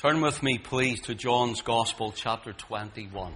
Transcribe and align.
Turn 0.00 0.22
with 0.22 0.42
me, 0.42 0.56
please, 0.56 1.02
to 1.02 1.14
John's 1.14 1.60
Gospel, 1.60 2.10
chapter 2.16 2.54
21. 2.54 3.34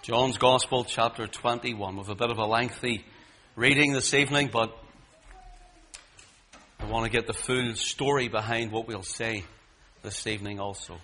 John's 0.00 0.38
Gospel, 0.38 0.84
chapter 0.84 1.26
21, 1.26 1.98
with 1.98 2.08
a 2.08 2.14
bit 2.14 2.30
of 2.30 2.38
a 2.38 2.46
lengthy 2.46 3.04
reading 3.56 3.92
this 3.92 4.14
evening, 4.14 4.48
but 4.50 4.74
I 6.78 6.86
want 6.86 7.04
to 7.04 7.10
get 7.10 7.26
the 7.26 7.34
full 7.34 7.74
story 7.74 8.28
behind 8.28 8.72
what 8.72 8.88
we'll 8.88 9.02
say 9.02 9.44
this 10.02 10.26
evening 10.26 10.60
also. 10.60 10.96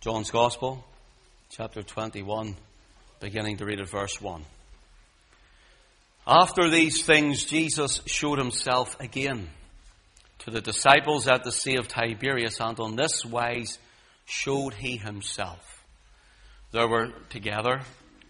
John's 0.00 0.30
Gospel, 0.30 0.82
chapter 1.50 1.82
21, 1.82 2.56
beginning 3.20 3.58
to 3.58 3.66
read 3.66 3.80
at 3.80 3.90
verse 3.90 4.18
1. 4.18 4.42
After 6.26 6.70
these 6.70 7.04
things, 7.04 7.44
Jesus 7.44 8.00
showed 8.06 8.38
himself 8.38 8.98
again 8.98 9.50
to 10.40 10.50
the 10.50 10.60
disciples 10.60 11.26
at 11.28 11.44
the 11.44 11.52
Sea 11.52 11.76
of 11.76 11.88
Tiberias, 11.88 12.60
and 12.60 12.78
on 12.80 12.96
this 12.96 13.24
wise 13.24 13.78
showed 14.24 14.74
he 14.74 14.96
himself. 14.96 15.84
There 16.72 16.88
were 16.88 17.12
together 17.30 17.82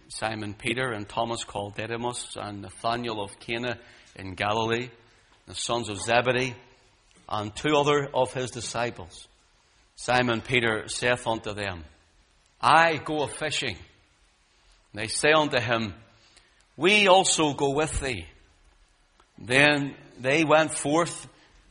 Simon 0.09 0.55
Peter 0.55 0.93
and 0.93 1.09
Thomas 1.09 1.45
called 1.45 1.75
Didymus, 1.77 2.37
and 2.37 2.63
Nathanael 2.63 3.21
of 3.21 3.39
Cana 3.41 3.79
in 4.15 4.35
Galilee, 4.35 4.91
the 5.47 5.55
sons 5.55 5.89
of 5.89 6.01
Zebedee, 6.01 6.55
and 7.29 7.55
two 7.55 7.75
other 7.77 8.09
of 8.15 8.33
his 8.33 8.51
disciples. 8.51 9.27
Simon 9.97 10.41
Peter 10.41 10.89
saith 10.89 11.27
unto 11.27 11.53
them, 11.53 11.85
I 12.61 12.97
go 12.97 13.23
a 13.23 13.29
fishing. 13.29 13.77
And 14.93 15.03
they 15.03 15.09
say 15.09 15.33
unto 15.33 15.61
him, 15.61 15.95
We 16.77 17.09
also 17.09 17.55
go 17.55 17.71
with 17.71 18.01
thee. 18.01 18.27
Then 19.39 19.97
they 20.19 20.45
went 20.45 20.73
forth 20.73 21.27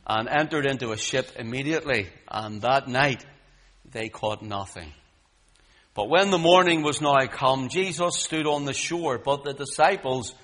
and 0.06 0.28
entered 0.28 0.66
into 0.66 0.92
a 0.92 0.96
ship 0.96 1.30
immediately, 1.36 2.08
and 2.28 2.62
that 2.62 2.88
night 2.88 3.24
they 3.90 4.08
caught 4.08 4.42
nothing. 4.42 4.92
But 5.94 6.08
when 6.08 6.30
the 6.30 6.38
morning 6.38 6.82
was 6.82 7.00
now 7.00 7.24
come, 7.26 7.68
Jesus 7.68 8.16
stood 8.16 8.46
on 8.46 8.64
the 8.64 8.72
shore, 8.72 9.18
but 9.18 9.44
the 9.44 9.54
disciples 9.54 10.34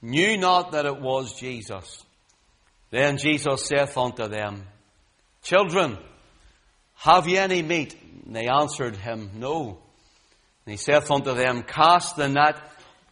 knew 0.00 0.36
not 0.38 0.72
that 0.72 0.86
it 0.86 1.00
was 1.00 1.38
Jesus. 1.38 2.02
Then 2.90 3.18
Jesus 3.18 3.66
saith 3.66 3.96
unto 3.98 4.28
them, 4.28 4.66
Children, 5.42 5.98
have 6.94 7.28
ye 7.28 7.36
any 7.36 7.60
meat? 7.62 7.96
And 8.24 8.34
they 8.34 8.46
answered 8.46 8.96
him, 8.96 9.32
No. 9.34 9.78
And 10.64 10.72
he 10.72 10.76
saith 10.76 11.10
unto 11.10 11.34
them, 11.34 11.62
Cast 11.62 12.16
the 12.16 12.28
net 12.28 12.56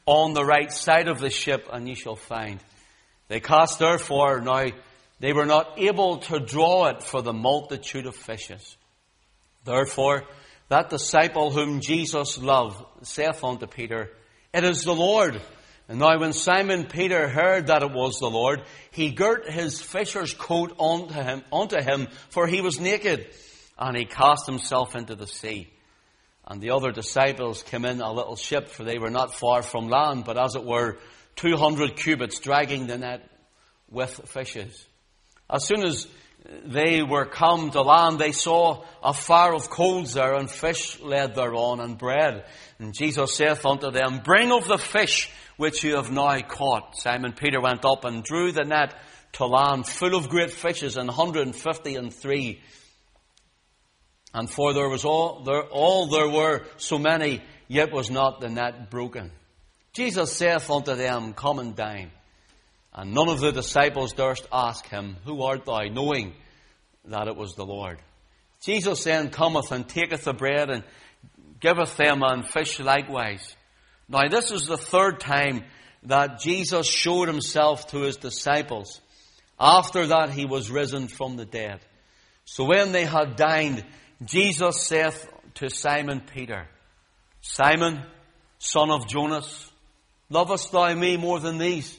on 0.06 0.32
the 0.32 0.44
right 0.44 0.72
side 0.72 1.08
of 1.08 1.20
the 1.20 1.30
ship, 1.30 1.68
and 1.70 1.86
ye 1.86 1.94
shall 1.94 2.16
find. 2.16 2.60
They 3.28 3.40
cast 3.40 3.78
therefore, 3.78 4.40
now 4.40 4.66
they 5.22 5.32
were 5.32 5.46
not 5.46 5.78
able 5.78 6.18
to 6.18 6.40
draw 6.40 6.86
it 6.86 7.00
for 7.00 7.22
the 7.22 7.32
multitude 7.32 8.06
of 8.06 8.16
fishes. 8.16 8.76
Therefore, 9.64 10.24
that 10.68 10.90
disciple 10.90 11.52
whom 11.52 11.80
Jesus 11.80 12.38
loved 12.38 12.84
saith 13.02 13.44
unto 13.44 13.68
Peter, 13.68 14.10
It 14.52 14.64
is 14.64 14.82
the 14.82 14.92
Lord. 14.92 15.40
And 15.86 16.00
now 16.00 16.18
when 16.18 16.32
Simon 16.32 16.86
Peter 16.86 17.28
heard 17.28 17.68
that 17.68 17.84
it 17.84 17.92
was 17.92 18.18
the 18.18 18.30
Lord, 18.30 18.62
he 18.90 19.12
girt 19.12 19.48
his 19.48 19.80
fisher's 19.80 20.34
coat 20.34 20.74
onto 20.76 21.14
him, 21.14 21.44
onto 21.52 21.80
him, 21.80 22.08
for 22.30 22.48
he 22.48 22.60
was 22.60 22.80
naked, 22.80 23.32
and 23.78 23.96
he 23.96 24.06
cast 24.06 24.46
himself 24.46 24.96
into 24.96 25.14
the 25.14 25.28
sea. 25.28 25.70
And 26.48 26.60
the 26.60 26.70
other 26.70 26.90
disciples 26.90 27.62
came 27.62 27.84
in 27.84 28.00
a 28.00 28.12
little 28.12 28.34
ship, 28.34 28.66
for 28.66 28.82
they 28.82 28.98
were 28.98 29.08
not 29.08 29.36
far 29.36 29.62
from 29.62 29.86
land, 29.86 30.24
but 30.24 30.36
as 30.36 30.56
it 30.56 30.64
were, 30.64 30.98
two 31.36 31.56
hundred 31.56 31.94
cubits, 31.94 32.40
dragging 32.40 32.88
the 32.88 32.98
net 32.98 33.30
with 33.88 34.28
fishes. 34.28 34.84
As 35.50 35.66
soon 35.66 35.84
as 35.84 36.06
they 36.64 37.02
were 37.02 37.24
come 37.24 37.70
to 37.70 37.82
land, 37.82 38.18
they 38.18 38.32
saw 38.32 38.84
a 39.02 39.12
fire 39.12 39.54
of 39.54 39.70
coals 39.70 40.14
there, 40.14 40.34
and 40.34 40.50
fish 40.50 41.00
laid 41.00 41.34
thereon, 41.34 41.80
and 41.80 41.98
bread. 41.98 42.44
And 42.78 42.94
Jesus 42.94 43.34
saith 43.34 43.64
unto 43.64 43.90
them, 43.90 44.20
Bring 44.24 44.50
of 44.50 44.66
the 44.66 44.78
fish 44.78 45.30
which 45.56 45.84
you 45.84 45.96
have 45.96 46.10
now 46.10 46.40
caught. 46.40 46.96
Simon 46.96 47.32
Peter 47.32 47.60
went 47.60 47.84
up 47.84 48.04
and 48.04 48.24
drew 48.24 48.52
the 48.52 48.64
net 48.64 48.94
to 49.32 49.46
land, 49.46 49.86
full 49.86 50.14
of 50.14 50.28
great 50.28 50.50
fishes, 50.50 50.96
and 50.96 51.10
hundred 51.10 51.46
and 51.46 51.56
fifty 51.56 51.96
and 51.96 52.12
three. 52.12 52.60
And 54.34 54.50
for 54.50 54.72
there 54.72 54.88
was 54.88 55.04
all 55.04 55.44
there, 55.44 55.62
all 55.64 56.06
there 56.06 56.28
were 56.28 56.64
so 56.76 56.98
many, 56.98 57.42
yet 57.68 57.92
was 57.92 58.10
not 58.10 58.40
the 58.40 58.48
net 58.48 58.90
broken. 58.90 59.30
Jesus 59.92 60.32
saith 60.32 60.70
unto 60.70 60.94
them, 60.94 61.34
Come 61.34 61.58
and 61.58 61.76
dine. 61.76 62.10
And 62.94 63.14
none 63.14 63.28
of 63.28 63.40
the 63.40 63.52
disciples 63.52 64.12
durst 64.12 64.46
ask 64.52 64.86
him, 64.88 65.16
Who 65.24 65.42
art 65.42 65.64
thou? 65.64 65.84
knowing 65.90 66.34
that 67.06 67.28
it 67.28 67.36
was 67.36 67.54
the 67.54 67.64
Lord. 67.64 67.98
Jesus 68.60 69.04
then 69.04 69.30
cometh 69.30 69.72
and 69.72 69.88
taketh 69.88 70.24
the 70.24 70.34
bread 70.34 70.70
and 70.70 70.84
giveth 71.60 71.96
them 71.96 72.22
and 72.22 72.46
fish 72.46 72.78
likewise. 72.78 73.56
Now 74.08 74.28
this 74.28 74.50
is 74.50 74.66
the 74.66 74.76
third 74.76 75.20
time 75.20 75.64
that 76.04 76.40
Jesus 76.40 76.86
showed 76.86 77.28
himself 77.28 77.88
to 77.88 78.02
his 78.02 78.16
disciples. 78.16 79.00
After 79.58 80.06
that 80.08 80.30
he 80.30 80.44
was 80.44 80.70
risen 80.70 81.08
from 81.08 81.36
the 81.36 81.46
dead. 81.46 81.80
So 82.44 82.64
when 82.64 82.92
they 82.92 83.04
had 83.04 83.36
dined, 83.36 83.84
Jesus 84.24 84.82
saith 84.82 85.28
to 85.54 85.70
Simon 85.70 86.20
Peter, 86.20 86.68
Simon, 87.40 88.02
son 88.58 88.90
of 88.90 89.08
Jonas, 89.08 89.70
lovest 90.28 90.72
thou 90.72 90.94
me 90.94 91.16
more 91.16 91.40
than 91.40 91.58
these? 91.58 91.98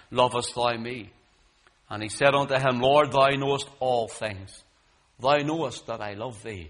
Lovest 0.11 0.53
thou 0.53 0.77
me? 0.77 1.11
And 1.89 2.03
he 2.03 2.09
said 2.09 2.35
unto 2.35 2.55
him, 2.55 2.79
Lord, 2.79 3.11
thou 3.11 3.29
knowest 3.29 3.67
all 3.79 4.07
things. 4.07 4.63
Thou 5.19 5.37
knowest 5.37 5.87
that 5.87 6.01
I 6.01 6.13
love 6.13 6.41
thee. 6.43 6.69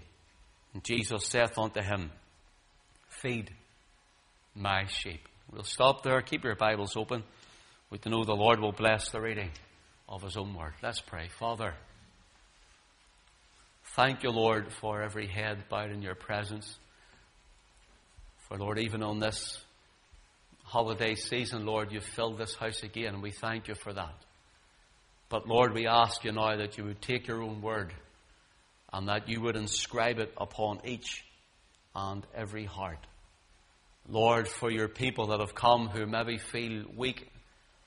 And 0.72 0.82
Jesus 0.82 1.26
saith 1.26 1.58
unto 1.58 1.80
him, 1.80 2.10
Feed 3.08 3.50
my 4.54 4.86
sheep. 4.86 5.28
We'll 5.52 5.64
stop 5.64 6.02
there. 6.02 6.20
Keep 6.22 6.44
your 6.44 6.56
Bibles 6.56 6.96
open. 6.96 7.24
We 7.90 7.98
know 8.06 8.24
the 8.24 8.32
Lord 8.32 8.58
will 8.58 8.72
bless 8.72 9.10
the 9.10 9.20
reading 9.20 9.50
of 10.08 10.22
His 10.22 10.36
own 10.36 10.54
word. 10.54 10.72
Let's 10.82 11.00
pray. 11.00 11.28
Father, 11.28 11.74
thank 13.94 14.22
you, 14.22 14.30
Lord, 14.30 14.72
for 14.72 15.02
every 15.02 15.26
head 15.26 15.64
bowed 15.68 15.90
in 15.90 16.00
your 16.00 16.14
presence. 16.14 16.78
For, 18.48 18.56
Lord, 18.56 18.78
even 18.78 19.02
on 19.02 19.18
this 19.18 19.62
holiday 20.72 21.14
season, 21.14 21.66
Lord, 21.66 21.92
you've 21.92 22.02
filled 22.02 22.38
this 22.38 22.54
house 22.54 22.82
again, 22.82 23.12
and 23.12 23.22
we 23.22 23.30
thank 23.30 23.68
you 23.68 23.74
for 23.74 23.92
that. 23.92 24.14
But 25.28 25.46
Lord, 25.46 25.74
we 25.74 25.86
ask 25.86 26.24
you 26.24 26.32
now 26.32 26.56
that 26.56 26.78
you 26.78 26.84
would 26.84 27.02
take 27.02 27.28
your 27.28 27.42
own 27.42 27.60
word 27.60 27.92
and 28.90 29.06
that 29.08 29.28
you 29.28 29.42
would 29.42 29.54
inscribe 29.54 30.18
it 30.18 30.32
upon 30.38 30.80
each 30.86 31.26
and 31.94 32.26
every 32.34 32.64
heart. 32.64 33.06
Lord, 34.08 34.48
for 34.48 34.70
your 34.70 34.88
people 34.88 35.26
that 35.26 35.40
have 35.40 35.54
come 35.54 35.88
who 35.88 36.06
maybe 36.06 36.38
feel 36.38 36.84
weak 36.96 37.30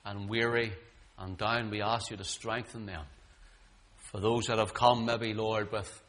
and 0.06 0.30
weary 0.30 0.72
and 1.18 1.36
down, 1.36 1.72
we 1.72 1.82
ask 1.82 2.12
you 2.12 2.18
to 2.18 2.24
strengthen 2.24 2.86
them. 2.86 3.06
For 4.12 4.20
those 4.20 4.46
that 4.46 4.60
have 4.60 4.76
come, 4.76 5.06
maybe, 5.06 5.34
Lord, 5.34 5.72
with 5.72 6.04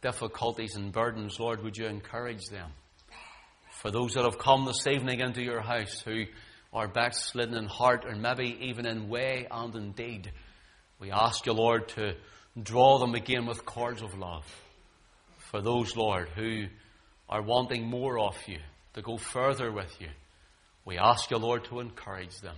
difficulties 0.00 0.76
and 0.76 0.92
burdens, 0.92 1.40
Lord, 1.40 1.64
would 1.64 1.76
you 1.76 1.86
encourage 1.86 2.46
them? 2.50 2.70
For 3.84 3.90
those 3.90 4.14
that 4.14 4.24
have 4.24 4.38
come 4.38 4.64
this 4.64 4.86
evening 4.86 5.20
into 5.20 5.42
your 5.42 5.60
house 5.60 6.00
who 6.00 6.24
are 6.72 6.88
backslidden 6.88 7.54
in 7.54 7.66
heart 7.66 8.06
or 8.06 8.14
maybe 8.16 8.56
even 8.62 8.86
in 8.86 9.10
way 9.10 9.46
and 9.50 9.74
in 9.76 9.92
deed, 9.92 10.32
we 10.98 11.10
ask 11.10 11.44
you, 11.44 11.52
Lord, 11.52 11.88
to 11.88 12.14
draw 12.62 12.98
them 12.98 13.14
again 13.14 13.44
with 13.44 13.66
cords 13.66 14.00
of 14.00 14.16
love. 14.16 14.46
For 15.50 15.60
those, 15.60 15.94
Lord, 15.96 16.30
who 16.30 16.64
are 17.28 17.42
wanting 17.42 17.84
more 17.84 18.18
of 18.18 18.38
you, 18.46 18.56
to 18.94 19.02
go 19.02 19.18
further 19.18 19.70
with 19.70 19.94
you, 20.00 20.08
we 20.86 20.96
ask 20.96 21.30
you, 21.30 21.36
Lord, 21.36 21.64
to 21.64 21.80
encourage 21.80 22.40
them. 22.40 22.56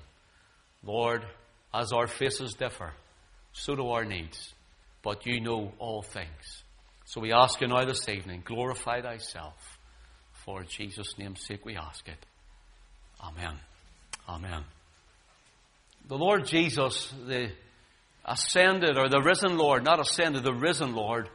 Lord, 0.85 1.27
as 1.75 1.91
our 1.93 2.07
faces 2.07 2.55
differ, 2.55 2.93
so 3.53 3.75
do 3.75 3.89
our 3.89 4.05
needs. 4.05 4.55
But 5.03 5.27
you 5.27 5.41
know 5.41 5.73
all 5.81 6.03
things. 6.03 6.63
So 7.05 7.21
we 7.21 7.33
ask 7.33 7.61
you 7.61 7.67
now 7.67 7.85
this 7.85 8.09
evening, 8.09 8.45
glorify 8.45 9.01
thyself. 9.01 9.76
For 10.47 10.63
Jesus' 10.63 11.19
name's 11.19 11.45
sake 11.45 11.67
we 11.67 11.77
ask 11.77 12.09
it. 12.09 12.25
Amen. 13.21 13.59
Amen. 14.29 14.63
The 16.07 16.17
Lord 16.17 16.47
Jesus, 16.47 17.13
the 17.27 17.51
ascended, 18.25 18.97
or 18.97 19.09
the 19.09 19.21
risen 19.21 19.59
Lord, 19.59 19.85
not 19.85 19.99
ascended, 19.99 20.45
the 20.45 20.55
risen 20.55 20.95
Lord, 20.95 21.29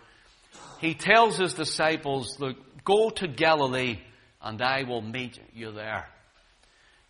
he 0.80 0.94
tells 0.94 1.38
his 1.38 1.54
disciples, 1.54 2.40
Look, 2.40 2.56
go 2.86 3.10
to 3.10 3.28
Galilee 3.28 4.00
and 4.42 4.62
I 4.62 4.84
will 4.84 5.02
meet 5.02 5.38
you 5.54 5.74
there. 5.74 6.08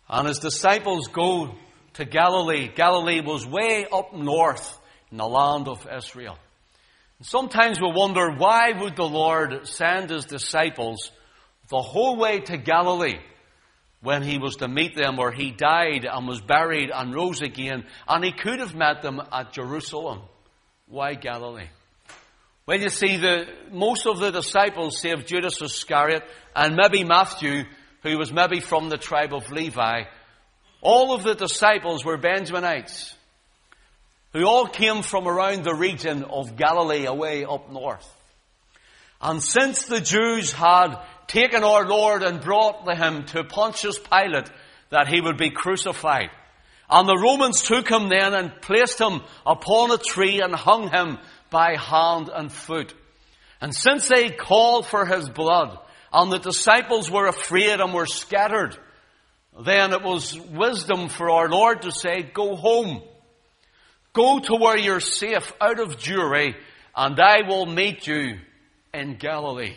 And 0.08 0.26
his 0.26 0.40
disciples 0.40 1.06
go 1.06 1.54
to 1.94 2.04
Galilee. 2.04 2.68
Galilee 2.74 3.20
was 3.20 3.46
way 3.46 3.86
up 3.90 4.12
north 4.12 4.76
in 5.12 5.18
the 5.18 5.26
land 5.28 5.68
of 5.68 5.86
Israel. 5.86 6.36
And 7.18 7.26
sometimes 7.28 7.80
we 7.80 7.92
wonder 7.92 8.32
why 8.32 8.72
would 8.72 8.96
the 8.96 9.08
Lord 9.08 9.68
send 9.68 10.10
his 10.10 10.24
disciples 10.24 11.12
the 11.72 11.80
whole 11.80 12.16
way 12.16 12.38
to 12.38 12.58
Galilee 12.58 13.18
when 14.02 14.22
he 14.22 14.38
was 14.38 14.56
to 14.56 14.68
meet 14.68 14.94
them 14.94 15.16
where 15.16 15.32
he 15.32 15.50
died 15.50 16.04
and 16.04 16.28
was 16.28 16.42
buried 16.42 16.90
and 16.94 17.14
rose 17.14 17.40
again 17.40 17.86
and 18.06 18.22
he 18.22 18.30
could 18.30 18.58
have 18.58 18.74
met 18.74 19.00
them 19.00 19.22
at 19.32 19.54
Jerusalem. 19.54 20.20
Why 20.86 21.14
Galilee? 21.14 21.70
Well, 22.66 22.78
you 22.78 22.90
see, 22.90 23.16
the, 23.16 23.46
most 23.70 24.06
of 24.06 24.18
the 24.18 24.30
disciples, 24.30 25.00
save 25.00 25.24
Judas 25.24 25.62
Iscariot 25.62 26.24
and 26.54 26.76
maybe 26.76 27.04
Matthew, 27.04 27.64
who 28.02 28.18
was 28.18 28.30
maybe 28.30 28.60
from 28.60 28.90
the 28.90 28.98
tribe 28.98 29.32
of 29.32 29.50
Levi, 29.50 30.02
all 30.82 31.14
of 31.14 31.22
the 31.22 31.34
disciples 31.34 32.04
were 32.04 32.18
Benjaminites, 32.18 33.14
who 34.34 34.44
all 34.44 34.66
came 34.66 35.00
from 35.00 35.26
around 35.26 35.64
the 35.64 35.74
region 35.74 36.24
of 36.24 36.54
Galilee, 36.54 37.06
away 37.06 37.46
up 37.46 37.72
north. 37.72 38.06
And 39.22 39.42
since 39.42 39.86
the 39.86 40.00
Jews 40.00 40.52
had 40.52 40.96
taken 41.32 41.64
our 41.64 41.86
Lord 41.88 42.22
and 42.22 42.42
brought 42.42 42.86
him 42.94 43.24
to 43.26 43.42
Pontius 43.42 43.98
Pilate 43.98 44.50
that 44.90 45.08
he 45.08 45.20
would 45.20 45.38
be 45.38 45.50
crucified, 45.50 46.28
and 46.90 47.08
the 47.08 47.18
Romans 47.18 47.62
took 47.62 47.90
him 47.90 48.10
then 48.10 48.34
and 48.34 48.60
placed 48.60 49.00
him 49.00 49.22
upon 49.46 49.90
a 49.90 49.96
tree 49.96 50.40
and 50.42 50.54
hung 50.54 50.90
him 50.90 51.18
by 51.48 51.76
hand 51.76 52.28
and 52.28 52.52
foot. 52.52 52.92
And 53.62 53.74
since 53.74 54.08
they 54.08 54.28
called 54.28 54.86
for 54.86 55.06
his 55.06 55.28
blood, 55.30 55.78
and 56.12 56.30
the 56.30 56.38
disciples 56.38 57.10
were 57.10 57.26
afraid 57.26 57.80
and 57.80 57.94
were 57.94 58.06
scattered, 58.06 58.76
then 59.64 59.94
it 59.94 60.02
was 60.02 60.38
wisdom 60.38 61.08
for 61.08 61.30
our 61.30 61.48
Lord 61.48 61.82
to 61.82 61.92
say, 61.92 62.22
go 62.22 62.56
home. 62.56 63.02
Go 64.12 64.40
to 64.40 64.56
where 64.56 64.76
you're 64.76 65.00
safe 65.00 65.50
out 65.58 65.80
of 65.80 65.96
Jewry, 65.96 66.54
and 66.94 67.18
I 67.18 67.48
will 67.48 67.64
meet 67.64 68.06
you 68.06 68.38
in 68.92 69.16
Galilee. 69.16 69.76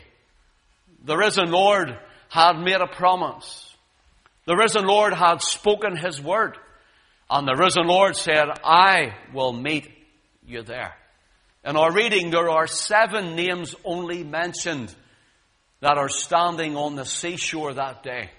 The 1.06 1.16
risen 1.16 1.52
Lord 1.52 1.98
had 2.30 2.58
made 2.58 2.82
a 2.82 2.88
promise. 2.88 3.76
The 4.46 4.56
risen 4.56 4.86
Lord 4.86 5.14
had 5.14 5.42
spoken 5.42 5.96
his 5.96 6.22
word. 6.22 6.58
And 7.30 7.48
the 7.48 7.56
risen 7.56 7.88
Lord 7.88 8.16
said, 8.16 8.46
I 8.64 9.16
will 9.34 9.54
meet 9.54 9.90
you 10.46 10.64
there. 10.64 10.96
In 11.64 11.76
our 11.78 11.92
reading, 11.92 12.32
there 12.32 12.50
are 12.50 12.68
seven 12.68 13.36
names 13.36 13.76
only 13.84 14.24
mentioned 14.24 14.94
that 15.82 15.98
are 15.98 16.10
standing 16.10 16.76
on 16.76 16.96
the 16.96 17.06
seashore 17.06 17.76
that 17.76 18.04
day. 18.04 18.32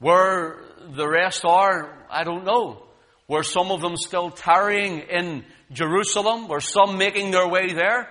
Where 0.00 0.58
the 0.90 1.08
rest 1.08 1.44
are, 1.44 2.06
I 2.10 2.24
don't 2.24 2.44
know. 2.44 2.82
Were 3.28 3.42
some 3.42 3.70
of 3.70 3.80
them 3.80 3.96
still 3.96 4.30
tarrying 4.30 5.00
in 5.00 5.44
Jerusalem? 5.72 6.48
Were 6.48 6.60
some 6.60 6.98
making 6.98 7.30
their 7.30 7.48
way 7.48 7.72
there? 7.72 8.08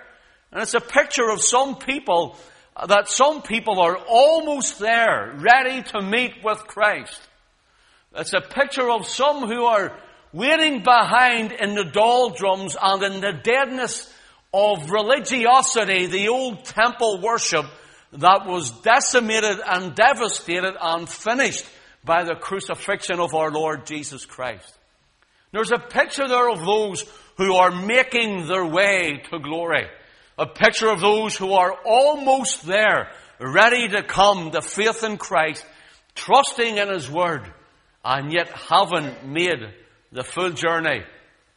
And 0.52 0.62
it's 0.62 0.74
a 0.74 0.82
picture 0.82 1.30
of 1.30 1.42
some 1.42 1.78
people 1.78 2.38
that 2.86 3.08
some 3.08 3.42
people 3.42 3.80
are 3.80 3.98
almost 3.98 4.80
there, 4.80 5.36
ready 5.38 5.82
to 5.82 6.02
meet 6.02 6.44
with 6.44 6.60
Christ. 6.60 7.20
It's 8.16 8.34
a 8.34 8.42
picture 8.42 8.90
of 8.90 9.08
some 9.08 9.48
who 9.48 9.66
are 9.66 9.98
waiting 10.32 10.84
behind 10.84 11.52
in 11.52 11.74
the 11.74 11.86
doldrums 11.86 12.76
and 12.80 13.02
in 13.02 13.22
the 13.22 13.34
deadness 13.34 14.14
of 14.54 14.92
religiosity, 14.92 16.06
the 16.06 16.30
old 16.30 16.66
temple 16.66 17.22
worship 17.22 17.66
that 18.14 18.46
was 18.46 18.72
decimated 18.82 19.60
and 19.66 19.96
devastated 19.96 20.76
and 20.80 21.10
finished 21.10 21.66
by 22.04 22.24
the 22.24 22.36
crucifixion 22.36 23.20
of 23.20 23.34
our 23.34 23.52
Lord 23.52 23.86
Jesus 23.86 24.26
Christ. 24.26 24.74
There's 25.52 25.72
a 25.72 25.80
picture 25.80 26.28
there 26.28 26.50
of 26.50 26.60
those 26.60 27.06
who 27.38 27.56
are 27.56 27.72
making 27.72 28.48
their 28.48 28.66
way 28.66 29.22
to 29.30 29.40
glory. 29.40 29.88
A 30.38 30.46
picture 30.46 30.90
of 30.90 31.00
those 31.00 31.36
who 31.36 31.54
are 31.54 31.74
almost 31.86 32.66
there, 32.66 33.12
ready 33.40 33.88
to 33.90 34.04
come 34.04 34.52
to 34.52 34.62
faith 34.62 35.04
in 35.04 35.18
Christ, 35.18 35.66
trusting 36.16 36.78
in 36.78 36.90
His 36.90 37.10
Word, 37.10 37.52
and 38.04 38.32
yet 38.32 38.48
haven't 38.50 39.28
made 39.28 39.74
the 40.12 40.24
full 40.24 40.52
journey, 40.52 41.04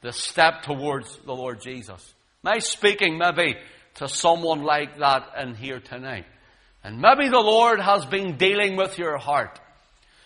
the 0.01 0.13
step 0.13 0.63
towards 0.63 1.15
the 1.25 1.35
Lord 1.35 1.61
Jesus. 1.61 2.15
I 2.45 2.59
speaking 2.61 3.19
maybe 3.19 3.57
to 3.97 4.09
someone 4.09 4.63
like 4.63 4.99
that 4.99 5.33
in 5.41 5.55
here 5.55 5.81
tonight? 5.81 6.27
And 6.83 7.01
maybe 7.01 7.29
the 7.29 7.41
Lord 7.41 7.81
has 7.81 8.07
been 8.07 8.37
dealing 8.37 8.77
with 8.77 8.99
your 8.99 9.19
heart. 9.19 9.61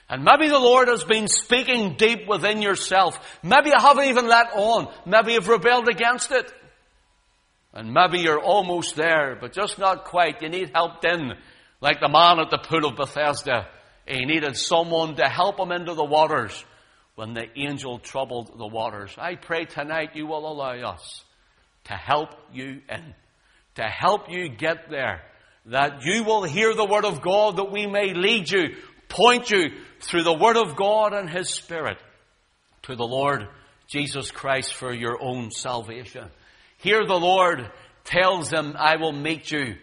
And 0.09 0.23
maybe 0.23 0.49
the 0.49 0.59
Lord 0.59 0.89
has 0.89 1.03
been 1.03 1.27
speaking 1.29 1.97
deep 1.97 2.29
within 2.29 2.63
yourself. 2.63 3.19
Maybe 3.43 3.71
you 3.71 3.79
haven't 3.79 4.05
even 4.05 4.29
let 4.29 4.53
on. 4.53 4.93
Maybe 5.07 5.33
you've 5.33 5.49
rebelled 5.49 5.89
against 5.89 6.31
it. 6.31 6.53
And 7.75 7.93
maybe 7.93 8.21
you're 8.21 8.41
almost 8.41 8.95
there, 8.95 9.37
but 9.39 9.53
just 9.53 9.79
not 9.79 10.05
quite. 10.05 10.41
You 10.41 10.49
need 10.49 10.71
help 10.73 11.05
in, 11.05 11.33
like 11.81 12.01
the 12.01 12.09
man 12.09 12.39
at 12.39 12.51
the 12.51 12.59
pool 12.59 12.87
of 12.87 12.97
Bethesda. 12.97 13.67
He 14.07 14.25
needed 14.25 14.57
someone 14.57 15.17
to 15.17 15.29
help 15.29 15.59
him 15.59 15.73
into 15.73 15.95
the 15.95 16.05
waters 16.05 16.65
when 17.17 17.35
the 17.35 17.47
angel 17.57 17.99
troubled 17.99 18.57
the 18.57 18.67
waters. 18.67 19.13
I 19.19 19.35
pray 19.35 19.65
tonight 19.65 20.11
you 20.15 20.27
will 20.27 20.47
allow 20.47 20.93
us 20.93 21.25
to 21.85 21.95
help 21.95 22.31
you 22.53 22.81
in, 22.89 23.15
to 23.75 23.83
help 23.83 24.31
you 24.31 24.49
get 24.49 24.89
there, 24.89 25.23
that 25.67 26.05
you 26.05 26.23
will 26.23 26.45
hear 26.45 26.75
the 26.75 26.87
word 26.87 27.05
of 27.05 27.23
God, 27.23 27.57
that 27.57 27.73
we 27.73 27.87
may 27.87 28.15
lead 28.15 28.51
you, 28.51 28.77
point 29.09 29.51
you 29.51 29.71
through 30.01 30.23
the 30.23 30.39
word 30.39 30.57
of 30.57 30.77
God 30.77 31.13
and 31.13 31.29
His 31.29 31.51
Spirit 31.51 31.99
to 32.83 32.95
the 32.95 33.05
Lord 33.05 33.49
Jesus 33.89 34.31
Christ 34.31 34.75
for 34.75 34.93
your 34.93 35.21
own 35.21 35.51
salvation. 35.51 36.29
Here 36.85 37.07
the 37.07 37.19
Lord 37.19 37.71
tells 38.05 38.51
them, 38.51 38.77
I 38.79 38.97
will 38.97 39.13
meet 39.13 39.51
you 39.51 39.77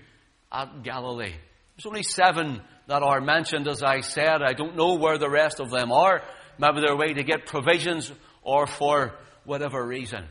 at 0.52 0.84
Galilee. 0.84 1.34
There's 1.76 1.88
only 1.88 2.04
seven 2.04 2.62
that 2.86 3.02
are 3.02 3.20
mentioned, 3.20 3.68
as 3.68 3.82
I 3.82 4.02
said. 4.02 4.44
I 4.44 4.54
don't 4.54 4.76
know 4.76 4.94
where 4.94 5.18
the 5.18 5.28
rest 5.28 5.60
of 5.60 5.72
them 5.72 5.92
are. 5.92 6.22
Maybe 6.60 6.82
they're 6.82 6.94
away 6.94 7.14
to 7.14 7.24
get 7.24 7.48
provisions 7.48 8.12
or 8.44 8.68
for 8.68 9.16
whatever 9.46 9.84
reason. 9.84 10.26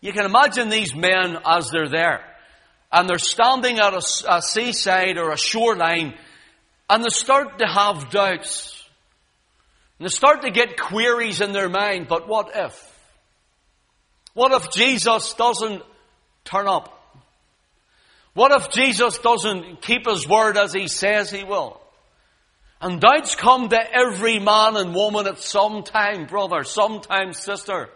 You 0.00 0.12
can 0.12 0.26
imagine 0.26 0.68
these 0.68 0.94
men 0.94 1.38
as 1.44 1.70
they're 1.70 1.88
there. 1.88 2.24
And 2.92 3.08
they're 3.08 3.18
standing 3.18 3.80
at 3.80 3.92
a, 3.92 4.02
a 4.28 4.42
seaside 4.42 5.18
or 5.18 5.32
a 5.32 5.36
shoreline 5.36 6.14
and 6.88 7.02
they 7.02 7.08
start 7.08 7.58
to 7.58 7.66
have 7.66 8.10
doubts. 8.10 8.80
And 9.98 10.06
they 10.06 10.12
start 10.12 10.42
to 10.42 10.52
get 10.52 10.78
queries 10.78 11.40
in 11.40 11.50
their 11.50 11.68
mind, 11.68 12.06
but 12.06 12.28
what 12.28 12.52
if? 12.54 12.92
What 14.34 14.52
if 14.52 14.70
Jesus 14.70 15.32
doesn't 15.32 15.82
turn 16.46 16.68
up? 16.68 16.92
What 18.34 18.52
if 18.52 18.70
Jesus 18.70 19.18
doesn't 19.18 19.80
keep 19.80 20.06
his 20.06 20.28
word 20.28 20.56
as 20.56 20.72
he 20.72 20.88
says 20.88 21.30
he 21.30 21.44
will? 21.44 21.80
And 22.80 23.00
doubts 23.00 23.34
come 23.34 23.70
to 23.70 23.94
every 23.94 24.38
man 24.38 24.76
and 24.76 24.94
woman 24.94 25.26
at 25.26 25.38
some 25.38 25.82
time, 25.82 26.26
brother, 26.26 26.62
sometime 26.62 27.32
sister. 27.32 27.88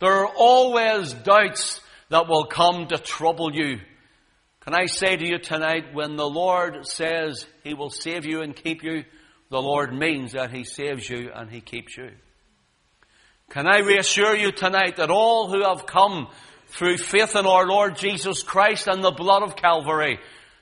There 0.00 0.10
are 0.10 0.32
always 0.34 1.12
doubts 1.12 1.80
that 2.08 2.28
will 2.28 2.46
come 2.46 2.88
to 2.88 2.98
trouble 2.98 3.54
you. 3.54 3.80
Can 4.60 4.74
I 4.74 4.86
say 4.86 5.16
to 5.16 5.26
you 5.26 5.38
tonight, 5.38 5.92
when 5.92 6.16
the 6.16 6.28
Lord 6.28 6.86
says 6.86 7.46
He 7.62 7.74
will 7.74 7.90
save 7.90 8.24
you 8.24 8.40
and 8.40 8.56
keep 8.56 8.82
you, 8.82 9.04
the 9.50 9.60
Lord 9.60 9.92
means 9.92 10.32
that 10.32 10.50
He 10.50 10.64
saves 10.64 11.08
you 11.08 11.30
and 11.34 11.50
He 11.50 11.60
keeps 11.60 11.96
you. 11.96 12.12
Can 13.50 13.66
I 13.66 13.80
reassure 13.80 14.34
you 14.34 14.50
tonight 14.50 14.96
that 14.96 15.10
all 15.10 15.50
who 15.50 15.62
have 15.62 15.84
come 15.84 16.28
through 16.72 16.96
faith 16.98 17.36
in 17.36 17.46
our 17.46 17.66
Lord 17.66 17.96
Jesus 17.96 18.42
Christ 18.42 18.88
and 18.88 19.02
the 19.02 19.10
blood 19.10 19.42
of 19.42 19.56
Calvary, 19.56 20.18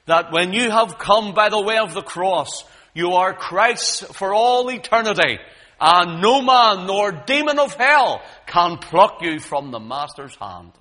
that 0.06 0.32
when 0.32 0.52
you 0.52 0.70
have 0.70 0.98
come 0.98 1.34
by 1.34 1.48
the 1.48 1.60
way 1.60 1.78
of 1.78 1.94
the 1.94 2.02
cross, 2.02 2.64
you 2.94 3.12
are 3.12 3.32
Christ's 3.32 4.02
for 4.16 4.34
all 4.34 4.68
eternity, 4.70 5.38
and 5.80 6.20
no 6.20 6.42
man 6.42 6.86
nor 6.86 7.12
demon 7.12 7.58
of 7.58 7.74
hell 7.74 8.20
can 8.46 8.78
pluck 8.78 9.22
you 9.22 9.38
from 9.38 9.70
the 9.70 9.78
Master's 9.80 10.34
hand. 10.36 10.72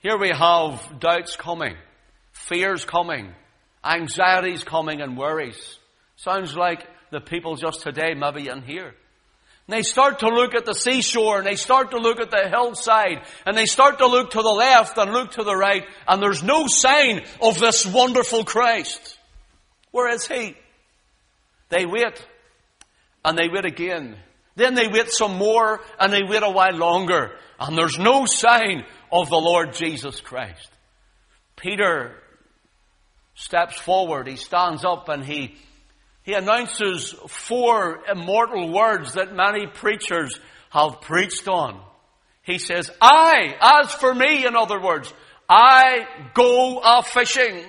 Here 0.00 0.18
we 0.18 0.30
have 0.30 0.98
doubts 0.98 1.36
coming, 1.36 1.76
fears 2.32 2.84
coming, 2.84 3.32
anxieties 3.84 4.64
coming, 4.64 5.00
and 5.00 5.16
worries. 5.16 5.78
Sounds 6.16 6.56
like 6.56 6.86
the 7.10 7.20
people 7.20 7.56
just 7.56 7.80
today, 7.80 8.14
maybe 8.14 8.48
in 8.48 8.62
here. 8.62 8.94
And 9.66 9.76
they 9.76 9.82
start 9.82 10.18
to 10.20 10.28
look 10.28 10.54
at 10.54 10.66
the 10.66 10.74
seashore 10.74 11.38
and 11.38 11.46
they 11.46 11.56
start 11.56 11.92
to 11.92 11.98
look 11.98 12.20
at 12.20 12.30
the 12.30 12.48
hillside 12.48 13.22
and 13.46 13.56
they 13.56 13.66
start 13.66 13.98
to 13.98 14.06
look 14.06 14.30
to 14.32 14.42
the 14.42 14.48
left 14.48 14.98
and 14.98 15.12
look 15.12 15.32
to 15.32 15.44
the 15.44 15.56
right 15.56 15.86
and 16.06 16.22
there's 16.22 16.42
no 16.42 16.66
sign 16.66 17.22
of 17.40 17.58
this 17.58 17.86
wonderful 17.86 18.44
Christ. 18.44 19.18
Where 19.90 20.08
is 20.08 20.26
He? 20.26 20.56
They 21.70 21.86
wait 21.86 22.26
and 23.24 23.38
they 23.38 23.48
wait 23.48 23.64
again 23.64 24.16
Then 24.56 24.74
they 24.74 24.86
wait 24.86 25.10
some 25.10 25.36
more 25.36 25.80
and 25.98 26.12
they 26.12 26.22
wait 26.22 26.42
a 26.42 26.50
while 26.50 26.76
longer. 26.76 27.32
And 27.58 27.76
there's 27.76 27.98
no 27.98 28.26
sign 28.26 28.84
of 29.10 29.28
the 29.28 29.36
Lord 29.36 29.72
Jesus 29.74 30.20
Christ. 30.20 30.68
Peter 31.56 32.16
steps 33.34 33.78
forward. 33.78 34.28
He 34.28 34.36
stands 34.36 34.84
up 34.84 35.08
and 35.08 35.24
he, 35.24 35.56
he 36.24 36.32
announces 36.32 37.14
four 37.28 38.00
immortal 38.10 38.72
words 38.72 39.12
that 39.12 39.34
many 39.34 39.66
preachers 39.66 40.40
have 40.70 41.02
preached 41.02 41.46
on. 41.46 41.80
He 42.42 42.58
says, 42.58 42.90
I, 43.00 43.54
as 43.60 43.92
for 43.94 44.14
me, 44.14 44.46
in 44.46 44.56
other 44.56 44.80
words, 44.80 45.12
I 45.48 46.06
go 46.32 46.80
a 46.82 47.02
fishing. 47.02 47.62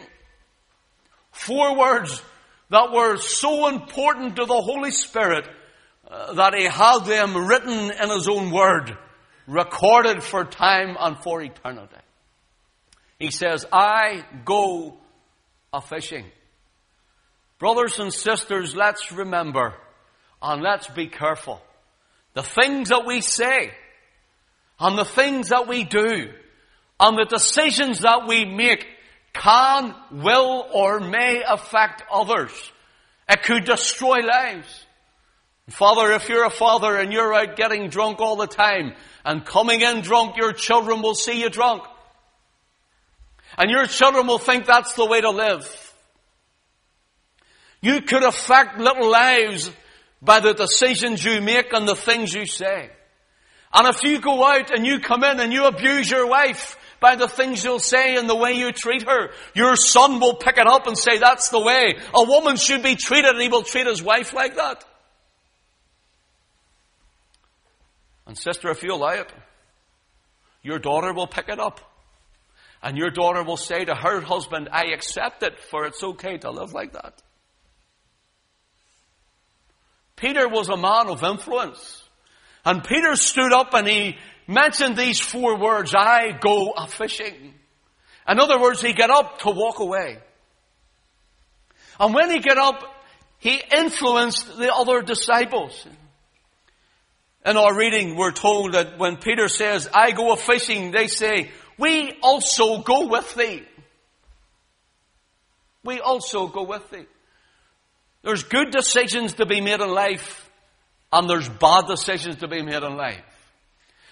Four 1.31 1.77
words 1.77 2.21
that 2.69 2.93
were 2.93 3.17
so 3.17 3.67
important 3.67 4.38
to 4.38 4.45
the 4.45 4.62
Holy 4.62 4.91
Spirit 4.91 5.47
uh, 6.09 6.33
that 6.35 6.55
he 6.55 6.63
had 6.63 7.00
them 7.00 7.35
written 7.35 7.91
in 7.91 8.09
his 8.09 8.29
own 8.29 8.51
word, 8.51 8.97
recorded 9.47 10.24
for 10.24 10.45
time 10.45 10.95
and 10.97 11.17
for 11.21 11.41
eternity. 11.41 11.95
He 13.19 13.31
says, 13.31 13.65
I 13.71 14.24
go 14.45 14.97
a 15.74 15.81
fishing. 15.81 16.25
Brothers 17.59 18.00
and 18.00 18.13
sisters, 18.13 18.75
let's 18.75 19.12
remember 19.12 19.74
and 20.41 20.62
let's 20.62 20.88
be 20.88 21.07
careful. 21.07 21.62
The 22.33 22.43
things 22.43 22.89
that 22.89 23.05
we 23.05 23.21
say 23.21 23.71
and 24.79 24.97
the 24.97 25.05
things 25.05 25.50
that 25.50 25.67
we 25.67 25.85
do 25.85 26.31
and 27.00 27.17
the 27.17 27.25
decisions 27.25 28.00
that 28.00 28.27
we 28.27 28.45
make 28.45 28.85
can, 29.33 29.93
will, 30.12 30.65
or 30.74 31.00
may 31.00 31.43
affect 31.47 32.03
others. 32.12 32.51
It 33.29 33.43
could 33.43 33.65
destroy 33.65 34.19
lives. 34.19 34.85
Father, 35.69 36.12
if 36.13 36.29
you're 36.29 36.45
a 36.45 36.51
father 36.51 36.95
and 36.95 37.12
you're 37.12 37.33
out 37.33 37.55
getting 37.55 37.89
drunk 37.89 38.19
all 38.19 38.35
the 38.35 38.47
time 38.47 38.93
and 39.24 39.45
coming 39.45 39.81
in 39.81 40.01
drunk, 40.01 40.38
your 40.38 40.53
children 40.53 41.01
will 41.01 41.15
see 41.15 41.41
you 41.41 41.50
drunk. 41.50 41.83
And 43.57 43.71
your 43.71 43.88
children 43.88 44.27
will 44.27 44.38
think 44.38 44.65
that's 44.65 44.93
the 44.93 45.05
way 45.05 45.21
to 45.21 45.31
live. 45.31 45.85
You 47.86 48.01
could 48.01 48.24
affect 48.24 48.80
little 48.80 49.12
lives 49.12 49.72
by 50.20 50.39
the 50.39 50.56
decisions 50.56 51.24
you 51.24 51.39
make 51.39 51.72
and 51.72 51.88
the 51.88 51.96
things 51.96 52.34
you 52.34 52.48
say. 52.48 52.89
And 53.72 53.88
if 53.88 54.01
you 54.01 54.20
go 54.20 54.44
out 54.44 54.72
and 54.72 54.88
you 54.88 55.00
come 55.01 55.24
in 55.24 55.39
and 55.39 55.54
you 55.54 55.65
abuse 55.65 56.10
your 56.10 56.25
wife 56.25 56.77
by 57.00 57.15
the 57.15 57.27
things 57.27 57.63
you'll 57.63 57.77
say 57.77 58.15
and 58.15 58.27
the 58.27 58.36
way 58.36 58.54
you 58.54 58.72
treat 58.72 59.04
her, 59.04 59.30
your 59.54 59.75
son 59.75 60.20
will 60.20 60.34
pick 60.34 60.58
it 60.58 60.65
up 60.65 60.88
and 60.88 60.98
say 60.98 61.20
that's 61.20 61.50
the 61.50 61.60
way 61.60 62.00
a 62.12 62.24
woman 62.24 62.56
should 62.56 62.82
be 62.82 62.96
treated 62.96 63.30
and 63.30 63.39
he 63.39 63.50
will 63.50 63.62
treat 63.62 63.86
his 63.86 64.01
wife 64.01 64.34
like 64.34 64.56
that. 64.56 64.84
And 68.25 68.36
sister, 68.36 68.72
if 68.72 68.82
you 68.82 68.96
allow 68.96 69.12
it, 69.12 69.32
your 70.63 70.80
daughter 70.80 71.13
will 71.13 71.27
pick 71.27 71.50
it 71.50 71.60
up. 71.60 71.82
And 72.82 72.98
your 72.98 73.12
daughter 73.12 73.44
will 73.44 73.58
say 73.58 73.86
to 73.86 73.94
her 73.94 74.22
husband, 74.22 74.70
I 74.72 74.86
accept 74.86 75.44
it, 75.44 75.60
for 75.60 75.86
it's 75.86 76.04
okay 76.04 76.39
to 76.39 76.50
live 76.50 76.74
like 76.74 76.94
that. 76.94 77.22
Peter 80.15 80.48
was 80.48 80.69
a 80.69 80.77
man 80.77 81.07
of 81.07 81.24
influence. 81.24 82.03
And 82.63 82.84
Peter 82.84 83.15
stood 83.15 83.53
up 83.53 83.74
and 83.74 83.88
he 83.88 84.17
mentioned 84.48 84.98
these 84.98 85.19
four 85.19 85.57
words, 85.60 85.93
I 85.95 86.31
go 86.31 86.72
a 86.72 86.88
fishing. 86.88 87.53
In 88.27 88.39
other 88.39 88.60
words, 88.60 88.81
he 88.81 88.93
got 88.93 89.10
up 89.10 89.39
to 89.39 89.51
walk 89.51 89.79
away. 89.79 90.19
And 92.00 92.13
when 92.13 92.31
he 92.31 92.39
got 92.39 92.57
up, 92.57 92.84
he 93.38 93.62
influenced 93.75 94.57
the 94.57 94.74
other 94.74 95.01
disciples. 95.01 95.86
In 97.45 97.57
our 97.57 97.77
reading, 97.77 98.15
we're 98.15 98.31
told 98.31 98.74
that 98.74 98.98
when 98.98 99.17
Peter 99.17 99.48
says, 99.48 99.88
I 99.93 100.12
go 100.12 100.34
a 100.34 100.38
fishing, 100.38 100.91
they 100.91 101.07
say, 101.07 101.51
we 101.77 102.17
also 102.24 102.79
go 102.79 103.07
with 103.07 103.36
thee. 103.36 103.63
We 105.84 106.00
also 106.00 106.48
go 106.48 106.63
with 106.63 106.89
thee. 106.89 107.05
There's 108.25 108.44
good 108.44 108.72
decisions 108.72 109.36
to 109.36 109.46
be 109.46 109.62
made 109.62 109.82
in 109.82 109.91
life, 109.91 110.50
and 111.13 111.29
there's 111.29 111.48
bad 111.48 111.86
decisions 111.86 112.38
to 112.38 112.48
be 112.48 112.63
made 112.63 112.82
in 112.82 112.98
life. 112.98 113.22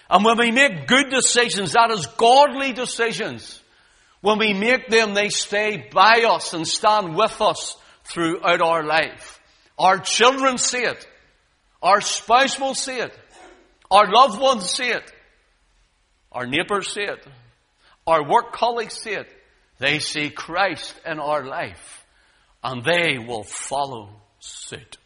And 0.08 0.24
when 0.24 0.38
we 0.38 0.52
make 0.52 0.86
good 0.86 1.10
decisions, 1.10 1.72
that 1.72 1.90
is 1.90 2.06
godly 2.06 2.72
decisions. 2.72 3.60
When 4.20 4.38
we 4.38 4.52
make 4.52 4.86
them, 4.86 5.14
they 5.14 5.30
stay 5.30 5.88
by 5.92 6.26
us 6.28 6.54
and 6.54 6.64
stand 6.66 7.16
with 7.16 7.40
us 7.40 7.76
throughout 8.04 8.62
our 8.62 8.84
life. 8.84 9.40
Our 9.76 9.98
children 9.98 10.58
see 10.58 10.84
it. 10.84 11.04
Our 11.82 12.00
spouse 12.00 12.60
will 12.60 12.76
see 12.76 12.96
it. 12.96 13.18
Our 13.90 14.08
loved 14.12 14.40
ones 14.40 14.70
see 14.70 14.90
it. 14.90 15.12
Our 16.30 16.46
neighbors 16.46 16.92
see 16.92 17.02
it. 17.02 17.26
Our 18.06 18.22
work 18.22 18.52
colleagues 18.52 18.94
see 18.94 19.14
it. 19.14 19.26
They 19.80 19.98
see 19.98 20.30
Christ 20.30 20.94
in 21.04 21.18
our 21.18 21.44
life 21.44 22.03
and 22.64 22.82
they 22.82 23.18
will 23.18 23.44
follow 23.44 24.08
suit. 24.40 24.96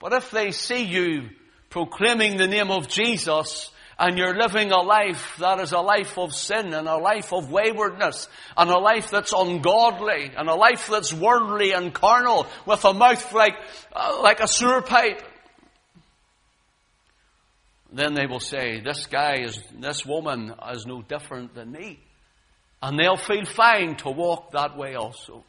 But 0.00 0.12
if 0.12 0.30
they 0.32 0.50
see 0.50 0.82
you 0.82 1.30
proclaiming 1.70 2.36
the 2.36 2.48
name 2.48 2.70
of 2.70 2.88
Jesus 2.88 3.70
and 3.98 4.18
you're 4.18 4.36
living 4.36 4.72
a 4.72 4.80
life 4.80 5.36
that 5.38 5.60
is 5.60 5.72
a 5.72 5.80
life 5.80 6.18
of 6.18 6.34
sin 6.34 6.74
and 6.74 6.88
a 6.88 6.96
life 6.96 7.32
of 7.32 7.50
waywardness 7.50 8.28
and 8.56 8.70
a 8.70 8.78
life 8.78 9.10
that's 9.10 9.32
ungodly 9.32 10.32
and 10.36 10.48
a 10.48 10.54
life 10.54 10.88
that's 10.88 11.12
worldly 11.12 11.72
and 11.72 11.94
carnal 11.94 12.46
with 12.66 12.84
a 12.84 12.92
mouth 12.92 13.32
like, 13.32 13.54
uh, 13.92 14.20
like 14.22 14.40
a 14.40 14.48
sewer 14.48 14.82
pipe, 14.82 15.22
then 17.92 18.14
they 18.14 18.26
will 18.26 18.40
say, 18.40 18.80
this 18.80 19.06
guy 19.06 19.42
is, 19.42 19.58
this 19.78 20.04
woman 20.04 20.54
is 20.72 20.86
no 20.86 21.02
different 21.02 21.54
than 21.54 21.72
me. 21.72 22.00
And 22.82 22.98
they'll 22.98 23.16
feel 23.16 23.44
fine 23.44 23.96
to 23.96 24.10
walk 24.10 24.52
that 24.52 24.76
way 24.76 24.94
also. 24.94 25.44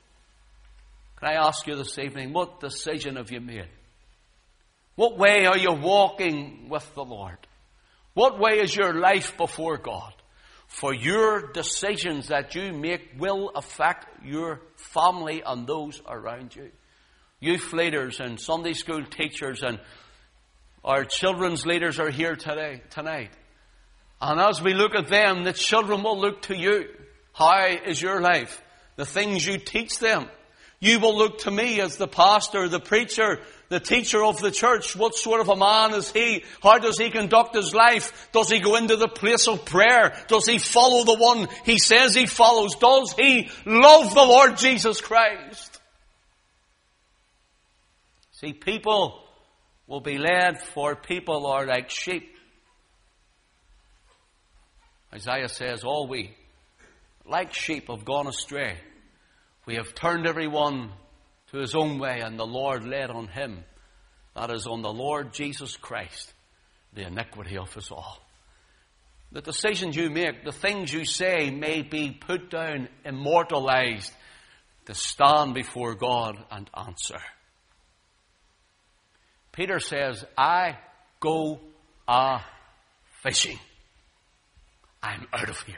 Can 1.19 1.29
I 1.29 1.47
ask 1.47 1.67
you 1.67 1.75
this 1.75 1.99
evening, 1.99 2.31
what 2.31 2.61
decision 2.61 3.17
have 3.17 3.29
you 3.29 3.41
made? 3.41 3.67
What 4.95 5.17
way 5.17 5.45
are 5.45 5.57
you 5.57 5.73
walking 5.73 6.69
with 6.69 6.93
the 6.95 7.03
Lord? 7.03 7.37
What 8.13 8.39
way 8.39 8.59
is 8.59 8.73
your 8.73 8.93
life 8.93 9.35
before 9.35 9.77
God? 9.77 10.13
For 10.67 10.93
your 10.93 11.51
decisions 11.51 12.27
that 12.27 12.55
you 12.55 12.71
make 12.71 13.15
will 13.17 13.49
affect 13.49 14.23
your 14.23 14.61
family 14.75 15.41
and 15.45 15.67
those 15.67 16.01
around 16.07 16.55
you. 16.55 16.71
Youth 17.41 17.73
leaders 17.73 18.19
and 18.19 18.39
Sunday 18.39 18.73
school 18.73 19.03
teachers 19.03 19.61
and 19.61 19.79
our 20.85 21.03
children's 21.03 21.65
leaders 21.65 21.99
are 21.99 22.11
here 22.11 22.35
today, 22.35 22.81
tonight. 22.91 23.31
And 24.21 24.39
as 24.39 24.61
we 24.61 24.73
look 24.73 24.95
at 24.95 25.09
them, 25.09 25.43
the 25.43 25.53
children 25.53 26.03
will 26.03 26.19
look 26.19 26.43
to 26.43 26.55
you. 26.55 26.87
How 27.33 27.67
is 27.67 28.01
your 28.01 28.21
life? 28.21 28.61
The 28.95 29.05
things 29.05 29.45
you 29.45 29.57
teach 29.57 29.99
them. 29.99 30.29
You 30.79 30.99
will 30.99 31.17
look 31.17 31.39
to 31.39 31.51
me 31.51 31.81
as 31.81 31.97
the 31.97 32.07
pastor, 32.07 32.69
the 32.69 32.79
preacher, 32.79 33.39
the 33.67 33.81
teacher 33.81 34.23
of 34.23 34.39
the 34.39 34.51
church. 34.51 34.95
What 34.95 35.13
sort 35.13 35.41
of 35.41 35.49
a 35.49 35.55
man 35.55 35.93
is 35.93 36.09
he? 36.11 36.45
How 36.63 36.77
does 36.79 36.97
he 36.97 37.09
conduct 37.09 37.53
his 37.53 37.73
life? 37.73 38.29
Does 38.31 38.49
he 38.49 38.59
go 38.59 38.77
into 38.77 38.95
the 38.95 39.09
place 39.09 39.47
of 39.49 39.65
prayer? 39.65 40.15
Does 40.27 40.47
he 40.47 40.57
follow 40.57 41.03
the 41.03 41.17
one 41.17 41.49
he 41.65 41.79
says 41.79 42.15
he 42.15 42.25
follows? 42.25 42.75
Does 42.75 43.13
he 43.13 43.49
love 43.65 44.13
the 44.13 44.23
Lord 44.23 44.57
Jesus 44.57 45.01
Christ? 45.01 45.81
See, 48.31 48.53
people 48.53 49.21
will 49.85 49.99
be 49.99 50.17
led 50.17 50.61
for 50.61 50.95
people 50.95 51.45
are 51.45 51.65
like 51.65 51.89
sheep. 51.89 52.37
Isaiah 55.13 55.49
says, 55.49 55.83
All 55.83 56.07
we, 56.07 56.33
like 57.25 57.53
sheep, 57.53 57.89
have 57.89 58.05
gone 58.05 58.27
astray. 58.27 58.77
We 59.69 59.75
have 59.75 59.93
turned 59.93 60.25
everyone 60.25 60.89
to 61.51 61.59
his 61.59 61.75
own 61.75 61.99
way, 61.99 62.21
and 62.21 62.39
the 62.39 62.43
Lord 62.43 62.85
led 62.85 63.11
on 63.11 63.27
him. 63.27 63.63
That 64.35 64.49
is 64.49 64.65
on 64.65 64.81
the 64.81 64.91
Lord 64.91 65.31
Jesus 65.31 65.77
Christ, 65.77 66.33
the 66.95 67.05
iniquity 67.05 67.55
of 67.55 67.77
us 67.77 67.91
all. 67.91 68.17
The 69.31 69.41
decisions 69.41 69.95
you 69.95 70.09
make, 70.09 70.43
the 70.43 70.51
things 70.51 70.91
you 70.91 71.05
say 71.05 71.51
may 71.51 71.83
be 71.83 72.09
put 72.09 72.49
down, 72.49 72.89
immortalized 73.05 74.11
to 74.85 74.95
stand 74.95 75.53
before 75.53 75.93
God 75.93 76.43
and 76.49 76.67
answer. 76.75 77.19
Peter 79.51 79.79
says, 79.79 80.25
I 80.35 80.79
go 81.19 81.59
a 82.07 82.39
fishing. 83.21 83.59
I'm 85.03 85.27
out 85.31 85.49
of 85.49 85.61
here. 85.61 85.75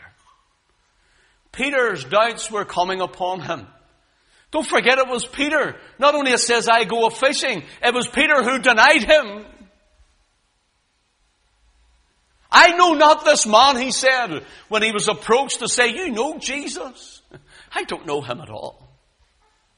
Peter's 1.51 2.05
doubts 2.05 2.49
were 2.49 2.63
coming 2.63 3.01
upon 3.01 3.41
him. 3.41 3.67
Don't 4.51 4.67
forget 4.67 4.97
it 4.97 5.07
was 5.07 5.25
Peter. 5.25 5.77
Not 5.97 6.13
only 6.13 6.31
it 6.31 6.39
says, 6.39 6.67
I 6.67 6.83
go 6.83 7.07
a 7.07 7.11
fishing, 7.11 7.63
it 7.83 7.93
was 7.93 8.07
Peter 8.07 8.43
who 8.43 8.59
denied 8.59 9.03
him. 9.03 9.45
I 12.51 12.75
know 12.75 12.93
not 12.93 13.23
this 13.23 13.47
man, 13.47 13.77
he 13.77 13.91
said, 13.91 14.43
when 14.67 14.83
he 14.83 14.91
was 14.91 15.07
approached 15.07 15.59
to 15.59 15.69
say, 15.69 15.87
You 15.87 16.11
know 16.11 16.37
Jesus. 16.37 17.21
I 17.73 17.85
don't 17.85 18.05
know 18.05 18.21
him 18.21 18.41
at 18.41 18.49
all. 18.49 18.89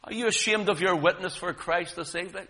Are 0.03 0.13
you 0.13 0.27
ashamed 0.27 0.69
of 0.69 0.81
your 0.81 0.95
witness 0.95 1.35
for 1.35 1.53
Christ 1.53 1.95
this 1.95 2.15
evening? 2.15 2.47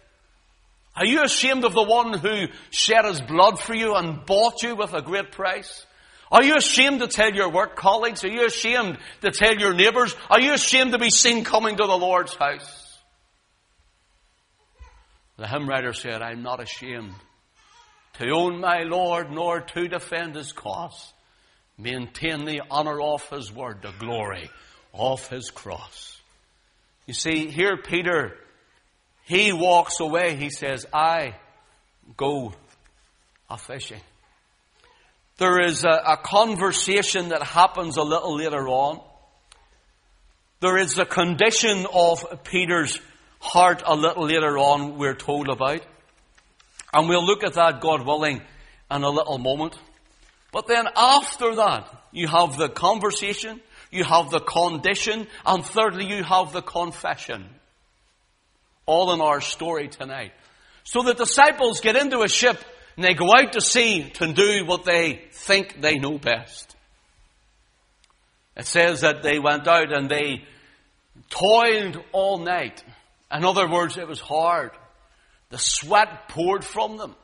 Are 0.96 1.06
you 1.06 1.24
ashamed 1.24 1.66
of 1.66 1.74
the 1.74 1.84
one 1.84 2.18
who 2.18 2.46
shed 2.70 3.04
his 3.06 3.20
blood 3.20 3.60
for 3.60 3.76
you 3.76 3.96
and 3.96 4.26
bought 4.26 4.64
you 4.64 4.76
with 4.76 4.94
a 4.94 5.02
great 5.02 5.32
price? 5.32 5.86
Are 6.34 6.44
you 6.44 6.56
ashamed 6.56 7.00
to 7.02 7.08
tell 7.08 7.32
your 7.32 7.52
work 7.52 7.76
colleagues? 7.76 8.24
Are 8.24 8.28
you 8.28 8.48
ashamed 8.48 8.98
to 9.22 9.30
tell 9.30 9.56
your 9.56 9.76
neighbours? 9.76 10.16
Are 10.32 10.42
you 10.42 10.54
ashamed 10.54 10.94
to 10.94 10.98
be 10.98 11.12
seen 11.12 11.44
coming 11.44 11.78
to 11.78 11.86
the 11.86 11.96
Lord's 11.96 12.34
house? 12.34 12.98
The 15.38 15.48
hymn 15.48 15.70
writer 15.70 15.94
said, 15.94 16.24
I'm 16.24 16.42
not 16.42 16.60
ashamed 16.60 17.14
to 18.14 18.32
own 18.32 18.60
my 18.60 18.82
Lord 18.82 19.32
nor 19.32 19.62
to 19.62 19.88
defend 19.88 20.36
his 20.36 20.52
cause. 20.52 21.14
Maintain 21.78 22.46
the 22.46 22.62
honour 22.70 23.00
of 23.00 23.30
his 23.30 23.52
word, 23.52 23.84
the 23.84 23.94
glory 24.00 24.50
of 24.92 25.28
his 25.28 25.52
cross. 25.52 26.20
You 27.06 27.14
see, 27.14 27.48
here 27.48 27.78
Peter 27.78 28.36
he 29.26 29.54
walks 29.54 30.00
away. 30.00 30.36
He 30.36 30.50
says, 30.50 30.88
I 30.92 31.36
go 32.18 32.54
a 33.50 33.58
fishing. 33.58 34.02
There 35.38 35.62
is 35.62 35.84
a, 35.84 35.90
a, 35.90 36.18
conversation 36.18 37.30
that 37.30 37.42
happens 37.42 37.98
a 37.98 38.04
little 38.04 38.36
later 38.36 38.68
on. 38.68 39.02
There 40.60 40.78
is 40.78 40.94
the 40.94 41.06
condition 41.06 41.88
of 41.92 42.44
Peter's 42.44 43.00
heart 43.40 43.82
a 43.86 43.96
little 43.96 44.26
later 44.26 44.58
on, 44.58 44.98
we're 44.98 45.16
told 45.16 45.50
about. 45.50 45.82
And 46.94 47.10
we'll 47.10 47.26
look 47.26 47.44
at 47.44 47.54
that, 47.54 47.82
God 47.82 48.06
willing, 48.06 48.42
in 48.92 49.04
a 49.04 49.10
little 49.10 49.40
moment. 49.40 49.78
But 50.52 50.68
then 50.68 50.88
after 50.96 51.56
that, 51.56 51.90
you 52.12 52.28
have 52.28 52.58
the 52.58 52.70
conversation, 52.70 53.60
you 53.92 54.04
have 54.04 54.30
the 54.30 54.40
condition, 54.40 55.28
and 55.46 55.66
thirdly, 55.66 56.06
you 56.06 56.24
have 56.24 56.54
the 56.54 56.62
confession 56.62 57.50
all 58.86 59.14
in 59.14 59.22
our 59.22 59.42
story 59.42 59.88
tonight. 59.88 60.32
So 60.84 61.02
the 61.02 61.14
disciples 61.14 61.80
get 61.80 61.96
into 61.96 62.22
a 62.22 62.28
ship 62.28 62.64
and 62.96 63.06
they 63.06 63.14
go 63.14 63.34
out 63.34 63.54
to 63.54 63.62
sea 63.62 64.10
to 64.16 64.34
do 64.34 64.66
what 64.66 64.86
they 64.86 65.24
think 65.32 65.82
they 65.82 65.98
know 65.98 66.18
best. 66.18 66.76
It 68.56 68.66
says 68.66 69.02
that 69.02 69.24
they 69.24 69.40
went 69.40 69.68
out 69.68 69.92
and 69.92 70.10
they 70.10 70.44
toiled 71.30 72.04
all 72.12 72.38
night. 72.38 72.84
In 73.32 73.44
other 73.44 73.68
words, 73.68 73.98
it 73.98 74.08
was 74.08 74.20
hard. 74.20 74.72
The 75.50 75.58
sweat 75.58 76.30
poured 76.30 76.64
from 76.64 76.98
them. 76.98 77.16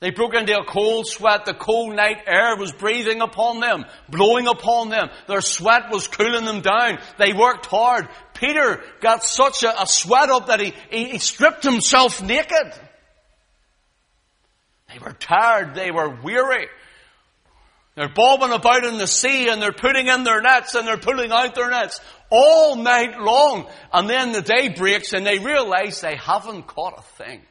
They 0.00 0.10
broke 0.10 0.34
into 0.34 0.56
a 0.56 0.64
cold 0.64 1.08
sweat. 1.08 1.44
The 1.44 1.54
cold 1.54 1.96
night 1.96 2.22
air 2.26 2.56
was 2.56 2.70
breathing 2.70 3.20
upon 3.20 3.60
them, 3.60 3.84
blowing 4.08 4.46
upon 4.46 4.90
them. 4.90 5.08
Their 5.26 5.40
sweat 5.40 5.90
was 5.90 6.06
cooling 6.06 6.44
them 6.44 6.60
down. 6.60 6.98
They 7.18 7.32
worked 7.32 7.66
hard. 7.66 8.08
Peter 8.34 8.80
got 9.00 9.24
such 9.24 9.64
a, 9.64 9.82
a 9.82 9.86
sweat 9.86 10.30
up 10.30 10.46
that 10.46 10.60
he, 10.60 10.72
he, 10.90 11.04
he 11.10 11.18
stripped 11.18 11.64
himself 11.64 12.22
naked. 12.22 12.72
They 14.92 14.98
were 14.98 15.12
tired. 15.12 15.74
They 15.74 15.90
were 15.90 16.08
weary. 16.22 16.68
They're 17.94 18.08
bobbing 18.08 18.52
about 18.52 18.84
in 18.84 18.96
the 18.96 19.08
sea 19.08 19.48
and 19.48 19.60
they're 19.60 19.72
putting 19.72 20.06
in 20.06 20.22
their 20.22 20.40
nets 20.40 20.74
and 20.74 20.86
they're 20.86 20.98
pulling 20.98 21.32
out 21.32 21.56
their 21.56 21.68
nets 21.68 22.00
all 22.30 22.76
night 22.76 23.18
long. 23.18 23.66
And 23.92 24.08
then 24.08 24.32
the 24.32 24.40
day 24.40 24.68
breaks 24.68 25.12
and 25.12 25.26
they 25.26 25.40
realize 25.40 26.00
they 26.00 26.14
haven't 26.14 26.68
caught 26.68 26.98
a 26.98 27.02
thing. 27.22 27.42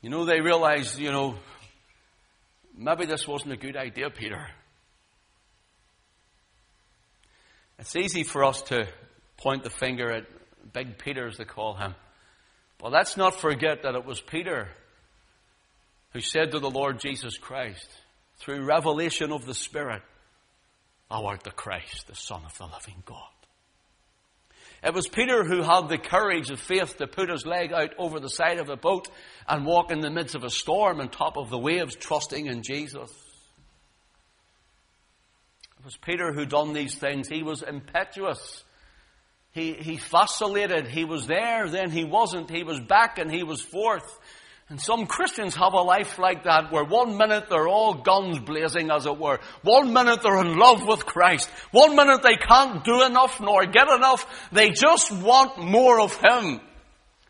You 0.00 0.10
know, 0.10 0.24
they 0.24 0.40
realize, 0.40 0.98
you 0.98 1.10
know, 1.10 1.36
maybe 2.76 3.04
this 3.04 3.26
wasn't 3.26 3.52
a 3.52 3.56
good 3.56 3.76
idea, 3.76 4.10
Peter. 4.10 4.46
It's 7.80 7.96
easy 7.96 8.22
for 8.22 8.44
us 8.44 8.62
to 8.62 8.86
point 9.38 9.64
the 9.64 9.70
finger 9.70 10.10
at 10.10 10.24
Big 10.72 10.98
Peter, 10.98 11.26
as 11.26 11.36
they 11.36 11.44
call 11.44 11.74
him. 11.74 11.94
But 12.80 12.92
let's 12.92 13.16
not 13.16 13.40
forget 13.40 13.82
that 13.82 13.94
it 13.94 14.06
was 14.06 14.20
Peter 14.20 14.68
who 16.12 16.20
said 16.20 16.52
to 16.52 16.58
the 16.58 16.70
Lord 16.70 17.00
Jesus 17.00 17.36
Christ, 17.36 17.88
through 18.38 18.64
revelation 18.64 19.32
of 19.32 19.44
the 19.44 19.54
Spirit, 19.54 20.02
Thou 21.10 21.26
art 21.26 21.42
the 21.42 21.50
Christ, 21.50 22.06
the 22.06 22.14
Son 22.14 22.42
of 22.44 22.56
the 22.56 22.64
living 22.64 23.02
God. 23.04 23.16
It 24.82 24.94
was 24.94 25.08
Peter 25.08 25.44
who 25.44 25.62
had 25.62 25.88
the 25.88 25.98
courage 25.98 26.50
of 26.50 26.58
faith 26.58 26.96
to 26.96 27.06
put 27.06 27.28
his 27.28 27.44
leg 27.44 27.72
out 27.72 27.90
over 27.98 28.18
the 28.18 28.30
side 28.30 28.58
of 28.58 28.70
a 28.70 28.76
boat 28.76 29.08
and 29.46 29.66
walk 29.66 29.90
in 29.90 30.00
the 30.00 30.10
midst 30.10 30.34
of 30.34 30.42
a 30.42 30.50
storm 30.50 31.00
on 31.00 31.10
top 31.10 31.36
of 31.36 31.50
the 31.50 31.58
waves, 31.58 31.96
trusting 31.96 32.46
in 32.46 32.62
Jesus. 32.62 33.10
It 35.78 35.84
was 35.84 35.96
Peter 35.96 36.32
who 36.32 36.46
done 36.46 36.72
these 36.72 36.94
things. 36.94 37.28
He 37.28 37.42
was 37.42 37.62
impetuous. 37.62 38.64
He, 39.52 39.72
he 39.72 39.96
vacillated. 39.96 40.86
He 40.86 41.04
was 41.04 41.26
there, 41.26 41.68
then 41.68 41.90
he 41.90 42.04
wasn't. 42.04 42.50
He 42.50 42.62
was 42.62 42.78
back 42.80 43.18
and 43.18 43.30
he 43.30 43.42
was 43.42 43.60
forth. 43.60 44.18
And 44.68 44.80
some 44.80 45.06
Christians 45.06 45.56
have 45.56 45.72
a 45.72 45.82
life 45.82 46.16
like 46.16 46.44
that 46.44 46.70
where 46.70 46.84
one 46.84 47.16
minute 47.16 47.46
they're 47.50 47.66
all 47.66 47.94
guns 47.94 48.38
blazing 48.38 48.92
as 48.92 49.04
it 49.04 49.18
were. 49.18 49.40
One 49.62 49.92
minute 49.92 50.22
they're 50.22 50.40
in 50.40 50.56
love 50.56 50.86
with 50.86 51.04
Christ. 51.04 51.50
One 51.72 51.96
minute 51.96 52.22
they 52.22 52.36
can't 52.36 52.84
do 52.84 53.02
enough 53.04 53.40
nor 53.40 53.66
get 53.66 53.88
enough. 53.88 54.48
They 54.52 54.70
just 54.70 55.10
want 55.10 55.58
more 55.58 56.00
of 56.00 56.16
Him. 56.16 56.60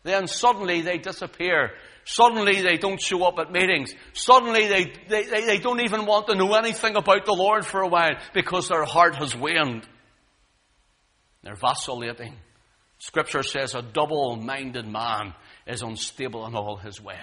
Then 0.03 0.27
suddenly 0.27 0.81
they 0.81 0.99
disappear. 0.99 1.71
Suddenly 2.05 2.61
they 2.61 2.77
don't 2.77 3.01
show 3.01 3.23
up 3.23 3.39
at 3.39 3.51
meetings. 3.51 3.93
Suddenly 4.13 4.67
they, 4.67 4.93
they, 5.07 5.23
they, 5.23 5.57
don't 5.57 5.81
even 5.81 6.05
want 6.05 6.27
to 6.27 6.35
know 6.35 6.53
anything 6.53 6.95
about 6.95 7.25
the 7.25 7.33
Lord 7.33 7.65
for 7.65 7.81
a 7.81 7.87
while 7.87 8.17
because 8.33 8.69
their 8.69 8.85
heart 8.85 9.15
has 9.15 9.35
waned. 9.35 9.87
They're 11.51 11.57
vacillating. 11.57 12.33
Scripture 12.97 13.43
says 13.43 13.75
a 13.75 13.81
double-minded 13.81 14.87
man 14.87 15.33
is 15.67 15.81
unstable 15.81 16.45
in 16.45 16.55
all 16.55 16.77
his 16.77 17.01
ways. 17.01 17.17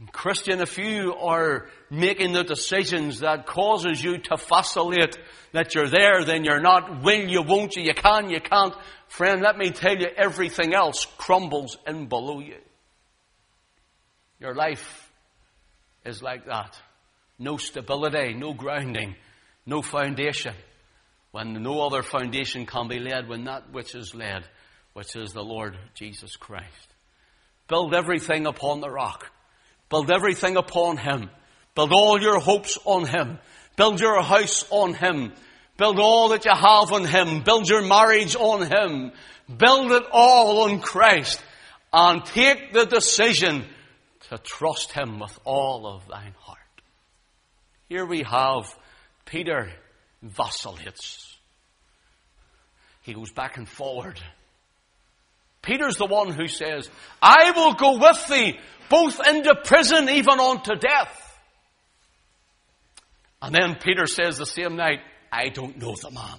And 0.00 0.12
Christian, 0.12 0.60
if 0.60 0.76
you 0.76 1.14
are 1.14 1.68
making 1.88 2.32
the 2.32 2.42
decisions 2.42 3.20
that 3.20 3.46
causes 3.46 4.02
you 4.02 4.18
to 4.18 4.36
vacillate, 4.36 5.16
that 5.52 5.72
you're 5.72 5.88
there, 5.88 6.24
then 6.24 6.42
you're 6.42 6.60
not, 6.60 7.04
will 7.04 7.28
you, 7.28 7.42
won't 7.42 7.76
you, 7.76 7.84
you 7.84 7.94
can, 7.94 8.28
you 8.28 8.40
can't, 8.40 8.74
friend, 9.06 9.40
let 9.40 9.56
me 9.56 9.70
tell 9.70 9.96
you, 9.96 10.08
everything 10.16 10.74
else 10.74 11.06
crumbles 11.16 11.78
in 11.86 12.08
below 12.08 12.40
you. 12.40 12.58
Your 14.40 14.56
life 14.56 15.12
is 16.04 16.24
like 16.24 16.46
that. 16.46 16.76
No 17.38 17.56
stability, 17.56 18.34
no 18.34 18.52
grounding, 18.52 19.14
no 19.64 19.80
foundation. 19.80 20.56
When 21.32 21.62
no 21.62 21.80
other 21.80 22.02
foundation 22.02 22.66
can 22.66 22.88
be 22.88 22.98
laid, 22.98 23.26
when 23.26 23.44
that 23.44 23.72
which 23.72 23.94
is 23.94 24.14
laid, 24.14 24.44
which 24.92 25.16
is 25.16 25.32
the 25.32 25.42
Lord 25.42 25.76
Jesus 25.94 26.36
Christ. 26.36 26.94
Build 27.68 27.94
everything 27.94 28.46
upon 28.46 28.80
the 28.80 28.90
rock. 28.90 29.30
Build 29.88 30.10
everything 30.10 30.56
upon 30.56 30.98
Him. 30.98 31.30
Build 31.74 31.92
all 31.92 32.20
your 32.20 32.38
hopes 32.38 32.78
on 32.84 33.06
Him. 33.06 33.38
Build 33.76 34.00
your 34.00 34.22
house 34.22 34.66
on 34.70 34.92
Him. 34.92 35.32
Build 35.78 35.98
all 35.98 36.28
that 36.28 36.44
you 36.44 36.50
have 36.50 36.92
on 36.92 37.06
Him. 37.06 37.42
Build 37.42 37.66
your 37.68 37.82
marriage 37.82 38.36
on 38.36 38.66
Him. 38.66 39.12
Build 39.56 39.92
it 39.92 40.04
all 40.12 40.64
on 40.64 40.80
Christ. 40.80 41.42
And 41.92 42.24
take 42.24 42.74
the 42.74 42.84
decision 42.84 43.64
to 44.28 44.38
trust 44.38 44.92
Him 44.92 45.18
with 45.18 45.38
all 45.44 45.86
of 45.86 46.06
thine 46.08 46.34
heart. 46.38 46.58
Here 47.88 48.04
we 48.04 48.22
have 48.22 48.74
Peter 49.24 49.70
vacillates. 50.22 51.36
He 53.02 53.14
goes 53.14 53.32
back 53.32 53.56
and 53.56 53.68
forward. 53.68 54.20
Peter's 55.60 55.96
the 55.96 56.06
one 56.06 56.32
who 56.32 56.48
says, 56.48 56.90
I 57.20 57.52
will 57.52 57.74
go 57.74 57.98
with 57.98 58.26
thee 58.28 58.58
both 58.88 59.20
into 59.26 59.54
prison 59.64 60.08
even 60.08 60.38
unto 60.40 60.74
death. 60.74 61.18
And 63.40 63.54
then 63.54 63.76
Peter 63.76 64.06
says 64.06 64.38
the 64.38 64.46
same 64.46 64.76
night, 64.76 65.00
I 65.32 65.48
don't 65.48 65.78
know 65.78 65.94
the 65.94 66.10
man. 66.10 66.38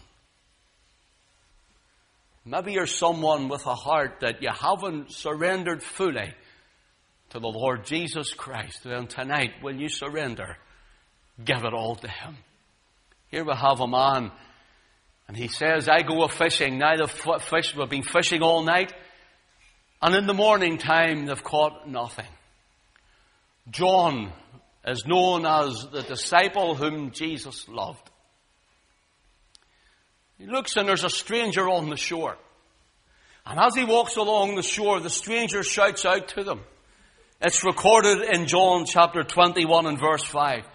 Maybe 2.46 2.74
you're 2.74 2.88
someone 2.88 3.48
with 3.48 3.65
a 3.65 3.76
heart 3.76 4.19
that 4.22 4.41
you 4.41 4.50
haven't 4.52 5.12
surrendered 5.12 5.82
fully 5.82 6.34
to 7.30 7.39
the 7.39 7.48
Lord 7.48 7.86
Jesus 7.86 8.34
Christ. 8.34 8.84
Then 8.84 9.08
tonight, 9.08 9.52
will 9.63 9.76
you 9.76 9.89
surrender? 9.89 10.58
Give 11.43 11.63
it 11.63 11.74
all 11.74 11.96
to 11.96 12.08
Him. 12.08 12.38
Here 13.34 13.43
we 13.43 13.56
have 13.56 13.80
a 13.80 13.88
man, 13.88 14.32
and 15.28 15.36
he 15.36 15.48
says, 15.48 15.89
I 15.89 16.04
go 16.04 16.22
a 16.22 16.30
fishing. 16.30 16.78
Now 16.78 16.96
the 16.96 17.08
fish, 17.08 17.76
we've 17.76 17.89
been 17.89 18.04
fishing 18.04 18.43
all 18.43 18.62
night. 18.62 18.93
And 20.04 20.13
in 20.13 20.28
the 20.28 20.36
morning 20.36 20.78
time, 20.78 21.26
they've 21.26 21.43
caught 21.43 21.89
nothing. 21.89 22.28
John 23.72 24.32
is 24.86 25.08
known 25.08 25.48
as 25.48 25.88
the 25.91 26.04
disciple 26.04 26.76
whom 26.76 27.10
Jesus 27.10 27.67
loved. 27.67 28.08
He 30.38 30.46
looks 30.46 30.78
and 30.78 30.88
there's 30.88 31.04
a 31.04 31.10
stranger 31.10 31.67
on 31.67 31.89
the 31.89 31.98
shore. 31.98 32.38
And 33.48 33.60
as 33.60 33.74
he 33.74 33.84
walks 33.84 34.15
along 34.15 34.58
the 34.58 34.62
shore, 34.62 35.00
the 35.00 35.10
stranger 35.10 35.63
shouts 35.63 36.06
out 36.06 36.28
to 36.36 36.43
them. 36.43 36.62
It's 37.41 37.63
recorded 37.63 38.30
in 38.32 38.46
John 38.46 38.86
chapter 38.86 39.24
21 39.24 39.88
and 39.88 40.00
verse 40.00 40.24
5. 40.24 40.65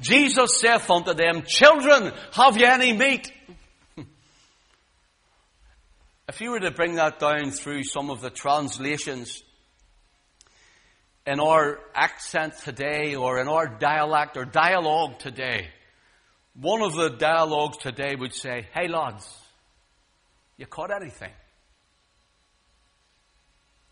Jesus 0.00 0.58
saith 0.58 0.90
unto 0.90 1.14
them, 1.14 1.42
Children, 1.46 2.12
have 2.32 2.56
ye 2.56 2.64
any 2.64 2.92
meat? 2.92 3.30
If 6.28 6.40
you 6.40 6.52
were 6.52 6.60
to 6.60 6.70
bring 6.70 6.94
that 6.94 7.18
down 7.18 7.50
through 7.50 7.82
some 7.82 8.08
of 8.08 8.20
the 8.20 8.30
translations 8.30 9.42
in 11.26 11.40
our 11.40 11.80
accent 11.92 12.54
today 12.64 13.16
or 13.16 13.40
in 13.40 13.48
our 13.48 13.66
dialect 13.66 14.36
or 14.36 14.44
dialogue 14.44 15.18
today, 15.18 15.70
one 16.54 16.82
of 16.82 16.94
the 16.94 17.08
dialogues 17.10 17.78
today 17.78 18.14
would 18.14 18.32
say, 18.32 18.68
Hey 18.72 18.86
lads, 18.86 19.28
you 20.56 20.66
caught 20.66 20.92
anything? 20.92 21.32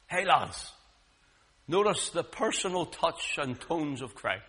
Hey 0.07 0.25
lads, 0.25 0.71
notice 1.67 2.11
the 2.11 2.23
personal 2.23 2.87
touch 2.87 3.37
and 3.37 3.61
tones 3.61 4.01
of 4.01 4.15
Christ. 4.15 4.45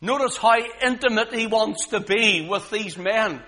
Notice 0.00 0.36
how 0.36 0.56
intimate 0.82 1.34
he 1.34 1.46
wants 1.46 1.88
to 1.88 2.00
be 2.00 2.46
with 2.48 2.70
these 2.70 2.96
men 2.96 3.42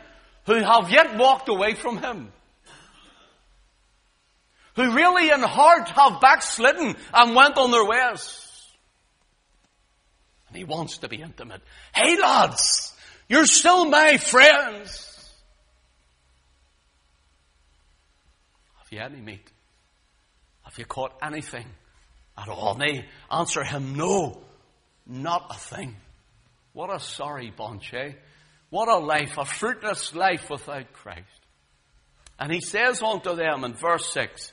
who 0.47 0.55
have 0.55 0.91
yet 0.91 1.17
walked 1.17 1.49
away 1.49 1.75
from 1.75 1.99
him. 1.99 2.33
Who 4.75 4.95
really 4.95 5.31
in 5.31 5.43
heart 5.43 5.89
have 5.91 6.21
backslidden 6.21 6.97
and 7.13 7.35
went 7.35 7.57
on 7.57 7.71
their 7.71 7.85
ways. 7.85 8.47
And 10.49 10.57
he 10.57 10.65
wants 10.65 10.99
to 10.99 11.09
be 11.09 11.23
intimate. 11.23 11.63
Hey 11.95 12.19
lads, 12.21 12.93
you're 13.29 13.47
still 13.47 13.85
my 13.85 14.17
friends. 14.17 15.07
Have 18.79 18.91
you 18.91 18.99
any 19.01 19.21
meat? 19.21 19.49
Have 20.65 20.77
you 20.79 20.85
caught 20.85 21.13
anything 21.23 21.67
at 22.37 22.49
all? 22.49 22.73
And 22.73 22.81
they 22.81 23.05
answer 23.31 23.63
him, 23.63 23.95
no, 23.95 24.41
not 25.07 25.47
a 25.51 25.59
thing. 25.59 25.97
What 26.73 26.95
a 26.95 27.01
sorry 27.01 27.53
bunch, 27.57 27.93
eh? 27.95 28.13
What 28.71 28.89
a 28.89 28.99
life, 28.99 29.37
a 29.39 29.45
fruitless 29.45 30.15
life 30.15 30.49
without 30.49 30.93
Christ. 30.93 31.27
And 32.39 32.53
he 32.53 32.61
says 32.61 33.03
unto 33.03 33.35
them 33.35 33.65
in 33.65 33.75
verse 33.75 34.13
6, 34.13 34.53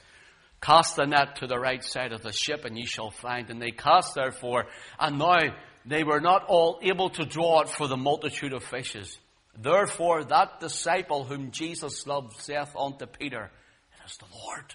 Cast 0.60 0.96
the 0.96 1.06
net 1.06 1.38
to 1.38 1.48
the 1.48 1.60
right 1.60 1.84
side 1.84 2.12
of 2.12 2.24
the 2.24 2.34
ship 2.34 2.66
and 2.66 2.78
ye 2.78 2.86
shall 2.86 3.12
find. 3.12 3.50
And 3.50 3.62
they 3.62 3.72
cast 3.72 4.16
therefore, 4.16 4.66
and 5.00 5.20
now 5.20 5.56
they 5.86 6.04
were 6.04 6.20
not 6.20 6.46
all 6.48 6.80
able 6.82 7.12
to 7.12 7.26
draw 7.26 7.62
it 7.62 7.70
for 7.70 7.88
the 7.88 7.96
multitude 7.96 8.54
of 8.54 8.64
fishes. 8.64 9.18
Therefore 9.56 10.24
that 10.26 10.60
disciple 10.60 11.24
whom 11.24 11.52
Jesus 11.52 12.06
loved 12.08 12.42
saith 12.42 12.76
unto 12.76 13.06
Peter, 13.06 13.52
It 13.94 14.10
is 14.10 14.18
the 14.18 14.26
Lord. 14.46 14.74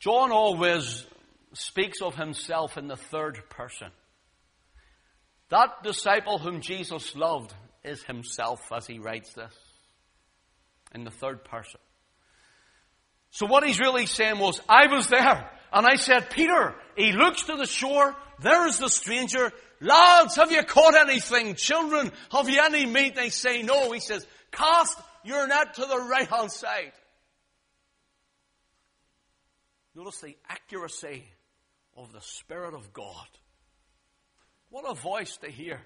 John 0.00 0.32
always 0.32 1.06
speaks 1.52 2.02
of 2.02 2.14
himself 2.14 2.76
in 2.76 2.88
the 2.88 2.96
third 2.96 3.48
person. 3.48 3.90
That 5.54 5.84
disciple 5.84 6.38
whom 6.38 6.62
Jesus 6.62 7.14
loved 7.14 7.54
is 7.84 8.02
himself 8.02 8.72
as 8.72 8.88
he 8.88 8.98
writes 8.98 9.34
this 9.34 9.54
in 10.92 11.04
the 11.04 11.12
third 11.12 11.44
person. 11.44 11.78
So 13.30 13.46
what 13.46 13.64
he's 13.64 13.78
really 13.78 14.06
saying 14.06 14.40
was, 14.40 14.60
I 14.68 14.88
was 14.88 15.06
there 15.06 15.48
and 15.72 15.86
I 15.86 15.94
said, 15.94 16.28
Peter, 16.30 16.74
he 16.96 17.12
looks 17.12 17.44
to 17.44 17.54
the 17.54 17.66
shore, 17.66 18.16
there 18.42 18.66
is 18.66 18.80
the 18.80 18.88
stranger. 18.88 19.52
Lads, 19.80 20.34
have 20.34 20.50
you 20.50 20.64
caught 20.64 20.96
anything? 20.96 21.54
Children, 21.54 22.10
have 22.32 22.48
you 22.48 22.60
any 22.60 22.84
meat? 22.84 23.14
They 23.14 23.28
say 23.28 23.62
no. 23.62 23.92
He 23.92 24.00
says, 24.00 24.26
cast 24.50 24.98
your 25.22 25.46
net 25.46 25.74
to 25.74 25.82
the 25.82 26.00
right 26.00 26.28
hand 26.28 26.50
side. 26.50 26.94
Notice 29.94 30.18
the 30.20 30.36
accuracy 30.48 31.24
of 31.96 32.12
the 32.12 32.22
Spirit 32.22 32.74
of 32.74 32.92
God. 32.92 33.28
What 34.74 34.90
a 34.90 34.94
voice 34.94 35.36
to 35.36 35.48
hear. 35.48 35.80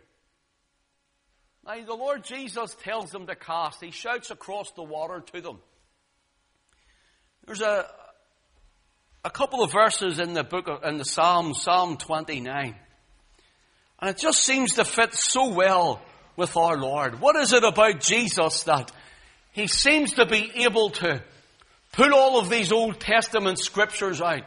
Now, 1.62 1.84
the 1.84 1.92
Lord 1.92 2.24
Jesus 2.24 2.74
tells 2.82 3.10
them 3.10 3.26
to 3.26 3.34
cast. 3.34 3.84
He 3.84 3.90
shouts 3.90 4.30
across 4.30 4.70
the 4.70 4.82
water 4.82 5.22
to 5.34 5.42
them. 5.42 5.58
There's 7.44 7.60
a, 7.60 7.84
a 9.26 9.28
couple 9.28 9.62
of 9.62 9.72
verses 9.72 10.18
in 10.18 10.32
the 10.32 10.42
book 10.42 10.68
of, 10.68 10.84
in 10.84 10.96
the 10.96 11.04
Psalm, 11.04 11.52
Psalm 11.52 11.98
29. 11.98 12.74
And 14.00 14.10
it 14.10 14.16
just 14.16 14.42
seems 14.42 14.76
to 14.76 14.86
fit 14.86 15.12
so 15.12 15.50
well 15.50 16.00
with 16.36 16.56
our 16.56 16.78
Lord. 16.78 17.20
What 17.20 17.36
is 17.36 17.52
it 17.52 17.64
about 17.64 18.00
Jesus 18.00 18.62
that 18.62 18.90
he 19.52 19.66
seems 19.66 20.14
to 20.14 20.24
be 20.24 20.50
able 20.64 20.88
to 20.92 21.22
put 21.92 22.10
all 22.10 22.40
of 22.40 22.48
these 22.48 22.72
Old 22.72 22.98
Testament 22.98 23.58
scriptures 23.58 24.22
out 24.22 24.44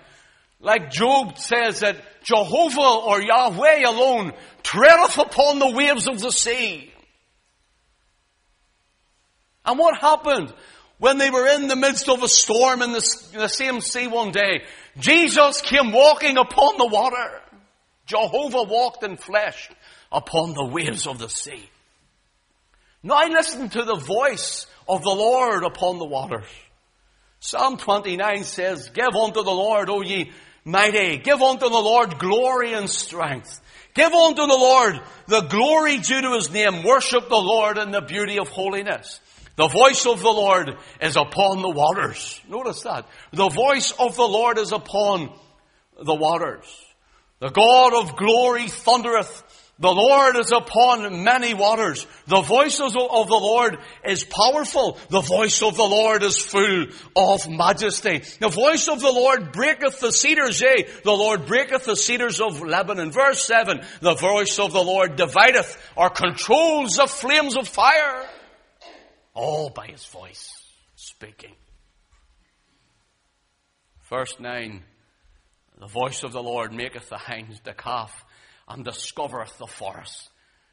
like 0.62 0.92
Job 0.92 1.38
says 1.38 1.80
that 1.80 1.98
Jehovah 2.24 3.06
or 3.06 3.22
Yahweh 3.22 3.84
alone 3.86 4.34
treadeth 4.64 5.18
upon 5.18 5.60
the 5.60 5.72
waves 5.72 6.08
of 6.08 6.20
the 6.20 6.32
sea. 6.32 6.92
And 9.66 9.78
what 9.78 10.00
happened 10.00 10.54
when 10.98 11.18
they 11.18 11.30
were 11.30 11.48
in 11.48 11.68
the 11.68 11.76
midst 11.76 12.10
of 12.10 12.22
a 12.22 12.28
storm 12.28 12.82
in 12.82 12.92
the, 12.92 13.30
the 13.34 13.48
same 13.48 13.82
sea 13.82 14.08
one 14.08 14.32
day? 14.32 14.64
Jesus 15.00 15.62
came 15.62 15.92
walking 15.92 16.38
upon 16.38 16.78
the 16.78 16.88
water. 16.88 17.42
Jehovah 18.06 18.64
walked 18.64 19.04
in 19.04 19.18
flesh 19.18 19.70
upon 20.12 20.54
the 20.54 20.66
waves 20.66 21.08
of 21.08 21.18
the 21.18 21.30
sea. 21.30 21.70
Now 23.04 23.16
I 23.16 23.28
listen 23.28 23.70
to 23.70 23.84
the 23.84 23.96
voice 23.96 24.68
of 24.88 25.02
the 25.02 25.10
Lord 25.10 25.64
upon 25.64 25.98
the 25.98 26.06
waters. 26.06 26.46
Psalm 27.40 27.78
29 27.78 28.44
says, 28.44 28.90
Give 28.90 29.16
unto 29.16 29.42
the 29.42 29.52
Lord, 29.52 29.90
O 29.90 30.02
ye 30.02 30.32
mighty. 30.64 31.18
Give 31.18 31.42
unto 31.42 31.70
the 31.70 31.80
Lord 31.80 32.20
glory 32.20 32.74
and 32.74 32.90
strength. 32.90 33.62
Give 33.94 34.12
unto 34.14 34.42
the 34.42 34.48
Lord 34.48 35.02
the 35.28 35.42
glory 35.42 35.98
due 35.98 36.22
to 36.22 36.34
his 36.34 36.50
name. 36.52 36.84
Worship 36.84 37.28
the 37.28 37.36
Lord 37.36 37.78
in 37.78 37.92
the 37.92 38.02
beauty 38.02 38.40
of 38.40 38.48
holiness. 38.48 39.20
The 39.58 39.68
voice 39.68 40.06
of 40.06 40.22
the 40.22 40.30
Lord 40.30 40.78
is 41.02 41.18
upon 41.18 41.62
the 41.62 41.70
waters. 41.70 42.40
Notice 42.50 42.82
that. 42.84 43.06
The 43.34 43.50
voice 43.50 43.92
of 43.92 44.16
the 44.16 44.28
Lord 44.28 44.58
is 44.58 44.72
upon 44.72 45.32
the 46.02 46.16
waters. 46.16 46.66
The 47.40 47.50
God 47.50 47.94
of 47.94 48.16
glory 48.16 48.68
thundereth 48.68 49.44
the 49.82 49.92
Lord 49.92 50.38
is 50.38 50.52
upon 50.52 51.24
many 51.24 51.56
waters. 51.56 52.06
The 52.28 52.42
voice 52.42 52.80
of 52.80 52.94
the 52.94 53.00
Lord 53.00 53.80
is 54.06 54.24
powerful. 54.24 55.00
The 55.10 55.22
voice 55.22 55.64
of 55.64 55.76
the 55.76 55.84
Lord 55.84 56.22
is 56.22 56.38
full 56.38 56.86
of 57.16 57.50
majesty. 57.50 58.22
The 58.40 58.50
voice 58.50 58.88
of 58.88 59.02
the 59.02 59.12
Lord 59.12 59.52
breaketh 59.52 60.00
the 60.00 60.12
cedars, 60.12 60.62
yea, 60.62 60.88
the 61.04 61.12
Lord 61.12 61.48
breaketh 61.48 61.86
the 61.86 61.96
cedars 61.96 62.40
of 62.40 62.62
Lebanon. 62.62 63.12
Verse 63.12 63.44
7, 63.44 63.82
the 64.02 64.14
voice 64.14 64.60
of 64.60 64.72
the 64.72 64.84
Lord 64.84 65.16
divideth 65.16 65.76
or 65.96 66.12
controls 66.12 66.98
the 66.98 67.08
flames 67.08 67.58
of 67.58 67.68
fire. 67.68 68.30
All 69.34 69.72
by 69.72 69.88
his 69.88 70.06
voice 70.06 70.54
speaking. 70.96 71.56
Verse 74.12 74.36
9, 74.40 74.84
the 75.80 75.88
voice 75.88 76.22
of 76.22 76.34
the 76.34 76.44
Lord 76.44 76.72
maketh 76.72 77.10
the 77.10 77.18
hinds 77.18 77.60
to 77.62 77.74
calf 77.74 78.26
and 78.74 78.86
discovereth 78.86 79.58
the 79.58 79.68
forest. 79.68 80.30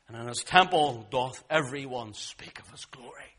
And 0.07 0.17
in 0.17 0.27
his 0.29 0.43
temple 0.43 1.07
doth 1.11 1.43
everyone 1.51 2.15
speak 2.15 2.61
of 2.61 2.71
his 2.71 2.85
glory. 2.87 3.35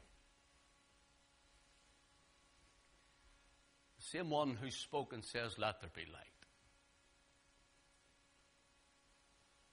The 3.97 4.17
same 4.17 4.29
one 4.29 4.55
who 4.61 4.69
spoke 4.69 5.13
and 5.13 5.23
says, 5.23 5.57
Let 5.57 5.81
there 5.81 5.89
be 5.95 6.11
light. 6.11 6.25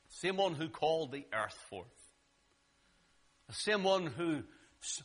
The 0.09 0.29
same 0.29 0.37
one 0.37 0.55
who 0.55 0.69
called 0.69 1.13
the 1.13 1.27
earth 1.35 1.59
forth. 1.69 1.87
The 3.49 3.55
same 3.55 3.83
one 3.83 4.07
who 4.07 4.43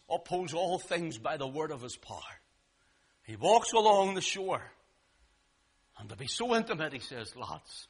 upholds 0.10 0.54
all 0.54 0.80
things 0.80 1.18
by 1.18 1.38
the 1.38 1.48
word 1.48 1.72
of 1.72 1.82
his 1.82 1.98
power. 1.98 2.20
He 3.24 3.36
walks 3.36 3.74
along 3.74 4.16
the 4.16 4.22
shore. 4.22 4.64
And 6.00 6.10
to 6.10 6.16
be 6.16 6.28
so 6.28 6.56
intimate, 6.56 6.94
he 6.94 7.00
says, 7.00 7.36
Lads, 7.36 7.88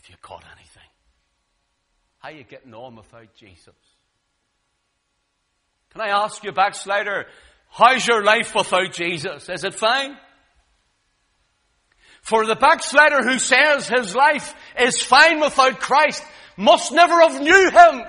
have 0.00 0.08
you 0.08 0.16
caught 0.22 0.44
anything? 0.56 0.82
How 2.20 2.30
are 2.30 2.32
you 2.32 2.44
getting 2.44 2.72
on 2.72 2.96
without 2.96 3.34
Jesus? 3.34 3.74
Can 5.90 6.00
I 6.00 6.08
ask 6.08 6.42
you, 6.42 6.52
backslider, 6.52 7.26
how's 7.68 8.06
your 8.06 8.24
life 8.24 8.54
without 8.54 8.92
Jesus? 8.92 9.48
Is 9.50 9.64
it 9.64 9.74
fine? 9.74 10.16
For 12.22 12.46
the 12.46 12.54
backslider 12.54 13.22
who 13.22 13.38
says 13.38 13.88
his 13.88 14.14
life 14.14 14.54
is 14.78 15.02
fine 15.02 15.40
without 15.40 15.80
Christ 15.80 16.24
must 16.56 16.92
never 16.92 17.20
have 17.20 17.42
knew 17.42 17.70
him. 17.70 18.02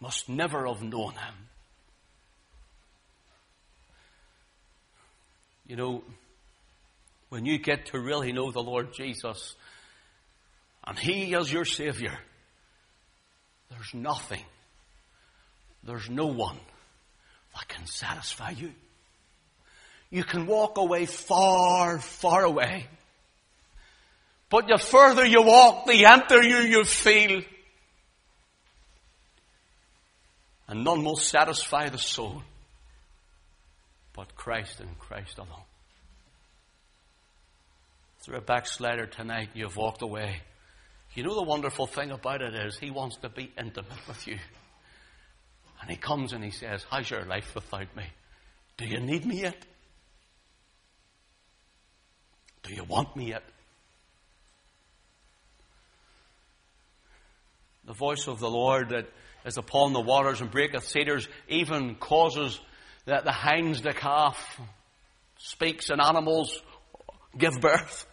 Must 0.00 0.28
never 0.28 0.66
have 0.66 0.82
known 0.82 1.12
him. 1.12 1.34
You 5.72 5.78
know, 5.78 6.02
when 7.30 7.46
you 7.46 7.56
get 7.56 7.86
to 7.86 7.98
really 7.98 8.30
know 8.30 8.50
the 8.50 8.62
Lord 8.62 8.92
Jesus 8.92 9.54
and 10.84 10.98
He 10.98 11.32
is 11.32 11.50
your 11.50 11.64
Savior, 11.64 12.12
there's 13.70 13.94
nothing, 13.94 14.42
there's 15.82 16.10
no 16.10 16.26
one 16.26 16.58
that 17.54 17.68
can 17.68 17.86
satisfy 17.86 18.50
you. 18.50 18.72
You 20.10 20.24
can 20.24 20.44
walk 20.44 20.76
away 20.76 21.06
far, 21.06 21.98
far 22.00 22.44
away. 22.44 22.86
But 24.50 24.66
the 24.68 24.76
further 24.76 25.24
you 25.24 25.40
walk, 25.40 25.86
the 25.86 26.04
emptier 26.04 26.60
you 26.60 26.84
feel. 26.84 27.40
and 30.68 30.84
none 30.84 31.02
will 31.02 31.16
satisfy 31.16 31.88
the 31.88 31.96
soul 31.96 32.42
but 34.14 34.34
Christ 34.34 34.80
and 34.80 34.98
Christ 34.98 35.38
alone. 35.38 35.64
If 38.20 38.28
you're 38.28 38.36
a 38.36 38.40
backslider 38.40 39.06
tonight, 39.06 39.50
you've 39.54 39.76
walked 39.76 40.02
away. 40.02 40.42
You 41.14 41.24
know 41.24 41.34
the 41.34 41.42
wonderful 41.42 41.86
thing 41.86 42.10
about 42.10 42.40
it 42.40 42.54
is 42.54 42.78
He 42.78 42.90
wants 42.90 43.16
to 43.18 43.28
be 43.28 43.52
intimate 43.58 44.06
with 44.08 44.26
you. 44.26 44.38
And 45.80 45.90
He 45.90 45.96
comes 45.96 46.32
and 46.32 46.44
He 46.44 46.50
says, 46.50 46.84
How's 46.88 47.10
your 47.10 47.24
life 47.24 47.54
without 47.54 47.94
me? 47.96 48.04
Do 48.76 48.86
you 48.86 49.00
need 49.00 49.26
me 49.26 49.40
yet? 49.42 49.56
Do 52.62 52.74
you 52.74 52.84
want 52.84 53.16
me 53.16 53.30
yet? 53.30 53.42
The 57.84 57.94
voice 57.94 58.28
of 58.28 58.38
the 58.38 58.48
Lord 58.48 58.90
that 58.90 59.06
is 59.44 59.56
upon 59.56 59.92
the 59.92 60.00
waters 60.00 60.40
and 60.40 60.50
breaketh 60.50 60.86
cedars 60.86 61.28
even 61.48 61.96
causes 61.96 62.60
that 63.06 63.24
the 63.24 63.32
hinds 63.32 63.82
the 63.82 63.92
calf 63.92 64.60
speaks 65.38 65.90
and 65.90 66.00
animals 66.00 66.60
give 67.36 67.60
birth, 67.60 68.06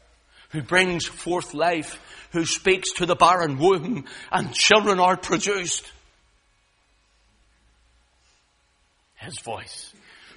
who 0.49 0.61
brings 0.61 1.05
forth 1.05 1.53
life, 1.53 1.99
who 2.31 2.45
speaks 2.45 2.93
to 2.93 3.05
the 3.05 3.15
barren 3.15 3.57
womb 3.57 4.05
and 4.31 4.53
children 4.53 4.99
are 4.99 5.17
produced. 5.17 5.91
His 9.15 9.39
voice. 9.39 9.93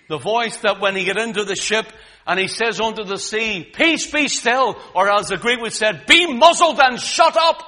The 0.09 0.19
voice 0.19 0.59
that 0.59 0.81
when 0.81 0.97
he 0.97 1.05
get 1.05 1.17
into 1.17 1.45
the 1.45 1.57
ship 1.57 1.87
and 2.27 2.39
he 2.39 2.49
says 2.49 2.81
unto 2.81 3.05
the 3.05 3.19
sea, 3.19 3.65
peace 3.65 4.11
be 4.11 4.29
still, 4.29 4.77
or 4.95 5.11
as 5.11 5.29
the 5.29 5.39
Greek 5.39 5.61
would 5.61 5.73
say, 5.73 5.93
be 6.07 6.33
muzzled 6.35 6.81
and 6.83 7.01
shut 7.01 7.37
up. 7.37 7.63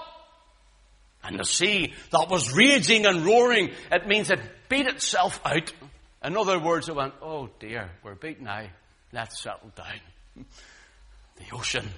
And 1.22 1.38
the 1.38 1.44
sea 1.44 1.94
that 2.10 2.26
was 2.28 2.54
raging 2.54 3.06
and 3.06 3.24
roaring, 3.24 3.70
it 3.90 4.06
means 4.06 4.30
it 4.30 4.40
beat 4.68 4.86
itself 4.86 5.40
out. 5.44 5.72
In 6.24 6.36
other 6.38 6.58
words, 6.58 6.88
it 6.88 6.96
went, 6.96 7.12
oh 7.20 7.50
dear, 7.60 7.90
we're 8.02 8.14
beaten 8.14 8.44
now. 8.44 8.66
Let's 9.12 9.42
settle 9.42 9.70
down. 9.76 10.00
The 11.36 11.56
ocean, 11.56 11.88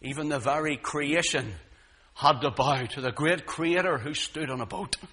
even 0.00 0.30
the 0.30 0.38
very 0.38 0.78
creation, 0.78 1.52
had 2.14 2.40
to 2.40 2.50
bow 2.50 2.86
to 2.86 3.02
the 3.02 3.12
great 3.12 3.44
creator 3.44 3.98
who 3.98 4.14
stood 4.14 4.48
on 4.48 4.62
a 4.62 4.66
boat. 4.66 4.96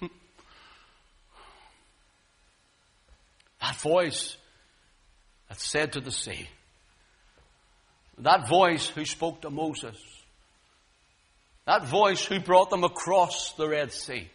that 3.60 3.76
voice 3.76 4.38
that 5.50 5.60
said 5.60 5.92
to 5.92 6.00
the 6.00 6.10
sea, 6.10 6.48
that 8.16 8.48
voice 8.48 8.88
who 8.88 9.04
spoke 9.04 9.42
to 9.42 9.50
Moses, 9.50 9.98
that 11.66 11.84
voice 11.86 12.24
who 12.24 12.40
brought 12.40 12.70
them 12.70 12.84
across 12.84 13.52
the 13.52 13.68
Red 13.68 13.92
Sea. 13.92 14.30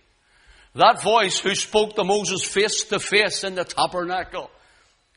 That 0.76 1.02
voice 1.02 1.40
who 1.40 1.56
spoke 1.56 1.96
to 1.96 2.04
Moses 2.04 2.44
face 2.44 2.84
to 2.86 3.00
face 3.00 3.44
in 3.44 3.56
the 3.56 3.64
tabernacle, 3.64 4.52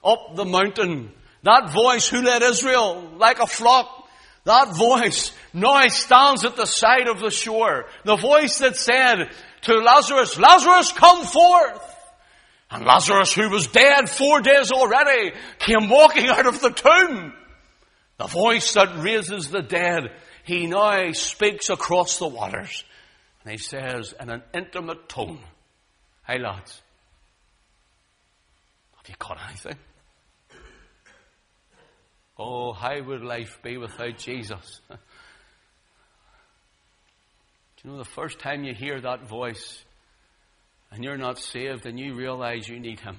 up 0.05 0.37
the 0.37 0.45
mountain. 0.45 1.13
That 1.43 1.73
voice 1.73 2.09
who 2.09 2.23
led 2.23 2.43
Israel 2.43 3.13
like 3.17 3.41
a 3.41 3.47
flock. 3.47 4.09
That 4.45 4.77
voice 4.77 5.33
now 5.53 5.89
stands 5.89 6.45
at 6.45 6.57
the 6.57 6.65
side 6.65 7.09
of 7.09 7.19
the 7.19 7.31
shore. 7.31 7.87
The 8.05 8.17
voice 8.17 8.59
that 8.59 8.77
said 8.77 9.31
to 9.63 9.75
Lazarus, 9.75 10.39
Lazarus, 10.39 10.93
come 10.93 11.25
forth. 11.25 11.97
And 12.71 12.85
Lazarus, 12.85 13.33
who 13.35 13.49
was 13.49 13.67
dead 13.67 14.09
four 14.09 14.41
days 14.41 14.71
already, 14.71 15.33
came 15.59 15.89
walking 15.89 16.29
out 16.29 16.47
of 16.47 16.61
the 16.61 16.71
tomb. 16.71 17.33
The 18.19 18.27
voice 18.27 18.75
that 18.75 19.03
raises 19.03 19.51
the 19.51 19.63
dead 19.63 20.13
he 20.45 20.67
now 20.67 21.13
speaks 21.13 21.69
across 21.69 22.19
the 22.19 22.29
waters. 22.29 22.85
And 23.49 23.59
he 23.59 23.65
says 23.65 24.15
in 24.21 24.29
an 24.29 24.43
intimate 24.53 25.09
tone, 25.09 25.39
Hey 26.27 26.39
lads, 26.39 26.83
have 28.95 29.09
you 29.09 29.15
caught 29.19 29.39
anything? 29.49 29.79
Oh, 32.39 32.75
how 32.75 33.03
would 33.03 33.23
life 33.23 33.59
be 33.63 33.79
without 33.79 34.19
Jesus? 34.19 34.83
Do 34.91 34.97
you 37.85 37.91
know 37.91 37.97
the 37.97 38.05
first 38.05 38.39
time 38.39 38.65
you 38.65 38.75
hear 38.75 39.01
that 39.01 39.27
voice 39.27 39.83
and 40.91 41.03
you're 41.03 41.17
not 41.17 41.39
saved 41.39 41.87
and 41.87 41.99
you 41.99 42.13
realize 42.13 42.69
you 42.69 42.79
need 42.79 43.01
Him? 43.01 43.17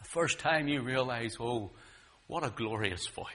The 0.00 0.08
first 0.10 0.38
time 0.38 0.68
you 0.68 0.80
realize, 0.82 1.34
oh, 1.40 1.72
what 2.28 2.46
a 2.46 2.50
glorious 2.50 3.08
voice 3.08 3.26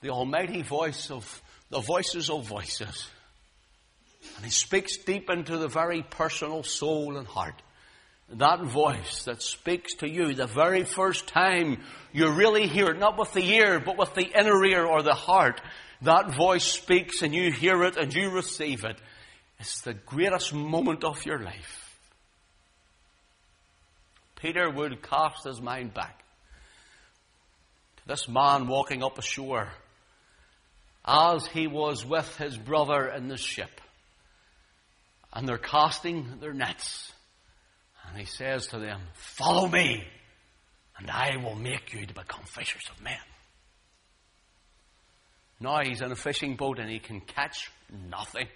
the 0.00 0.08
almighty 0.08 0.62
voice 0.62 1.10
of 1.10 1.42
the 1.68 1.80
voices 1.80 2.30
of 2.30 2.46
voices. 2.46 3.10
And 4.36 4.44
he 4.44 4.50
speaks 4.50 4.98
deep 4.98 5.30
into 5.30 5.58
the 5.58 5.68
very 5.68 6.02
personal 6.02 6.62
soul 6.62 7.16
and 7.16 7.26
heart. 7.26 7.62
That 8.30 8.62
voice 8.62 9.24
that 9.24 9.42
speaks 9.42 9.94
to 9.94 10.08
you 10.08 10.34
the 10.34 10.46
very 10.46 10.84
first 10.84 11.26
time 11.26 11.82
you 12.12 12.30
really 12.30 12.68
hear 12.68 12.86
it, 12.86 12.98
not 12.98 13.18
with 13.18 13.32
the 13.32 13.44
ear, 13.44 13.80
but 13.80 13.96
with 13.96 14.14
the 14.14 14.38
inner 14.38 14.64
ear 14.64 14.84
or 14.84 15.02
the 15.02 15.14
heart. 15.14 15.60
That 16.02 16.34
voice 16.34 16.64
speaks 16.64 17.22
and 17.22 17.34
you 17.34 17.50
hear 17.50 17.82
it 17.82 17.96
and 17.96 18.14
you 18.14 18.30
receive 18.30 18.84
it. 18.84 19.00
It's 19.58 19.80
the 19.82 19.94
greatest 19.94 20.54
moment 20.54 21.04
of 21.04 21.26
your 21.26 21.38
life. 21.38 21.98
Peter 24.36 24.70
would 24.70 25.02
cast 25.02 25.44
his 25.44 25.60
mind 25.60 25.92
back 25.92 26.24
to 27.96 28.08
this 28.08 28.26
man 28.28 28.68
walking 28.68 29.02
up 29.02 29.18
ashore 29.18 29.68
as 31.04 31.46
he 31.48 31.66
was 31.66 32.06
with 32.06 32.36
his 32.36 32.56
brother 32.56 33.08
in 33.08 33.28
the 33.28 33.36
ship. 33.36 33.80
And 35.32 35.48
they're 35.48 35.58
casting 35.58 36.38
their 36.40 36.52
nets. 36.52 37.12
And 38.08 38.18
he 38.18 38.26
says 38.26 38.66
to 38.68 38.78
them, 38.78 39.00
Follow 39.14 39.68
me, 39.68 40.04
and 40.98 41.10
I 41.10 41.36
will 41.36 41.54
make 41.54 41.92
you 41.92 42.04
to 42.06 42.14
become 42.14 42.44
fishers 42.44 42.82
of 42.90 43.02
men. 43.02 43.14
Now 45.60 45.82
he's 45.84 46.00
in 46.00 46.10
a 46.10 46.16
fishing 46.16 46.56
boat 46.56 46.78
and 46.78 46.90
he 46.90 46.98
can 46.98 47.20
catch 47.20 47.70
nothing. 48.08 48.48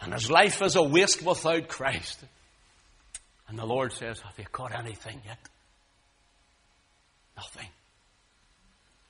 And 0.00 0.12
his 0.12 0.30
life 0.30 0.62
is 0.62 0.76
a 0.76 0.82
waste 0.82 1.22
without 1.22 1.68
Christ. 1.68 2.24
And 3.48 3.58
the 3.58 3.66
Lord 3.66 3.92
says, 3.92 4.20
Have 4.20 4.38
you 4.38 4.44
caught 4.50 4.72
anything 4.74 5.20
yet? 5.26 5.38
Nothing. 7.36 7.68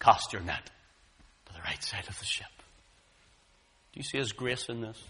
Cast 0.00 0.32
your 0.32 0.42
net 0.42 0.70
to 1.46 1.52
the 1.52 1.60
right 1.60 1.82
side 1.82 2.08
of 2.08 2.18
the 2.18 2.24
ship. 2.24 2.46
Do 3.92 4.00
you 4.00 4.04
see 4.04 4.18
his 4.18 4.32
grace 4.32 4.68
in 4.68 4.80
this? 4.80 5.00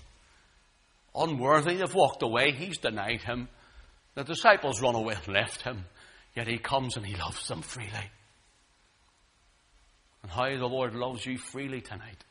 Unworthy, 1.15 1.77
they've 1.77 1.95
walked 1.95 2.23
away, 2.23 2.53
he's 2.53 2.79
denied 2.79 3.23
him. 3.23 3.49
The 4.15 4.25
disciples 4.25 4.81
run 4.81 4.95
away 4.95 5.15
and 5.15 5.35
left 5.35 5.63
him, 5.63 5.85
yet 6.35 6.47
he 6.47 6.59
comes 6.59 6.97
and 6.97 7.05
he 7.05 7.17
loves 7.17 7.47
them 7.49 7.63
freely. 7.63 8.11
And 10.23 10.31
how 10.31 10.49
the 10.57 10.67
Lord 10.67 10.95
loves 10.95 11.27
you 11.27 11.39
freely 11.39 11.81
tonight. 11.81 12.25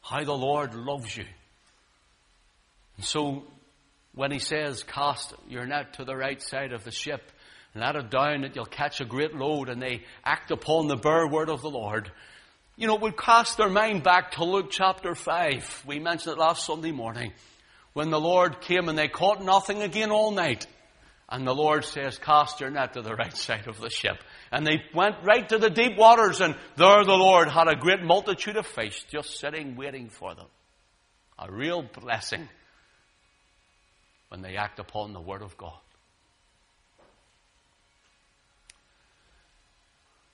How 0.00 0.24
the 0.24 0.32
Lord 0.32 0.74
loves 0.74 1.16
you. 1.16 1.26
And 2.96 3.04
so, 3.04 3.44
when 4.14 4.30
he 4.30 4.38
says, 4.38 4.82
cast 4.82 5.34
your 5.48 5.66
net 5.66 5.94
to 5.94 6.04
the 6.04 6.16
right 6.16 6.40
side 6.40 6.72
of 6.72 6.84
the 6.84 6.90
ship, 6.90 7.20
and 7.74 7.82
let 7.82 7.96
it 7.96 8.10
down 8.10 8.40
that 8.40 8.56
you'll 8.56 8.64
catch 8.64 9.00
a 9.00 9.04
great 9.04 9.34
load, 9.34 9.68
and 9.68 9.82
they 9.82 10.04
act 10.24 10.50
upon 10.50 10.88
the 10.88 10.96
bare 10.96 11.28
word 11.28 11.50
of 11.50 11.60
the 11.60 11.70
Lord, 11.70 12.10
you 12.76 12.86
know, 12.86 12.96
would 12.96 13.16
cast 13.16 13.56
their 13.56 13.70
mind 13.70 14.02
back 14.02 14.32
to 14.32 14.44
Luke 14.44 14.70
chapter 14.70 15.14
5. 15.14 15.84
We 15.86 15.98
mentioned 15.98 16.34
it 16.36 16.38
last 16.38 16.66
Sunday 16.66 16.92
morning. 16.92 17.32
When 17.94 18.10
the 18.10 18.20
Lord 18.20 18.60
came 18.60 18.90
and 18.90 18.98
they 18.98 19.08
caught 19.08 19.42
nothing 19.42 19.80
again 19.80 20.10
all 20.10 20.30
night. 20.30 20.66
And 21.28 21.46
the 21.46 21.54
Lord 21.54 21.84
says, 21.84 22.18
cast 22.18 22.60
your 22.60 22.70
net 22.70 22.92
to 22.92 23.02
the 23.02 23.14
right 23.14 23.34
side 23.36 23.66
of 23.66 23.80
the 23.80 23.88
ship. 23.88 24.18
And 24.52 24.66
they 24.66 24.82
went 24.94 25.16
right 25.24 25.48
to 25.48 25.58
the 25.58 25.70
deep 25.70 25.96
waters 25.96 26.40
and 26.40 26.54
there 26.76 27.02
the 27.02 27.16
Lord 27.16 27.48
had 27.48 27.66
a 27.66 27.76
great 27.76 28.02
multitude 28.02 28.56
of 28.56 28.66
fish 28.66 29.04
just 29.10 29.40
sitting 29.40 29.74
waiting 29.74 30.10
for 30.10 30.34
them. 30.34 30.46
A 31.38 31.50
real 31.50 31.82
blessing 31.82 32.48
when 34.28 34.42
they 34.42 34.56
act 34.56 34.78
upon 34.78 35.14
the 35.14 35.20
Word 35.20 35.42
of 35.42 35.56
God. 35.56 35.78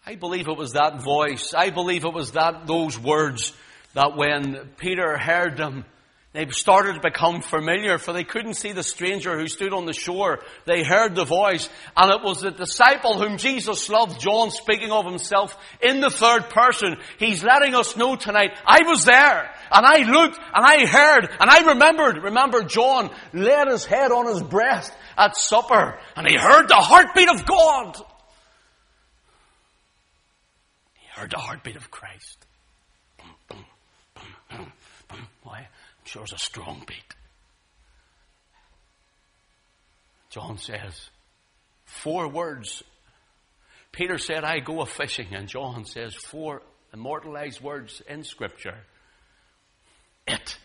I 0.05 0.17
believe 0.17 0.49
it 0.49 0.57
was 0.57 0.73
that 0.73 1.01
voice. 1.01 1.55
I 1.55 1.71
believe 1.71 2.05
it 2.05 2.13
was 2.13 2.33
that, 2.33 2.67
those 2.67 2.99
words 2.99 3.53
that 3.95 4.17
when 4.17 4.71
Peter 4.77 5.17
heard 5.17 5.57
them, 5.57 5.85
they 6.33 6.49
started 6.49 6.95
to 6.95 7.01
become 7.01 7.41
familiar, 7.41 7.99
for 7.99 8.13
they 8.13 8.25
couldn't 8.25 8.55
see 8.55 8.73
the 8.73 8.83
stranger 8.83 9.39
who 9.39 9.47
stood 9.47 9.73
on 9.73 9.85
the 9.87 9.93
shore. 9.93 10.41
They 10.65 10.83
heard 10.83 11.15
the 11.15 11.25
voice, 11.25 11.69
and 11.97 12.11
it 12.11 12.21
was 12.25 12.41
the 12.41 12.51
disciple 12.51 13.17
whom 13.17 13.37
Jesus 13.37 13.89
loved, 13.89 14.19
John 14.19 14.51
speaking 14.51 14.91
of 14.91 15.05
himself 15.05 15.57
in 15.81 16.01
the 16.01 16.11
third 16.11 16.51
person. 16.51 16.97
He's 17.19 17.45
letting 17.45 17.77
us 17.77 17.97
know 17.97 18.17
tonight, 18.17 18.59
I 18.67 18.81
was 18.85 19.05
there, 19.05 19.55
and 19.71 19.87
I 19.87 19.99
looked, 20.11 20.39
and 20.39 20.65
I 20.65 20.85
heard, 20.85 21.31
and 21.39 21.49
I 21.49 21.69
remembered. 21.75 22.25
Remember, 22.25 22.65
John 22.65 23.11
laid 23.33 23.69
his 23.69 23.85
head 23.85 24.11
on 24.11 24.27
his 24.27 24.43
breast 24.43 24.93
at 25.17 25.37
supper, 25.37 25.97
and 26.17 26.27
he 26.27 26.37
heard 26.37 26.67
the 26.67 26.75
heartbeat 26.75 27.29
of 27.29 27.47
God. 27.47 28.03
Heard 31.23 31.31
the 31.31 31.39
heartbeat 31.39 31.77
of 31.77 31.89
Christ. 31.89 32.47
Why? 35.45 35.59
I'm 35.59 36.05
sure 36.05 36.25
it's 36.25 36.33
a 36.33 36.39
strong 36.39 36.83
beat. 36.85 37.15
John 40.31 40.59
says. 40.59 41.11
Four 41.85 42.27
words. 42.27 42.83
Peter 43.93 44.19
said, 44.19 44.43
I 44.43 44.59
go 44.59 44.81
a 44.81 44.87
fishing, 44.87 45.29
and 45.33 45.47
John 45.47 45.85
says 45.85 46.13
four 46.15 46.63
immortalized 46.93 47.61
words 47.61 48.03
in 48.09 48.25
Scripture. 48.25 48.79
It 50.27 50.59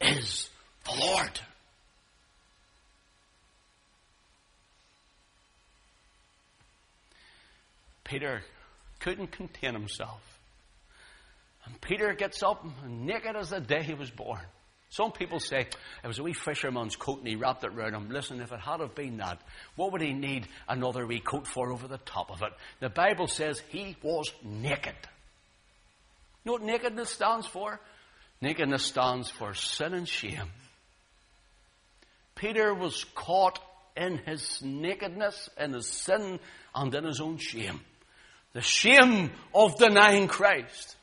is 0.00 0.50
the 0.84 0.98
Lord. 0.98 1.40
Peter 8.02 8.42
couldn't 9.02 9.32
contain 9.32 9.74
himself. 9.74 10.20
And 11.64 11.80
Peter 11.80 12.12
gets 12.14 12.42
up 12.42 12.64
naked 12.86 13.36
as 13.36 13.50
the 13.50 13.60
day 13.60 13.82
he 13.82 13.94
was 13.94 14.10
born. 14.10 14.40
Some 14.90 15.12
people 15.12 15.40
say 15.40 15.60
it 15.60 16.06
was 16.06 16.18
a 16.18 16.22
wee 16.22 16.34
fisherman's 16.34 16.96
coat 16.96 17.20
and 17.20 17.28
he 17.28 17.36
wrapped 17.36 17.64
it 17.64 17.72
round 17.72 17.94
him. 17.94 18.10
Listen, 18.10 18.40
if 18.40 18.52
it 18.52 18.60
had 18.60 18.80
have 18.80 18.94
been 18.94 19.16
that, 19.18 19.40
what 19.74 19.92
would 19.92 20.02
he 20.02 20.12
need 20.12 20.46
another 20.68 21.06
wee 21.06 21.20
coat 21.20 21.46
for 21.46 21.72
over 21.72 21.88
the 21.88 21.98
top 21.98 22.30
of 22.30 22.42
it? 22.42 22.52
The 22.80 22.90
Bible 22.90 23.26
says 23.26 23.62
he 23.70 23.96
was 24.02 24.30
naked. 24.44 24.94
You 26.44 26.50
know 26.50 26.52
what 26.52 26.62
nakedness 26.62 27.10
stands 27.10 27.46
for? 27.46 27.80
Nakedness 28.40 28.84
stands 28.84 29.30
for 29.30 29.54
sin 29.54 29.94
and 29.94 30.08
shame. 30.08 30.50
Peter 32.34 32.74
was 32.74 33.04
caught 33.14 33.60
in 33.96 34.18
his 34.18 34.60
nakedness, 34.62 35.48
in 35.58 35.72
his 35.72 35.86
sin, 35.86 36.40
and 36.74 36.94
in 36.94 37.04
his 37.04 37.20
own 37.20 37.38
shame. 37.38 37.80
The 38.52 38.60
shame 38.60 39.30
of 39.54 39.78
denying 39.78 40.28
Christ. 40.28 40.96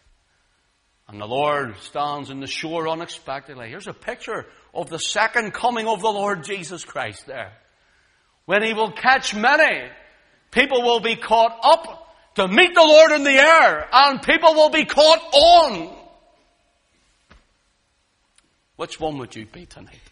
And 1.08 1.20
the 1.20 1.26
Lord 1.26 1.76
stands 1.82 2.30
in 2.30 2.40
the 2.40 2.48
shore 2.48 2.88
unexpectedly. 2.88 3.70
Here's 3.70 3.88
a 3.88 3.94
picture 3.94 4.46
of 4.74 4.90
the 4.90 5.00
second 5.00 5.54
coming 5.54 5.88
of 5.88 6.02
the 6.02 6.10
Lord 6.10 6.44
Jesus 6.44 6.86
Christ 6.86 7.26
there. 7.26 7.52
When 8.46 8.64
he 8.64 8.74
will 8.74 8.92
catch 8.92 9.34
many, 9.34 9.90
people 10.52 10.84
will 10.84 11.00
be 11.00 11.16
caught 11.16 11.60
up 11.64 12.16
to 12.36 12.48
meet 12.48 12.76
the 12.76 12.84
Lord 12.84 13.12
in 13.12 13.24
the 13.24 13.32
air, 13.32 13.88
and 13.92 14.22
people 14.22 14.54
will 14.54 14.70
be 14.70 14.86
caught 14.86 15.20
on. 15.34 15.96
Which 18.76 19.00
one 19.00 19.18
would 19.18 19.36
you 19.36 19.46
be 19.46 19.66
tonight? 19.66 20.09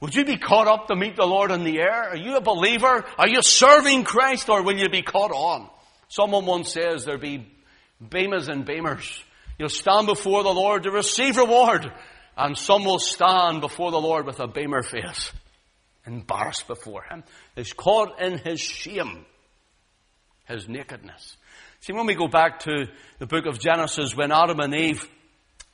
Would 0.00 0.14
you 0.14 0.24
be 0.24 0.36
caught 0.36 0.66
up 0.66 0.88
to 0.88 0.96
meet 0.96 1.16
the 1.16 1.26
Lord 1.26 1.50
in 1.50 1.64
the 1.64 1.78
air? 1.78 2.10
Are 2.10 2.16
you 2.16 2.36
a 2.36 2.40
believer? 2.40 3.04
Are 3.18 3.28
you 3.28 3.42
serving 3.42 4.04
Christ 4.04 4.48
or 4.48 4.62
will 4.62 4.78
you 4.78 4.88
be 4.88 5.02
caught 5.02 5.30
on? 5.30 5.68
Someone 6.08 6.46
once 6.46 6.72
says 6.72 7.04
there 7.04 7.18
be 7.18 7.46
beamers 8.02 8.48
and 8.48 8.66
beamers. 8.66 9.22
You'll 9.58 9.68
stand 9.68 10.06
before 10.06 10.42
the 10.42 10.52
Lord 10.52 10.82
to 10.82 10.90
receive 10.90 11.36
reward 11.36 11.90
and 12.36 12.58
some 12.58 12.84
will 12.84 12.98
stand 12.98 13.60
before 13.60 13.90
the 13.90 14.00
Lord 14.00 14.26
with 14.26 14.40
a 14.40 14.48
beamer 14.48 14.82
face, 14.82 15.32
embarrassed 16.06 16.66
before 16.66 17.04
Him. 17.04 17.22
Is 17.56 17.72
caught 17.72 18.20
in 18.20 18.38
His 18.38 18.60
shame, 18.60 19.24
His 20.46 20.68
nakedness. 20.68 21.36
See, 21.80 21.92
when 21.92 22.06
we 22.06 22.14
go 22.14 22.28
back 22.28 22.60
to 22.60 22.86
the 23.18 23.26
book 23.26 23.46
of 23.46 23.60
Genesis, 23.60 24.16
when 24.16 24.32
Adam 24.32 24.58
and 24.60 24.74
Eve, 24.74 25.08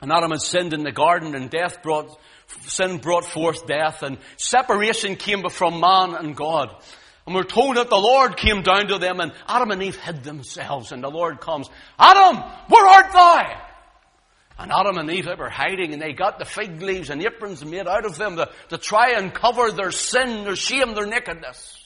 and 0.01 0.11
Adam 0.11 0.31
had 0.31 0.41
sinned 0.41 0.73
in 0.73 0.83
the 0.83 0.91
garden 0.91 1.35
and 1.35 1.49
death 1.49 1.81
brought 1.81 2.17
sin 2.67 2.97
brought 2.97 3.25
forth 3.25 3.65
death 3.65 4.03
and 4.03 4.17
separation 4.37 5.15
came 5.15 5.47
from 5.49 5.79
man 5.79 6.15
and 6.15 6.35
God. 6.35 6.75
And 7.25 7.35
we're 7.35 7.43
told 7.43 7.77
that 7.77 7.89
the 7.89 7.97
Lord 7.97 8.37
came 8.37 8.63
down 8.63 8.87
to 8.87 8.97
them 8.97 9.19
and 9.19 9.31
Adam 9.47 9.71
and 9.71 9.83
Eve 9.83 9.97
hid 9.97 10.23
themselves 10.23 10.91
and 10.91 11.03
the 11.03 11.09
Lord 11.09 11.39
comes, 11.39 11.69
Adam, 11.99 12.37
where 12.67 12.87
art 12.87 13.13
thou? 13.13 13.61
And 14.59 14.71
Adam 14.71 14.97
and 14.97 15.09
Eve 15.09 15.29
were 15.37 15.49
hiding 15.49 15.93
and 15.93 16.01
they 16.01 16.13
got 16.13 16.39
the 16.39 16.45
fig 16.45 16.81
leaves 16.81 17.09
and 17.09 17.23
aprons 17.23 17.63
made 17.63 17.87
out 17.87 18.05
of 18.05 18.17
them 18.17 18.35
to, 18.37 18.49
to 18.69 18.77
try 18.77 19.13
and 19.17 19.33
cover 19.33 19.71
their 19.71 19.91
sin, 19.91 20.43
their 20.43 20.55
shame, 20.55 20.93
their 20.93 21.07
nakedness. 21.07 21.77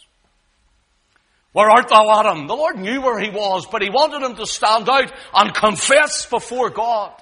Where 1.51 1.69
art 1.69 1.87
thou, 1.87 2.19
Adam? 2.19 2.47
The 2.47 2.55
Lord 2.55 2.77
knew 2.77 3.01
where 3.01 3.17
he 3.17 3.29
was, 3.29 3.65
but 3.65 3.81
he 3.81 3.89
wanted 3.89 4.21
him 4.21 4.35
to 4.35 4.45
stand 4.45 4.89
out 4.89 5.09
and 5.33 5.53
confess 5.53 6.25
before 6.25 6.69
God. 6.69 7.13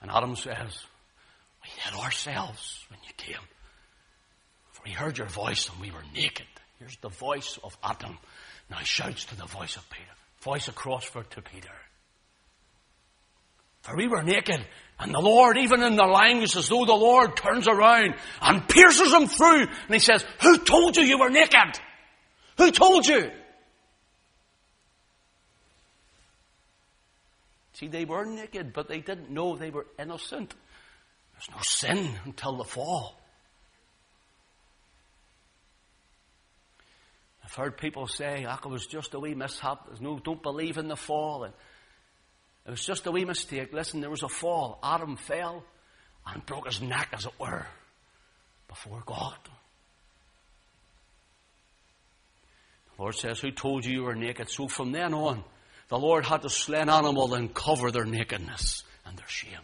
And 0.00 0.10
Adam 0.10 0.36
says, 0.36 0.78
We 1.62 1.70
hid 1.82 1.94
ourselves 1.94 2.84
when 2.88 3.00
you 3.06 3.12
came. 3.16 3.46
For 4.72 4.82
we 4.84 4.92
heard 4.92 5.18
your 5.18 5.28
voice 5.28 5.68
and 5.68 5.80
we 5.80 5.90
were 5.90 6.04
naked. 6.14 6.46
Here's 6.78 6.96
the 6.98 7.08
voice 7.10 7.58
of 7.62 7.76
Adam. 7.82 8.18
Now 8.70 8.78
he 8.78 8.84
shouts 8.84 9.24
to 9.26 9.36
the 9.36 9.46
voice 9.46 9.76
of 9.76 9.88
Peter. 9.90 10.04
Voice 10.42 10.68
across 10.68 11.04
for 11.04 11.22
to 11.22 11.42
Peter. 11.42 11.68
For 13.82 13.96
we 13.96 14.08
were 14.08 14.22
naked, 14.22 14.64
and 14.98 15.14
the 15.14 15.20
Lord, 15.20 15.56
even 15.56 15.82
in 15.82 15.96
the 15.96 16.04
language, 16.04 16.54
as 16.54 16.68
though 16.68 16.84
the 16.84 16.92
Lord 16.92 17.36
turns 17.36 17.66
around 17.66 18.14
and 18.42 18.68
pierces 18.68 19.12
him 19.12 19.26
through, 19.26 19.62
and 19.62 19.94
he 19.94 19.98
says, 19.98 20.24
Who 20.42 20.58
told 20.58 20.96
you 20.96 21.02
you 21.02 21.18
were 21.18 21.30
naked? 21.30 21.80
Who 22.58 22.70
told 22.70 23.06
you? 23.06 23.30
See, 27.80 27.88
they 27.88 28.04
were 28.04 28.26
naked, 28.26 28.74
but 28.74 28.88
they 28.88 29.00
didn't 29.00 29.30
know 29.30 29.56
they 29.56 29.70
were 29.70 29.86
innocent. 29.98 30.52
There's 31.32 31.50
no 31.50 31.62
sin 31.62 32.10
until 32.26 32.58
the 32.58 32.64
fall. 32.64 33.18
I've 37.42 37.54
heard 37.54 37.78
people 37.78 38.06
say, 38.06 38.44
oh, 38.46 38.58
it 38.62 38.68
was 38.68 38.86
just 38.86 39.14
a 39.14 39.18
wee 39.18 39.34
mishap. 39.34 39.86
There's 39.86 40.02
no, 40.02 40.18
don't 40.18 40.42
believe 40.42 40.76
in 40.76 40.88
the 40.88 40.96
fall. 40.96 41.44
And 41.44 41.54
it 42.66 42.70
was 42.70 42.84
just 42.84 43.06
a 43.06 43.10
wee 43.10 43.24
mistake. 43.24 43.72
Listen, 43.72 44.02
there 44.02 44.10
was 44.10 44.22
a 44.22 44.28
fall. 44.28 44.78
Adam 44.82 45.16
fell 45.16 45.64
and 46.26 46.44
broke 46.44 46.66
his 46.66 46.82
neck, 46.82 47.08
as 47.14 47.24
it 47.24 47.32
were, 47.40 47.66
before 48.68 49.02
God. 49.06 49.38
The 52.94 53.02
Lord 53.02 53.14
says, 53.14 53.40
Who 53.40 53.50
told 53.50 53.86
you 53.86 53.92
you 53.94 54.02
were 54.02 54.14
naked? 54.14 54.50
So 54.50 54.68
from 54.68 54.92
then 54.92 55.14
on, 55.14 55.42
the 55.90 55.98
Lord 55.98 56.24
had 56.24 56.42
to 56.42 56.48
slay 56.48 56.80
an 56.80 56.88
animal 56.88 57.34
and 57.34 57.52
cover 57.52 57.90
their 57.90 58.04
nakedness 58.04 58.84
and 59.04 59.18
their 59.18 59.28
shame. 59.28 59.58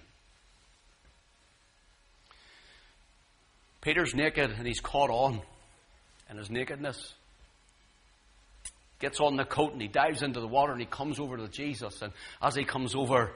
Peter's 3.80 4.12
naked 4.12 4.50
and 4.50 4.66
he's 4.66 4.80
caught 4.80 5.10
on 5.10 5.40
in 6.28 6.36
his 6.36 6.50
nakedness. 6.50 7.14
Gets 8.98 9.20
on 9.20 9.36
the 9.36 9.44
coat 9.44 9.72
and 9.72 9.80
he 9.80 9.86
dives 9.86 10.22
into 10.22 10.40
the 10.40 10.48
water 10.48 10.72
and 10.72 10.80
he 10.80 10.86
comes 10.86 11.20
over 11.20 11.36
to 11.36 11.46
Jesus. 11.46 12.02
And 12.02 12.12
as 12.42 12.56
he 12.56 12.64
comes 12.64 12.96
over, 12.96 13.32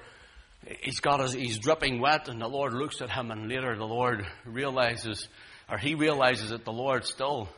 he's 0.80 0.98
got 0.98 1.20
his, 1.20 1.32
he's 1.32 1.58
dripping 1.58 2.00
wet 2.00 2.28
and 2.28 2.40
the 2.40 2.48
Lord 2.48 2.72
looks 2.72 3.00
at 3.00 3.10
him 3.10 3.30
and 3.30 3.48
later 3.48 3.76
the 3.76 3.86
Lord 3.86 4.26
realizes, 4.44 5.28
or 5.70 5.78
he 5.78 5.94
realizes 5.94 6.50
that 6.50 6.64
the 6.64 6.72
Lord 6.72 7.04
still, 7.04 7.48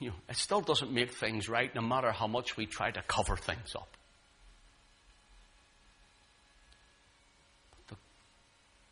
you 0.00 0.10
know, 0.10 0.16
it 0.28 0.36
still 0.36 0.60
doesn't 0.60 0.92
make 0.92 1.14
things 1.14 1.48
right 1.48 1.74
no 1.74 1.80
matter 1.80 2.12
how 2.12 2.26
much 2.26 2.58
we 2.58 2.66
try 2.66 2.90
to 2.90 3.00
cover 3.08 3.36
things 3.36 3.74
up. 3.74 3.88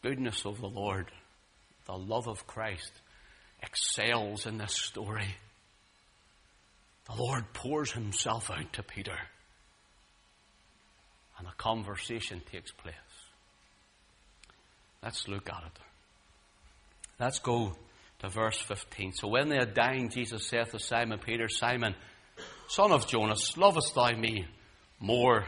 Goodness 0.05 0.45
of 0.45 0.61
the 0.61 0.69
Lord, 0.69 1.11
the 1.87 1.97
love 1.97 2.29
of 2.29 2.47
Christ, 2.47 2.93
excels 3.63 4.45
in 4.45 4.59
this 4.59 4.75
story. 4.75 5.35
The 7.07 7.15
Lord 7.17 7.45
pours 7.55 7.91
himself 7.91 8.51
out 8.51 8.71
to 8.75 8.83
Peter, 8.83 9.17
and 11.39 11.49
a 11.49 11.53
conversation 11.57 12.43
takes 12.53 12.71
place. 12.71 12.95
Let's 15.03 15.27
look 15.27 15.49
at 15.49 15.63
it. 15.65 15.79
Let's 17.19 17.39
go 17.39 17.73
to 18.19 18.29
verse 18.29 18.59
15. 18.59 19.15
So 19.15 19.29
when 19.29 19.49
they 19.49 19.57
had 19.57 19.73
dined, 19.73 20.13
Jesus 20.13 20.47
saith 20.47 20.73
to 20.73 20.79
Simon 20.79 21.19
Peter, 21.19 21.49
Simon, 21.49 21.95
son 22.69 22.93
of 22.93 23.09
Jonas, 23.09 23.57
lovest 23.57 23.95
thou 23.95 24.13
me 24.13 24.47
more 25.01 25.47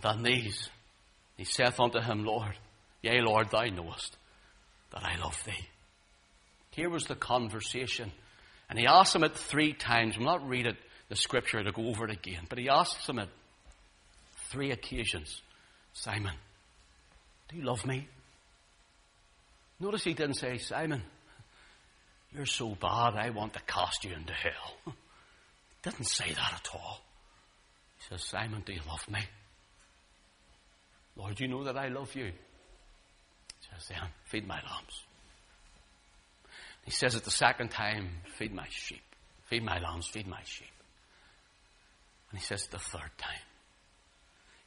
than 0.00 0.22
these? 0.22 0.68
He 1.36 1.44
saith 1.44 1.80
unto 1.80 2.00
him, 2.00 2.24
Lord, 2.24 2.56
Yea, 3.02 3.20
Lord, 3.20 3.50
thou 3.50 3.64
knowest 3.64 4.16
that 4.92 5.04
I 5.04 5.18
love 5.18 5.36
thee. 5.44 5.68
Here 6.70 6.88
was 6.88 7.04
the 7.04 7.14
conversation. 7.14 8.12
And 8.70 8.78
he 8.78 8.86
asks 8.86 9.14
him 9.14 9.24
it 9.24 9.36
three 9.36 9.72
times. 9.72 10.16
We'll 10.16 10.26
not 10.26 10.48
read 10.48 10.66
it, 10.66 10.76
the 11.08 11.16
scripture 11.16 11.62
to 11.62 11.72
go 11.72 11.88
over 11.88 12.06
it 12.06 12.10
again, 12.10 12.46
but 12.48 12.58
he 12.58 12.68
asks 12.68 13.06
him 13.06 13.18
it 13.18 13.28
three 14.50 14.70
occasions. 14.70 15.42
Simon, 15.92 16.32
do 17.48 17.56
you 17.56 17.64
love 17.64 17.84
me? 17.84 18.08
Notice 19.78 20.04
he 20.04 20.14
didn't 20.14 20.36
say, 20.36 20.56
Simon, 20.58 21.02
you're 22.34 22.46
so 22.46 22.74
bad, 22.74 23.14
I 23.14 23.30
want 23.30 23.52
to 23.54 23.60
cast 23.66 24.04
you 24.04 24.14
into 24.14 24.32
hell. 24.32 24.94
He 25.84 25.90
didn't 25.90 26.06
say 26.06 26.28
that 26.28 26.52
at 26.54 26.68
all. 26.72 27.00
He 27.98 28.04
says, 28.08 28.22
Simon, 28.22 28.62
do 28.64 28.72
you 28.72 28.80
love 28.88 29.04
me? 29.10 29.18
Lord, 31.16 31.40
you 31.40 31.48
know 31.48 31.64
that 31.64 31.76
I 31.76 31.88
love 31.88 32.14
you 32.14 32.30
says 33.78 33.96
feed 34.24 34.46
my 34.46 34.56
lambs. 34.56 35.02
He 36.84 36.90
says 36.90 37.14
it 37.14 37.24
the 37.24 37.30
second 37.30 37.70
time, 37.70 38.10
feed 38.38 38.52
my 38.52 38.66
sheep. 38.70 39.02
Feed 39.44 39.62
my 39.62 39.78
lambs, 39.78 40.08
feed 40.08 40.26
my 40.26 40.42
sheep. 40.44 40.66
And 42.30 42.40
he 42.40 42.44
says 42.44 42.64
it 42.64 42.70
the 42.70 42.78
third 42.78 43.10
time. 43.18 43.46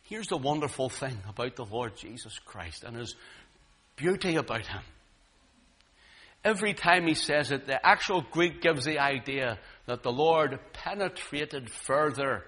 Here's 0.03 0.27
the 0.27 0.37
wonderful 0.37 0.89
thing 0.89 1.17
about 1.27 1.55
the 1.55 1.65
Lord 1.65 1.97
Jesus 1.97 2.37
Christ 2.39 2.83
and 2.83 2.95
his 2.95 3.15
beauty 3.97 4.35
about 4.35 4.65
him 4.65 4.83
every 6.45 6.75
time 6.75 7.07
he 7.07 7.15
says 7.15 7.51
it, 7.51 7.65
the 7.65 7.85
actual 7.85 8.21
Greek 8.31 8.61
gives 8.61 8.85
the 8.85 8.99
idea 8.99 9.57
that 9.87 10.03
the 10.03 10.11
Lord 10.11 10.59
penetrated 10.71 11.69
further 11.69 12.45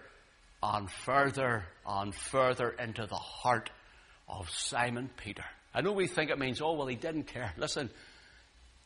and 0.62 0.90
further 0.90 1.66
and 1.86 2.14
further 2.14 2.70
into 2.70 3.08
the 3.08 3.16
heart 3.16 3.72
of 4.30 4.50
Simon 4.50 5.10
Peter. 5.18 5.44
I 5.74 5.82
know 5.82 5.92
we 5.92 6.08
think 6.08 6.32
it 6.32 6.40
means, 6.40 6.62
oh, 6.62 6.74
well, 6.74 6.88
he 6.88 6.96
didn't 6.96 7.26
care. 7.26 7.54
Listen, 7.58 7.90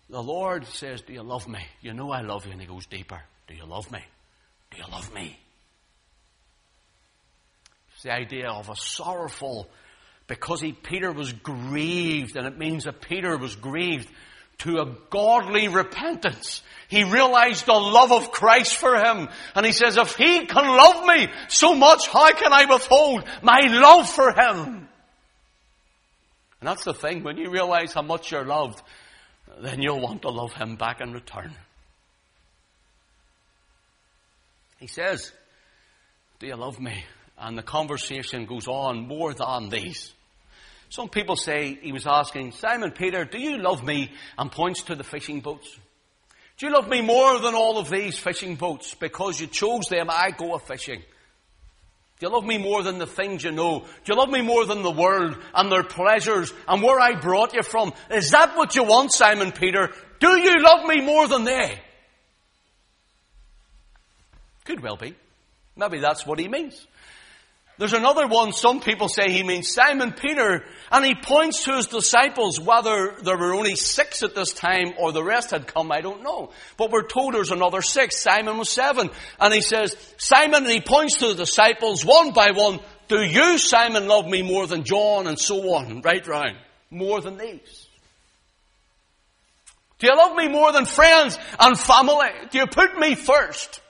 the 0.09 0.21
Lord 0.21 0.65
says, 0.65 1.01
Do 1.01 1.13
you 1.13 1.23
love 1.23 1.47
me? 1.47 1.65
You 1.81 1.93
know 1.93 2.11
I 2.11 2.21
love 2.21 2.45
you. 2.45 2.51
And 2.51 2.61
he 2.61 2.67
goes 2.67 2.85
deeper. 2.85 3.21
Do 3.47 3.55
you 3.55 3.65
love 3.65 3.91
me? 3.91 4.03
Do 4.71 4.77
you 4.77 4.83
love 4.91 5.13
me? 5.13 5.37
It's 7.93 8.03
the 8.03 8.13
idea 8.13 8.49
of 8.49 8.69
a 8.69 8.75
sorrowful, 8.75 9.69
because 10.27 10.59
he, 10.61 10.73
Peter 10.73 11.11
was 11.11 11.31
grieved, 11.31 12.35
and 12.35 12.47
it 12.47 12.57
means 12.57 12.85
that 12.85 13.01
Peter 13.01 13.37
was 13.37 13.55
grieved 13.55 14.09
to 14.59 14.79
a 14.79 14.95
godly 15.09 15.67
repentance. 15.67 16.61
He 16.87 17.03
realized 17.03 17.65
the 17.65 17.73
love 17.73 18.11
of 18.11 18.31
Christ 18.31 18.75
for 18.75 18.95
him. 18.95 19.29
And 19.55 19.65
he 19.65 19.71
says, 19.71 19.97
if 19.97 20.15
he 20.15 20.45
can 20.45 20.67
love 20.67 21.05
me 21.05 21.29
so 21.47 21.73
much, 21.73 22.07
how 22.07 22.31
can 22.33 22.53
I 22.53 22.65
withhold 22.65 23.23
my 23.41 23.59
love 23.67 24.09
for 24.09 24.31
him? 24.33 24.87
And 26.61 26.67
that's 26.67 26.83
the 26.83 26.93
thing. 26.93 27.23
When 27.23 27.37
you 27.37 27.49
realize 27.49 27.91
how 27.91 28.03
much 28.03 28.31
you're 28.31 28.45
loved, 28.45 28.81
then 29.59 29.81
you'll 29.81 29.99
want 29.99 30.21
to 30.21 30.29
love 30.29 30.53
him 30.53 30.75
back 30.75 31.01
in 31.01 31.11
return. 31.11 31.53
He 34.79 34.87
says, 34.87 35.31
Do 36.39 36.47
you 36.47 36.55
love 36.55 36.79
me? 36.79 37.03
And 37.37 37.57
the 37.57 37.63
conversation 37.63 38.45
goes 38.45 38.67
on 38.67 39.07
more 39.07 39.33
than 39.33 39.69
these. 39.69 40.13
Some 40.89 41.09
people 41.09 41.35
say 41.35 41.79
he 41.81 41.91
was 41.91 42.05
asking, 42.05 42.51
Simon 42.51 42.91
Peter, 42.91 43.25
do 43.25 43.39
you 43.39 43.57
love 43.57 43.83
me? 43.83 44.11
And 44.37 44.51
points 44.51 44.83
to 44.83 44.95
the 44.95 45.03
fishing 45.03 45.39
boats. 45.39 45.79
Do 46.57 46.67
you 46.67 46.73
love 46.73 46.87
me 46.87 47.01
more 47.01 47.39
than 47.39 47.55
all 47.55 47.79
of 47.79 47.89
these 47.89 48.19
fishing 48.19 48.55
boats? 48.55 48.93
Because 48.93 49.39
you 49.39 49.47
chose 49.47 49.85
them, 49.89 50.09
I 50.09 50.29
go 50.31 50.53
a 50.53 50.59
fishing. 50.59 51.01
Do 52.21 52.27
you 52.27 52.33
love 52.33 52.45
me 52.45 52.59
more 52.59 52.83
than 52.83 52.99
the 52.99 53.07
things 53.07 53.43
you 53.43 53.51
know? 53.51 53.79
Do 53.79 54.13
you 54.13 54.15
love 54.15 54.29
me 54.29 54.41
more 54.41 54.63
than 54.67 54.83
the 54.83 54.91
world 54.91 55.35
and 55.55 55.71
their 55.71 55.83
pleasures 55.83 56.53
and 56.67 56.83
where 56.83 56.99
I 56.99 57.19
brought 57.19 57.55
you 57.55 57.63
from? 57.63 57.93
Is 58.11 58.29
that 58.29 58.55
what 58.55 58.75
you 58.75 58.83
want, 58.83 59.11
Simon 59.11 59.51
Peter? 59.51 59.89
Do 60.19 60.37
you 60.37 60.61
love 60.61 60.85
me 60.85 61.01
more 61.01 61.27
than 61.27 61.45
they? 61.45 61.79
Could 64.65 64.83
well 64.83 64.97
be. 64.97 65.15
Maybe 65.75 65.97
that's 65.97 66.23
what 66.23 66.37
he 66.37 66.47
means. 66.47 66.85
There's 67.81 67.93
another 67.93 68.27
one, 68.27 68.53
some 68.53 68.79
people 68.79 69.09
say 69.09 69.31
he 69.31 69.41
means 69.41 69.73
Simon 69.73 70.11
Peter, 70.11 70.63
and 70.91 71.03
he 71.03 71.15
points 71.15 71.63
to 71.63 71.77
his 71.77 71.87
disciples, 71.87 72.59
whether 72.61 73.15
there 73.23 73.39
were 73.39 73.55
only 73.55 73.75
six 73.75 74.21
at 74.21 74.35
this 74.35 74.53
time 74.53 74.93
or 74.99 75.11
the 75.11 75.23
rest 75.23 75.49
had 75.49 75.65
come, 75.65 75.91
I 75.91 76.01
don't 76.01 76.21
know. 76.21 76.51
But 76.77 76.91
we're 76.91 77.07
told 77.07 77.33
there's 77.33 77.49
another 77.49 77.81
six. 77.81 78.21
Simon 78.21 78.59
was 78.59 78.69
seven. 78.69 79.09
And 79.39 79.51
he 79.51 79.61
says, 79.61 79.95
Simon, 80.17 80.65
and 80.65 80.71
he 80.71 80.79
points 80.79 81.17
to 81.17 81.29
the 81.29 81.33
disciples 81.33 82.05
one 82.05 82.33
by 82.33 82.51
one, 82.51 82.81
do 83.07 83.19
you, 83.19 83.57
Simon, 83.57 84.07
love 84.07 84.27
me 84.27 84.43
more 84.43 84.67
than 84.67 84.83
John 84.83 85.25
and 85.25 85.39
so 85.39 85.73
on, 85.73 86.03
right 86.03 86.27
round? 86.27 86.57
More 86.91 87.19
than 87.19 87.37
these. 87.37 87.87
Do 89.97 90.05
you 90.05 90.15
love 90.15 90.35
me 90.35 90.49
more 90.49 90.71
than 90.71 90.85
friends 90.85 91.39
and 91.59 91.79
family? 91.79 92.29
Do 92.51 92.59
you 92.59 92.67
put 92.67 92.99
me 92.99 93.15
first? 93.15 93.81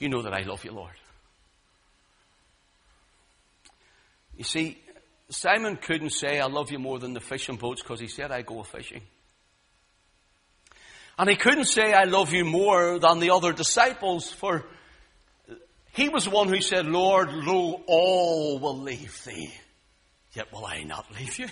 You 0.00 0.08
know 0.08 0.22
that 0.22 0.32
I 0.32 0.42
love 0.42 0.64
you, 0.64 0.72
Lord. 0.72 0.94
You 4.36 4.44
see, 4.44 4.78
Simon 5.28 5.76
couldn't 5.76 6.10
say, 6.10 6.40
I 6.40 6.46
love 6.46 6.72
you 6.72 6.78
more 6.78 6.98
than 6.98 7.12
the 7.12 7.20
fishing 7.20 7.56
boats 7.56 7.82
because 7.82 8.00
he 8.00 8.08
said, 8.08 8.32
I 8.32 8.42
go 8.42 8.62
fishing. 8.62 9.02
And 11.18 11.28
he 11.28 11.36
couldn't 11.36 11.66
say, 11.66 11.92
I 11.92 12.04
love 12.04 12.32
you 12.32 12.46
more 12.46 12.98
than 12.98 13.20
the 13.20 13.30
other 13.30 13.52
disciples, 13.52 14.30
for 14.32 14.64
he 15.92 16.08
was 16.08 16.24
the 16.24 16.30
one 16.30 16.48
who 16.48 16.62
said, 16.62 16.86
Lord, 16.86 17.30
lo, 17.30 17.82
all 17.86 18.58
will 18.58 18.78
leave 18.78 19.22
thee, 19.24 19.52
yet 20.32 20.50
will 20.50 20.64
I 20.64 20.82
not 20.82 21.12
leave 21.14 21.38
you. 21.38 21.48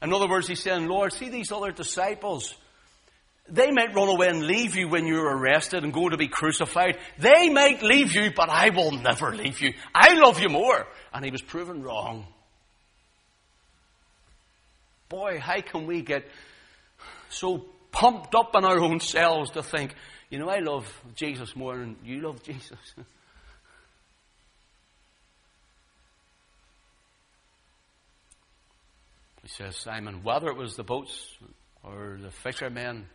In 0.00 0.14
other 0.14 0.28
words, 0.28 0.48
he's 0.48 0.62
saying, 0.62 0.88
Lord, 0.88 1.12
see 1.12 1.28
these 1.28 1.52
other 1.52 1.72
disciples. 1.72 2.54
They 3.52 3.70
might 3.70 3.94
run 3.94 4.08
away 4.08 4.28
and 4.28 4.46
leave 4.46 4.74
you 4.76 4.88
when 4.88 5.06
you're 5.06 5.36
arrested 5.36 5.84
and 5.84 5.92
go 5.92 6.08
to 6.08 6.16
be 6.16 6.28
crucified. 6.28 6.96
They 7.18 7.50
might 7.50 7.82
leave 7.82 8.14
you, 8.14 8.30
but 8.34 8.48
I 8.48 8.70
will 8.70 8.92
never 8.92 9.34
leave 9.34 9.60
you. 9.60 9.74
I 9.94 10.14
love 10.14 10.40
you 10.40 10.48
more. 10.48 10.86
And 11.12 11.22
he 11.22 11.30
was 11.30 11.42
proven 11.42 11.82
wrong. 11.82 12.26
Boy, 15.10 15.38
how 15.38 15.60
can 15.60 15.86
we 15.86 16.00
get 16.00 16.26
so 17.28 17.66
pumped 17.90 18.34
up 18.34 18.56
in 18.56 18.64
our 18.64 18.80
own 18.80 19.00
selves 19.00 19.50
to 19.50 19.62
think, 19.62 19.94
you 20.30 20.38
know, 20.38 20.48
I 20.48 20.60
love 20.60 20.90
Jesus 21.14 21.54
more 21.54 21.76
than 21.76 21.96
you 22.02 22.22
love 22.22 22.42
Jesus. 22.42 22.78
he 29.42 29.48
says, 29.48 29.76
Simon, 29.76 30.22
whether 30.22 30.48
it 30.48 30.56
was 30.56 30.74
the 30.74 30.84
boats 30.84 31.36
or 31.84 32.18
the 32.18 32.30
fishermen, 32.30 33.08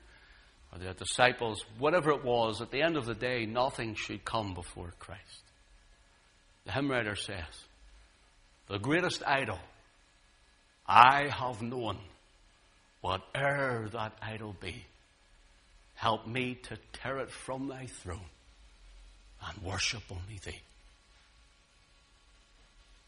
or 0.78 0.84
the 0.84 0.94
disciples, 0.94 1.64
whatever 1.78 2.12
it 2.12 2.24
was, 2.24 2.62
at 2.62 2.72
the 2.72 2.82
end 2.82 2.98
of 2.98 3.06
the 3.06 3.16
day, 3.16 3.46
nothing 3.46 3.96
should 3.96 4.24
come 4.24 4.54
before 4.54 4.94
Christ. 5.00 5.42
The 6.66 6.72
hymn 6.72 6.90
writer 6.90 7.16
says, 7.16 7.46
The 8.68 8.80
greatest 8.80 9.24
idol 9.26 9.60
I 10.86 11.30
have 11.30 11.62
known, 11.62 11.98
whate'er 13.02 13.90
that 13.92 14.18
idol 14.22 14.56
be, 14.60 14.86
help 15.96 16.28
me 16.28 16.56
to 16.64 16.78
tear 16.94 17.20
it 17.20 17.32
from 17.32 17.68
thy 17.68 17.88
throne 17.88 18.30
and 19.46 19.64
worship 19.64 20.04
only 20.12 20.40
thee. 20.44 20.62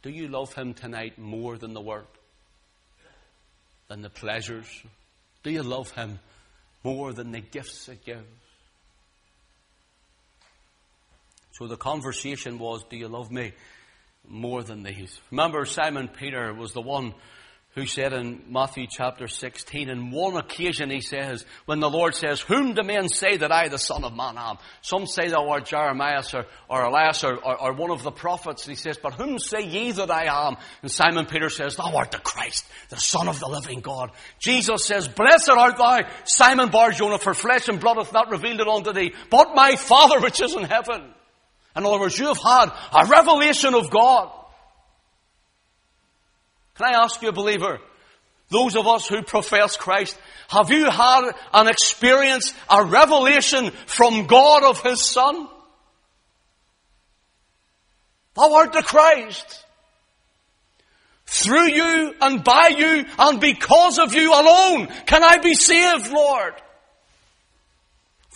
Do 0.01 0.09
you 0.09 0.27
love 0.27 0.53
him 0.53 0.73
tonight 0.73 1.17
more 1.17 1.57
than 1.57 1.73
the 1.73 1.81
world? 1.81 2.07
Than 3.89 4.01
the 4.01 4.09
pleasures? 4.09 4.67
Do 5.43 5.51
you 5.51 5.63
love 5.63 5.91
him 5.91 6.19
more 6.83 7.13
than 7.13 7.31
the 7.31 7.41
gifts 7.41 7.89
it 7.89 8.05
gives. 8.05 8.25
So 11.53 11.67
the 11.67 11.77
conversation 11.77 12.57
was, 12.57 12.83
Do 12.89 12.95
you 12.95 13.09
love 13.09 13.31
me 13.31 13.53
more 14.25 14.63
than 14.63 14.83
these? 14.83 15.19
Remember, 15.29 15.65
Simon 15.65 16.07
Peter 16.07 16.53
was 16.53 16.71
the 16.71 16.81
one 16.81 17.13
who 17.79 17.85
said 17.85 18.11
in 18.11 18.43
Matthew 18.49 18.87
chapter 18.89 19.29
16, 19.29 19.89
in 19.89 20.11
one 20.11 20.35
occasion 20.35 20.89
he 20.89 20.99
says, 20.99 21.45
when 21.65 21.79
the 21.79 21.89
Lord 21.89 22.13
says, 22.13 22.41
Whom 22.41 22.73
do 22.73 22.83
men 22.83 23.07
say 23.07 23.37
that 23.37 23.53
I, 23.53 23.69
the 23.69 23.77
Son 23.77 24.03
of 24.03 24.13
Man, 24.13 24.37
am? 24.37 24.57
Some 24.81 25.07
say 25.07 25.29
thou 25.29 25.47
art 25.49 25.65
Jeremiah 25.65 26.21
or, 26.33 26.45
or 26.69 26.83
Elias 26.83 27.23
or, 27.23 27.37
or, 27.37 27.61
or, 27.61 27.73
one 27.73 27.89
of 27.89 28.03
the 28.03 28.11
prophets. 28.11 28.65
And 28.65 28.75
he 28.75 28.81
says, 28.81 28.97
But 29.01 29.13
whom 29.13 29.39
say 29.39 29.61
ye 29.61 29.93
that 29.93 30.11
I 30.11 30.49
am? 30.49 30.57
And 30.81 30.91
Simon 30.91 31.25
Peter 31.25 31.49
says, 31.49 31.77
Thou 31.77 31.95
art 31.95 32.11
the 32.11 32.17
Christ, 32.17 32.67
the 32.89 32.97
Son 32.97 33.29
of 33.29 33.39
the 33.39 33.47
living 33.47 33.79
God. 33.79 34.11
Jesus 34.39 34.83
says, 34.83 35.07
Blessed 35.07 35.49
art 35.49 35.77
thou, 35.77 36.01
Simon 36.25 36.69
Barjona, 36.69 37.17
for 37.17 37.33
flesh 37.33 37.69
and 37.69 37.79
blood 37.79 37.95
hath 37.95 38.11
not 38.11 38.29
revealed 38.29 38.59
it 38.59 38.67
unto 38.67 38.91
thee, 38.91 39.13
but 39.29 39.55
my 39.55 39.77
Father 39.77 40.19
which 40.19 40.41
is 40.41 40.53
in 40.53 40.63
heaven. 40.63 41.13
In 41.77 41.85
other 41.85 41.99
words, 41.99 42.19
you 42.19 42.27
have 42.27 42.41
had 42.43 42.71
a 42.91 43.07
revelation 43.07 43.73
of 43.73 43.89
God. 43.89 44.33
Can 46.79 46.95
I 46.95 47.03
ask 47.03 47.21
you, 47.21 47.33
believer, 47.33 47.81
those 48.49 48.77
of 48.77 48.87
us 48.87 49.05
who 49.05 49.21
profess 49.21 49.75
Christ, 49.75 50.17
have 50.47 50.71
you 50.71 50.89
had 50.89 51.29
an 51.53 51.67
experience, 51.67 52.53
a 52.69 52.85
revelation 52.85 53.71
from 53.85 54.27
God 54.27 54.63
of 54.63 54.81
His 54.81 55.01
Son? 55.01 55.49
Thou 58.33 58.53
art 58.55 58.71
the 58.71 58.81
Christ. 58.81 59.65
Through 61.25 61.67
you 61.67 62.15
and 62.21 62.45
by 62.45 62.69
you 62.69 63.05
and 63.19 63.41
because 63.41 63.99
of 63.99 64.13
you 64.13 64.31
alone 64.31 64.87
can 65.05 65.21
I 65.21 65.39
be 65.39 65.55
saved, 65.55 66.09
Lord. 66.09 66.53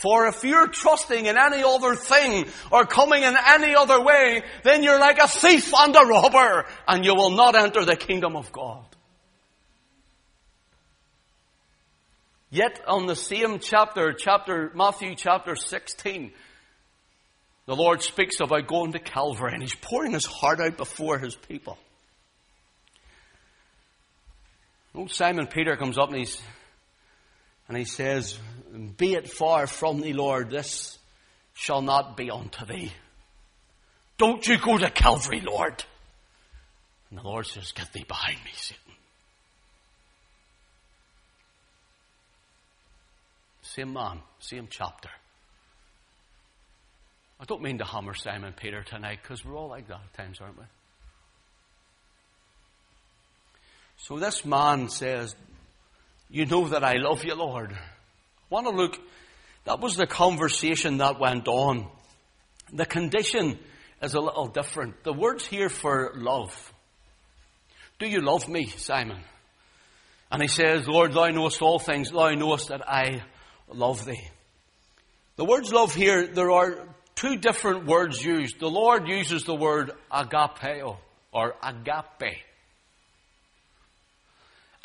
For 0.03 0.27
if 0.27 0.43
you're 0.43 0.67
trusting 0.67 1.27
in 1.27 1.37
any 1.37 1.63
other 1.63 1.95
thing 1.95 2.45
or 2.73 2.85
coming 2.85 3.23
in 3.23 3.37
any 3.47 3.73
other 3.73 4.01
way, 4.01 4.43
then 4.63 4.83
you're 4.83 4.99
like 4.99 5.17
a 5.17 5.29
thief 5.29 5.73
and 5.73 5.95
a 5.95 6.01
robber 6.01 6.65
and 6.89 7.05
you 7.05 7.15
will 7.15 7.29
not 7.29 7.55
enter 7.55 7.85
the 7.85 7.95
kingdom 7.95 8.35
of 8.35 8.51
God. 8.51 8.83
Yet 12.49 12.81
on 12.85 13.05
the 13.05 13.15
same 13.15 13.59
chapter, 13.59 14.11
chapter, 14.11 14.73
Matthew 14.75 15.15
chapter 15.15 15.55
16, 15.55 16.33
the 17.65 17.75
Lord 17.77 18.01
speaks 18.01 18.41
about 18.41 18.67
going 18.67 18.91
to 18.91 18.99
Calvary 18.99 19.53
and 19.53 19.61
He's 19.61 19.73
pouring 19.73 20.11
His 20.11 20.25
heart 20.25 20.59
out 20.59 20.75
before 20.75 21.17
His 21.17 21.33
people. 21.33 21.77
Old 24.93 25.11
Simon 25.11 25.47
Peter 25.47 25.77
comes 25.77 25.97
up 25.97 26.09
and 26.09 26.17
he's, 26.17 26.41
and 27.69 27.77
he 27.77 27.85
says, 27.85 28.37
be 28.73 29.13
it 29.13 29.29
far 29.29 29.67
from 29.67 30.01
thee, 30.01 30.13
Lord, 30.13 30.49
this 30.49 30.97
shall 31.53 31.81
not 31.81 32.17
be 32.17 32.31
unto 32.31 32.65
thee. 32.65 32.91
Don't 34.17 34.45
you 34.47 34.57
go 34.57 34.77
to 34.77 34.89
Calvary, 34.89 35.41
Lord. 35.41 35.83
And 37.09 37.19
the 37.19 37.23
Lord 37.23 37.45
says, 37.45 37.71
Get 37.71 37.93
thee 37.93 38.05
behind 38.07 38.37
me, 38.43 38.51
Satan. 38.55 38.93
Same 43.61 43.93
man, 43.93 44.19
same 44.39 44.67
chapter. 44.69 45.09
I 47.39 47.45
don't 47.45 47.61
mean 47.61 47.79
to 47.79 47.85
hammer 47.85 48.13
Simon 48.13 48.53
Peter 48.53 48.83
tonight 48.83 49.19
because 49.21 49.43
we're 49.43 49.55
all 49.55 49.67
like 49.67 49.87
that 49.87 49.99
at 49.99 50.13
times, 50.13 50.39
aren't 50.39 50.57
we? 50.57 50.65
So 53.97 54.17
this 54.17 54.45
man 54.45 54.89
says, 54.89 55.35
You 56.29 56.45
know 56.45 56.67
that 56.69 56.83
I 56.83 56.93
love 56.97 57.23
you, 57.23 57.35
Lord. 57.35 57.77
Want 58.53 58.67
to 58.67 58.71
look, 58.71 58.99
that 59.65 59.79
was 59.79 59.95
the 59.95 60.05
conversation 60.05 60.97
that 60.97 61.19
went 61.19 61.47
on. 61.47 61.87
The 62.71 62.85
condition 62.85 63.57
is 63.99 64.13
a 64.13 64.19
little 64.19 64.45
different. 64.45 65.03
The 65.03 65.11
words 65.11 65.43
here 65.43 65.69
for 65.69 66.13
love. 66.15 66.71
Do 67.97 68.05
you 68.05 68.21
love 68.21 68.47
me, 68.47 68.67
Simon? 68.67 69.23
And 70.31 70.39
he 70.39 70.47
says, 70.47 70.87
Lord, 70.87 71.13
thou 71.13 71.29
knowest 71.29 71.63
all 71.63 71.79
things, 71.79 72.11
thou 72.11 72.29
knowest 72.35 72.67
that 72.67 72.87
I 72.87 73.23
love 73.69 74.05
thee. 74.05 74.21
The 75.35 75.45
words 75.45 75.73
love 75.73 75.95
here, 75.95 76.27
there 76.27 76.51
are 76.51 76.77
two 77.15 77.37
different 77.37 77.87
words 77.87 78.23
used. 78.23 78.59
The 78.59 78.69
Lord 78.69 79.07
uses 79.07 79.45
the 79.45 79.55
word 79.55 79.93
agapeo 80.11 80.97
or 81.31 81.55
agape. 81.63 82.37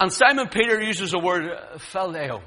And 0.01 0.11
Simon 0.11 0.49
Peter 0.49 0.81
uses 0.81 1.11
the 1.11 1.19
word 1.19 1.53
phileo. 1.93 2.41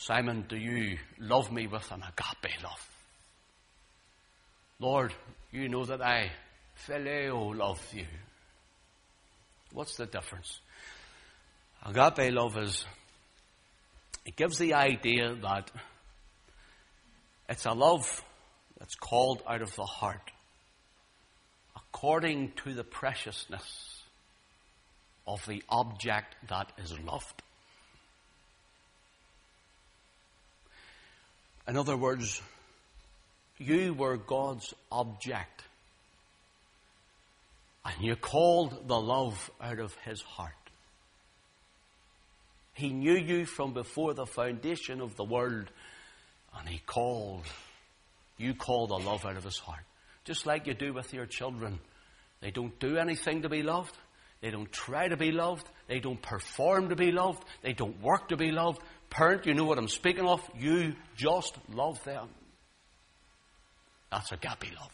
Simon, 0.00 0.46
do 0.48 0.56
you 0.56 0.96
love 1.18 1.52
me 1.52 1.66
with 1.66 1.92
an 1.92 2.02
agape 2.02 2.62
love? 2.62 2.90
Lord, 4.78 5.12
you 5.52 5.68
know 5.68 5.84
that 5.84 6.00
I 6.00 6.30
phileo 6.86 7.54
love 7.54 7.86
you. 7.92 8.06
What's 9.74 9.96
the 9.96 10.06
difference? 10.06 10.58
Agape 11.84 12.32
love 12.32 12.56
is, 12.56 12.82
it 14.24 14.36
gives 14.36 14.56
the 14.56 14.72
idea 14.72 15.34
that 15.42 15.70
it's 17.50 17.66
a 17.66 17.72
love 17.72 18.24
that's 18.78 18.94
called 18.94 19.42
out 19.46 19.60
of 19.60 19.76
the 19.76 19.84
heart 19.84 20.30
according 21.76 22.52
to 22.64 22.72
the 22.72 22.84
preciousness 22.84 24.00
of 25.26 25.44
the 25.44 25.62
object 25.68 26.36
that 26.48 26.72
is 26.82 26.98
loved. 27.00 27.42
In 31.70 31.76
other 31.76 31.96
words, 31.96 32.42
you 33.56 33.94
were 33.94 34.16
God's 34.16 34.74
object. 34.90 35.62
And 37.84 37.94
you 38.04 38.16
called 38.16 38.88
the 38.88 39.00
love 39.00 39.52
out 39.60 39.78
of 39.78 39.94
his 40.04 40.20
heart. 40.20 40.52
He 42.74 42.88
knew 42.88 43.14
you 43.14 43.46
from 43.46 43.72
before 43.72 44.14
the 44.14 44.26
foundation 44.26 45.00
of 45.00 45.14
the 45.14 45.22
world, 45.22 45.66
and 46.58 46.68
he 46.68 46.78
called, 46.84 47.44
you 48.36 48.52
called 48.52 48.90
the 48.90 48.98
love 48.98 49.24
out 49.24 49.36
of 49.36 49.44
his 49.44 49.58
heart. 49.58 49.84
Just 50.24 50.46
like 50.46 50.66
you 50.66 50.74
do 50.74 50.92
with 50.92 51.14
your 51.14 51.26
children. 51.26 51.78
They 52.40 52.50
don't 52.50 52.76
do 52.80 52.96
anything 52.96 53.42
to 53.42 53.48
be 53.48 53.62
loved. 53.62 53.96
They 54.40 54.50
don't 54.50 54.70
try 54.72 55.08
to 55.08 55.16
be 55.16 55.32
loved. 55.32 55.68
They 55.86 56.00
don't 56.00 56.20
perform 56.20 56.88
to 56.88 56.96
be 56.96 57.12
loved. 57.12 57.44
They 57.62 57.72
don't 57.72 58.00
work 58.00 58.28
to 58.28 58.36
be 58.36 58.50
loved. 58.50 58.80
Parent, 59.10 59.46
you 59.46 59.54
know 59.54 59.64
what 59.64 59.78
I'm 59.78 59.88
speaking 59.88 60.26
of. 60.26 60.40
You 60.58 60.94
just 61.16 61.56
love 61.68 62.02
them. 62.04 62.28
That's 64.10 64.32
a 64.32 64.34
agape 64.34 64.74
love. 64.78 64.90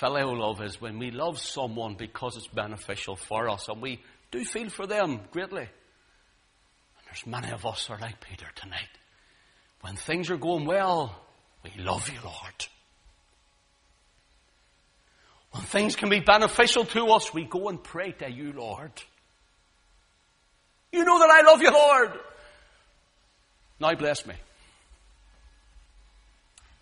Phileo 0.00 0.36
love 0.36 0.60
is 0.60 0.80
when 0.80 0.98
we 0.98 1.10
love 1.10 1.38
someone 1.38 1.94
because 1.94 2.36
it's 2.36 2.48
beneficial 2.48 3.16
for 3.16 3.48
us 3.48 3.68
and 3.68 3.80
we 3.80 4.00
do 4.30 4.44
feel 4.44 4.68
for 4.68 4.86
them 4.86 5.20
greatly. 5.30 5.62
And 5.62 5.68
there's 7.06 7.26
many 7.26 7.52
of 7.52 7.64
us 7.64 7.88
are 7.90 7.98
like 7.98 8.20
Peter 8.20 8.46
tonight. 8.56 8.88
When 9.82 9.96
things 9.96 10.30
are 10.30 10.36
going 10.36 10.64
well, 10.64 11.14
we 11.62 11.70
love 11.82 12.08
you, 12.08 12.18
Lord. 12.24 12.66
When 15.54 15.62
things 15.62 15.94
can 15.94 16.08
be 16.08 16.18
beneficial 16.18 16.84
to 16.84 17.06
us, 17.10 17.32
we 17.32 17.44
go 17.44 17.68
and 17.68 17.82
pray 17.82 18.10
to 18.10 18.28
you, 18.28 18.52
Lord. 18.52 18.90
You 20.90 21.04
know 21.04 21.20
that 21.20 21.30
I 21.30 21.42
love 21.42 21.62
you, 21.62 21.70
Lord. 21.70 22.10
Now 23.78 23.94
bless 23.94 24.26
me. 24.26 24.34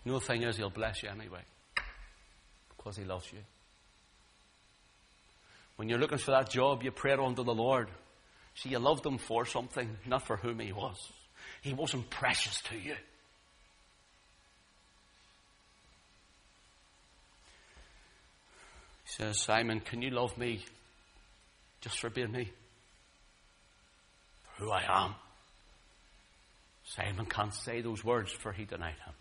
You 0.03 0.11
know 0.11 0.19
the 0.19 0.25
thing 0.25 0.41
is, 0.41 0.57
He'll 0.57 0.71
bless 0.71 1.03
you 1.03 1.09
anyway. 1.09 1.41
Because 2.75 2.97
He 2.97 3.03
loves 3.03 3.31
you. 3.31 3.39
When 5.75 5.87
you're 5.87 5.99
looking 5.99 6.17
for 6.17 6.31
that 6.31 6.49
job, 6.49 6.81
you 6.81 6.89
pray 6.89 7.13
unto 7.13 7.43
the 7.43 7.53
Lord. 7.53 7.89
See, 8.55 8.69
you 8.69 8.79
loved 8.79 9.05
Him 9.05 9.19
for 9.19 9.45
something, 9.45 9.97
not 10.07 10.25
for 10.25 10.37
whom 10.37 10.59
He 10.59 10.73
was. 10.73 10.97
He 11.61 11.73
wasn't 11.73 12.09
precious 12.09 12.59
to 12.69 12.75
you. 12.75 12.95
Says, 19.17 19.39
Simon, 19.39 19.79
can 19.79 20.01
you 20.01 20.09
love 20.09 20.37
me 20.37 20.65
just 21.81 21.99
for 21.99 22.09
being 22.09 22.31
me? 22.31 22.51
For 24.43 24.65
who 24.65 24.71
I 24.71 24.83
am? 24.87 25.15
Simon 26.85 27.25
can't 27.25 27.53
say 27.53 27.81
those 27.81 28.03
words, 28.03 28.31
for 28.31 28.51
he 28.51 28.65
denied 28.65 28.95
him. 29.05 29.13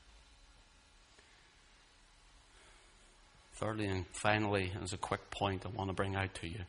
Thirdly 3.54 3.86
and 3.86 4.06
finally, 4.12 4.72
as 4.82 4.92
a 4.92 4.96
quick 4.96 5.30
point 5.30 5.64
I 5.66 5.68
want 5.68 5.90
to 5.90 5.94
bring 5.94 6.16
out 6.16 6.34
to 6.36 6.48
you. 6.48 6.60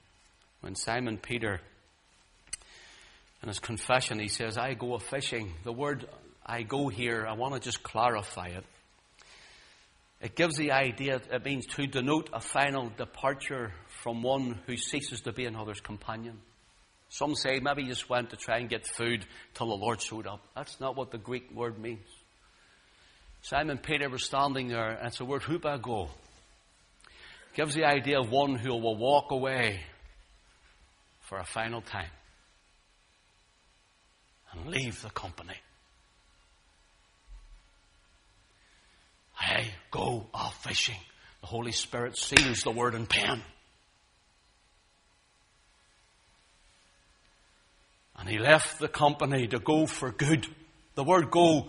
When 0.62 0.76
Simon 0.76 1.18
Peter, 1.18 1.62
in 3.42 3.48
his 3.48 3.60
confession, 3.60 4.20
he 4.20 4.28
says, 4.28 4.58
I 4.58 4.74
go 4.74 4.94
a 4.96 5.00
fishing. 5.00 5.54
The 5.64 5.74
word 5.74 6.06
I 6.46 6.64
go 6.64 6.90
here, 6.90 7.26
I 7.28 7.34
want 7.34 7.54
to 7.56 7.60
just 7.60 7.84
clarify 7.84 8.48
it. 8.48 8.64
It 10.24 10.36
gives 10.36 10.56
the 10.56 10.72
idea, 10.72 11.20
it 11.30 11.44
means 11.44 11.66
to 11.76 11.86
denote 11.86 12.30
a 12.32 12.40
final 12.40 12.90
departure 12.96 13.74
from 14.02 14.24
one 14.24 14.58
who 14.66 14.78
ceases 14.78 15.20
to 15.22 15.34
be 15.34 15.44
another's 15.44 15.82
companion. 15.82 16.40
Some 17.10 17.36
say 17.36 17.60
maybe 17.60 17.84
he 17.84 17.90
just 17.90 18.10
went 18.10 18.30
to 18.30 18.38
try 18.38 18.60
and 18.60 18.70
get 18.70 18.88
food 18.88 19.26
till 19.54 19.68
the 19.68 19.76
Lord 19.76 20.02
showed 20.02 20.26
up. 20.26 20.40
That's 20.56 20.80
not 20.80 20.96
what 20.96 21.12
the 21.12 21.18
Greek 21.18 21.54
word 21.54 21.78
means. 21.78 22.08
Simon 23.42 23.78
Peter 23.78 24.10
was 24.10 24.24
standing 24.24 24.70
there, 24.70 24.92
and 24.92 25.08
it's 25.08 25.20
a 25.20 25.26
word 25.26 25.42
hupago. 25.42 26.10
Gives 27.54 27.76
the 27.76 27.84
idea 27.84 28.18
of 28.18 28.32
one 28.32 28.56
who 28.56 28.70
will 28.70 28.96
walk 28.96 29.32
away 29.32 29.82
for 31.20 31.38
a 31.38 31.46
final 31.46 31.82
time 31.82 32.12
and 34.54 34.68
leave 34.68 35.02
the 35.02 35.10
company. 35.10 35.58
I 39.44 39.72
go 39.92 40.26
off 40.34 40.64
fishing. 40.64 41.00
The 41.42 41.48
Holy 41.48 41.72
Spirit 41.72 42.18
seals 42.18 42.62
the 42.62 42.72
word 42.72 42.96
in 42.96 43.06
pen. 43.06 43.42
And 48.18 48.30
he 48.30 48.40
left 48.40 48.80
the 48.80 48.88
company 48.88 49.48
to 49.48 49.60
go 49.60 49.86
for 49.86 50.12
good. 50.12 50.48
The 50.96 51.04
word 51.04 51.30
go 51.30 51.68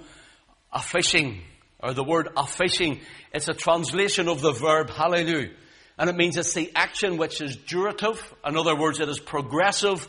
a 0.72 0.80
fishing, 0.80 1.40
or 1.80 1.94
the 1.94 2.04
word 2.04 2.28
a 2.36 2.46
fishing, 2.46 3.00
it's 3.32 3.48
a 3.48 3.54
translation 3.54 4.28
of 4.28 4.40
the 4.40 4.52
verb 4.52 4.90
halieuein. 4.90 5.52
And 5.98 6.10
it 6.10 6.16
means 6.16 6.36
it's 6.36 6.54
the 6.54 6.72
action 6.74 7.16
which 7.16 7.40
is 7.40 7.56
durative. 7.56 8.20
In 8.44 8.56
other 8.56 8.76
words, 8.76 9.00
it 9.00 9.08
is 9.08 9.18
progressive 9.18 10.06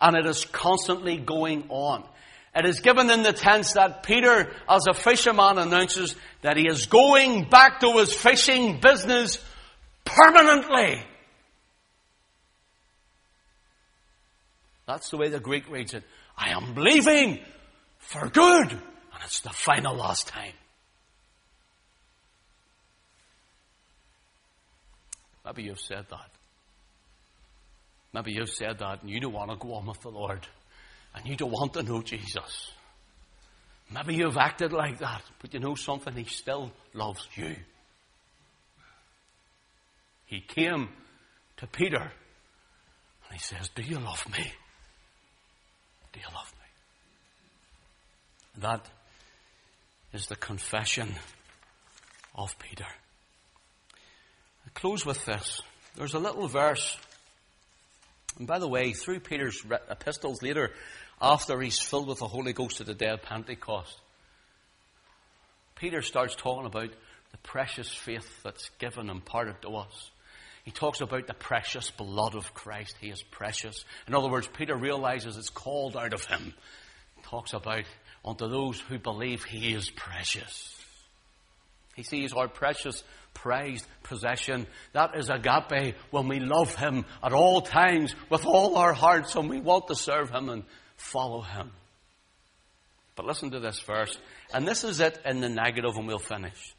and 0.00 0.16
it 0.16 0.26
is 0.26 0.44
constantly 0.44 1.16
going 1.16 1.66
on. 1.68 2.04
It 2.58 2.64
is 2.64 2.80
given 2.80 3.08
in 3.08 3.22
the 3.22 3.32
tense 3.32 3.74
that 3.74 4.02
Peter, 4.02 4.50
as 4.68 4.86
a 4.88 4.92
fisherman, 4.92 5.58
announces 5.58 6.16
that 6.42 6.56
he 6.56 6.66
is 6.66 6.86
going 6.86 7.48
back 7.48 7.78
to 7.80 7.92
his 7.98 8.12
fishing 8.12 8.80
business 8.80 9.38
permanently. 10.04 11.00
That's 14.88 15.08
the 15.10 15.18
way 15.18 15.28
the 15.28 15.38
Greek 15.38 15.70
reads 15.70 15.94
it. 15.94 16.02
I 16.36 16.50
am 16.50 16.74
leaving 16.74 17.38
for 17.98 18.28
good. 18.28 18.72
And 18.72 19.24
it's 19.24 19.40
the 19.40 19.50
final 19.50 19.94
last 19.94 20.26
time. 20.26 20.54
Maybe 25.44 25.62
you've 25.62 25.78
said 25.78 26.06
that. 26.10 26.30
Maybe 28.12 28.32
you've 28.32 28.50
said 28.50 28.80
that 28.80 29.02
and 29.02 29.10
you 29.10 29.20
don't 29.20 29.32
want 29.32 29.52
to 29.52 29.56
go 29.56 29.74
on 29.74 29.86
with 29.86 30.00
the 30.00 30.10
Lord 30.10 30.44
and 31.14 31.26
you 31.26 31.36
don't 31.36 31.50
want 31.50 31.74
to 31.74 31.82
know 31.82 32.02
Jesus. 32.02 32.70
Maybe 33.90 34.14
you've 34.16 34.36
acted 34.36 34.72
like 34.72 34.98
that, 34.98 35.22
but 35.40 35.54
you 35.54 35.60
know 35.60 35.74
something? 35.74 36.14
He 36.14 36.24
still 36.24 36.70
loves 36.92 37.26
you. 37.34 37.56
He 40.26 40.40
came 40.40 40.88
to 41.56 41.66
Peter 41.66 42.02
and 42.02 43.32
he 43.32 43.38
says, 43.38 43.70
Do 43.74 43.82
you 43.82 43.98
love 43.98 44.24
me? 44.30 44.52
Do 46.12 46.20
you 46.20 46.26
love 46.34 46.52
me? 46.52 46.66
That 48.60 48.86
is 50.12 50.26
the 50.26 50.36
confession 50.36 51.14
of 52.34 52.58
Peter. 52.58 52.86
I 54.66 54.70
close 54.74 55.06
with 55.06 55.24
this. 55.24 55.62
There's 55.96 56.14
a 56.14 56.18
little 56.18 56.46
verse 56.46 56.96
And 58.36 58.46
by 58.46 58.58
the 58.58 58.68
way, 58.68 58.92
through 58.92 59.20
Peter's 59.20 59.64
epistles 59.90 60.42
later, 60.42 60.72
after 61.20 61.60
he's 61.60 61.78
filled 61.78 62.08
with 62.08 62.18
the 62.18 62.28
Holy 62.28 62.52
Ghost 62.52 62.80
at 62.80 62.86
the 62.86 62.94
day 62.94 63.08
of 63.08 63.22
Pentecost, 63.22 63.98
Peter 65.74 66.02
starts 66.02 66.34
talking 66.34 66.66
about 66.66 66.90
the 67.30 67.38
precious 67.38 67.92
faith 67.92 68.28
that's 68.42 68.70
given 68.78 69.10
and 69.10 69.18
imparted 69.18 69.60
to 69.62 69.76
us. 69.76 70.10
He 70.64 70.70
talks 70.70 71.00
about 71.00 71.26
the 71.26 71.34
precious 71.34 71.90
blood 71.90 72.34
of 72.34 72.52
Christ. 72.52 72.96
He 73.00 73.08
is 73.08 73.22
precious. 73.22 73.84
In 74.06 74.14
other 74.14 74.28
words, 74.28 74.48
Peter 74.48 74.76
realizes 74.76 75.36
it's 75.36 75.48
called 75.48 75.96
out 75.96 76.12
of 76.12 76.24
him. 76.24 76.52
He 77.16 77.22
talks 77.22 77.54
about 77.54 77.84
unto 78.24 78.48
those 78.48 78.78
who 78.80 78.98
believe 78.98 79.44
he 79.44 79.72
is 79.72 79.88
precious. 79.88 80.74
He 81.96 82.02
sees 82.02 82.32
our 82.32 82.48
precious, 82.48 83.02
prized 83.42 83.86
possession. 84.02 84.66
That 84.92 85.16
is 85.16 85.30
agape 85.30 85.94
when 86.10 86.28
we 86.28 86.40
love 86.40 86.74
him 86.74 87.04
at 87.22 87.32
all 87.32 87.62
times 87.62 88.14
with 88.30 88.44
all 88.44 88.76
our 88.76 88.92
hearts 88.92 89.34
and 89.36 89.48
we 89.48 89.60
want 89.60 89.88
to 89.88 89.94
serve 89.94 90.30
him 90.30 90.48
and 90.48 90.64
follow 90.96 91.42
him. 91.42 91.70
But 93.14 93.26
listen 93.26 93.50
to 93.50 93.60
this 93.60 93.80
verse. 93.80 94.16
And 94.52 94.66
this 94.66 94.84
is 94.84 95.00
it 95.00 95.18
in 95.24 95.40
the 95.40 95.48
negative, 95.48 95.96
and 95.96 96.06
we'll 96.06 96.18
finish. 96.18 96.74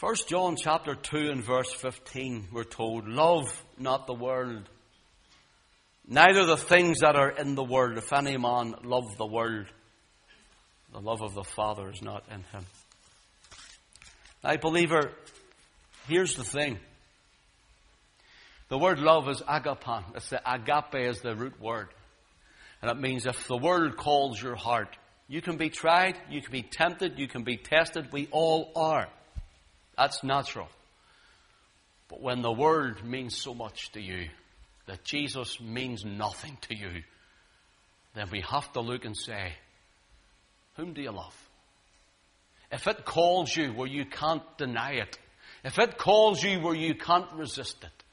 1 0.00 0.14
John 0.26 0.56
chapter 0.56 0.96
2 0.96 1.30
and 1.30 1.44
verse 1.44 1.72
15, 1.72 2.48
we're 2.52 2.64
told, 2.64 3.06
Love 3.06 3.64
not 3.78 4.08
the 4.08 4.14
world, 4.14 4.68
neither 6.06 6.44
the 6.44 6.56
things 6.56 7.00
that 7.00 7.14
are 7.14 7.30
in 7.30 7.54
the 7.54 7.62
world. 7.62 7.96
If 7.96 8.12
any 8.12 8.36
man 8.36 8.74
love 8.82 9.16
the 9.16 9.26
world, 9.26 9.66
the 10.92 11.00
love 11.00 11.22
of 11.22 11.34
the 11.34 11.44
Father 11.44 11.88
is 11.90 12.02
not 12.02 12.24
in 12.28 12.42
him. 12.42 12.66
Now, 14.44 14.56
believer, 14.58 15.10
here's 16.06 16.36
the 16.36 16.44
thing. 16.44 16.78
The 18.68 18.76
word 18.76 18.98
love 18.98 19.26
is 19.30 19.40
agapan. 19.40 20.04
It's 20.14 20.28
the 20.28 20.42
agape 20.44 20.96
is 20.96 21.22
the 21.22 21.34
root 21.34 21.58
word. 21.58 21.88
And 22.82 22.90
it 22.90 23.00
means 23.00 23.24
if 23.24 23.48
the 23.48 23.56
world 23.56 23.96
calls 23.96 24.42
your 24.42 24.54
heart, 24.54 24.98
you 25.28 25.40
can 25.40 25.56
be 25.56 25.70
tried, 25.70 26.18
you 26.28 26.42
can 26.42 26.52
be 26.52 26.62
tempted, 26.62 27.18
you 27.18 27.26
can 27.26 27.42
be 27.42 27.56
tested. 27.56 28.12
We 28.12 28.28
all 28.30 28.70
are. 28.76 29.08
That's 29.96 30.22
natural. 30.22 30.68
But 32.08 32.20
when 32.20 32.42
the 32.42 32.52
word 32.52 33.02
means 33.02 33.38
so 33.38 33.54
much 33.54 33.92
to 33.92 34.00
you, 34.00 34.28
that 34.86 35.04
Jesus 35.04 35.58
means 35.58 36.04
nothing 36.04 36.58
to 36.68 36.76
you, 36.76 37.02
then 38.14 38.28
we 38.30 38.42
have 38.42 38.70
to 38.74 38.80
look 38.80 39.06
and 39.06 39.16
say, 39.16 39.54
Whom 40.76 40.92
do 40.92 41.00
you 41.00 41.12
love? 41.12 41.34
If 42.74 42.88
it 42.88 43.04
calls 43.04 43.56
you 43.56 43.72
where 43.72 43.86
you 43.86 44.04
can't 44.04 44.42
deny 44.58 44.94
it, 44.94 45.16
if 45.62 45.78
it 45.78 45.96
calls 45.96 46.42
you 46.42 46.60
where 46.60 46.74
you 46.74 46.96
can't 46.96 47.32
resist 47.32 47.84
it, 47.84 48.04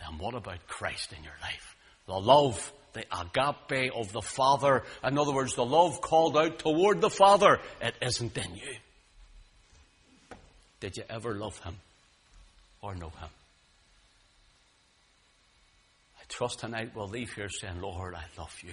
then 0.00 0.18
what 0.18 0.34
about 0.34 0.66
Christ 0.68 1.12
in 1.12 1.24
your 1.24 1.34
life? 1.42 1.76
The 2.06 2.14
love 2.14 2.72
the 2.92 3.04
agape 3.12 3.92
of 3.94 4.12
the 4.12 4.22
Father. 4.22 4.84
In 5.04 5.18
other 5.18 5.32
words, 5.32 5.54
the 5.54 5.66
love 5.66 6.00
called 6.00 6.36
out 6.36 6.60
toward 6.60 7.02
the 7.02 7.10
Father. 7.10 7.58
It 7.82 7.94
isn't 8.00 8.36
in 8.38 8.54
you. 8.54 8.76
Did 10.80 10.96
you 10.96 11.02
ever 11.10 11.34
love 11.34 11.58
Him 11.62 11.76
or 12.80 12.94
know 12.94 13.10
Him? 13.10 13.28
I 16.18 16.22
trust 16.28 16.60
tonight 16.60 16.92
we'll 16.94 17.08
leave 17.08 17.32
here 17.34 17.50
saying, 17.50 17.82
Lord, 17.82 18.14
I 18.14 18.24
love 18.38 18.56
you 18.62 18.72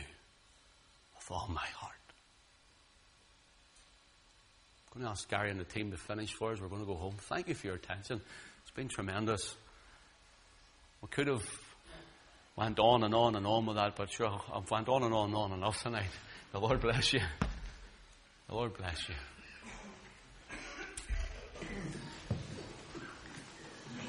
with 1.18 1.32
all 1.32 1.50
my 1.50 1.68
heart. 1.76 2.03
I'm 4.94 5.02
going 5.02 5.08
to 5.08 5.12
ask 5.12 5.28
Gary 5.28 5.50
and 5.50 5.60
the 5.60 5.64
team 5.64 5.90
to 5.90 5.98
finish 5.98 6.34
for 6.34 6.52
us. 6.52 6.62
We're 6.62 6.68
going 6.68 6.82
to 6.82 6.88
go 6.88 6.94
home. 6.94 7.16
Thank 7.18 7.48
you 7.48 7.56
for 7.56 7.66
your 7.66 7.78
attention. 7.78 8.22
It's 8.62 8.72
been 8.76 8.90
tremendous. 8.90 9.56
We 11.02 11.08
could 11.08 11.26
have 11.26 11.44
went 12.56 12.78
on 12.78 13.04
and 13.04 13.16
on 13.16 13.36
and 13.36 13.48
on 13.48 13.66
with 13.66 13.78
that, 13.78 13.96
but 13.96 14.12
sure, 14.12 14.40
I've 14.54 14.70
went 14.70 14.88
on 14.90 15.02
and 15.02 15.12
on 15.12 15.30
and 15.30 15.36
on 15.36 15.52
enough 15.52 15.82
tonight. 15.82 16.10
The 16.52 16.60
Lord 16.60 16.82
bless 16.82 17.14
you. 17.14 17.22
The 18.48 18.54
Lord 18.54 18.78
bless 18.78 19.10
you. 19.10 19.16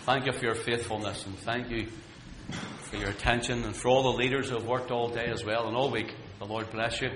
Thank 0.05 0.27
you 0.27 0.33
for 0.33 0.45
your 0.45 0.55
faithfulness 0.55 1.25
and 1.25 1.39
thank 1.39 1.71
you 1.71 1.87
for 2.83 2.97
your 2.97 3.09
attention 3.09 3.65
and 3.65 3.75
for 3.75 3.89
all 3.89 4.13
the 4.13 4.19
leaders 4.19 4.51
who 4.51 4.57
have 4.57 4.67
worked 4.67 4.91
all 4.91 5.09
day 5.09 5.31
as 5.33 5.43
well 5.43 5.69
and 5.69 5.75
all 5.75 5.91
week. 5.91 6.15
The 6.39 6.45
Lord 6.45 6.71
bless 6.71 7.01
you. 7.01 7.13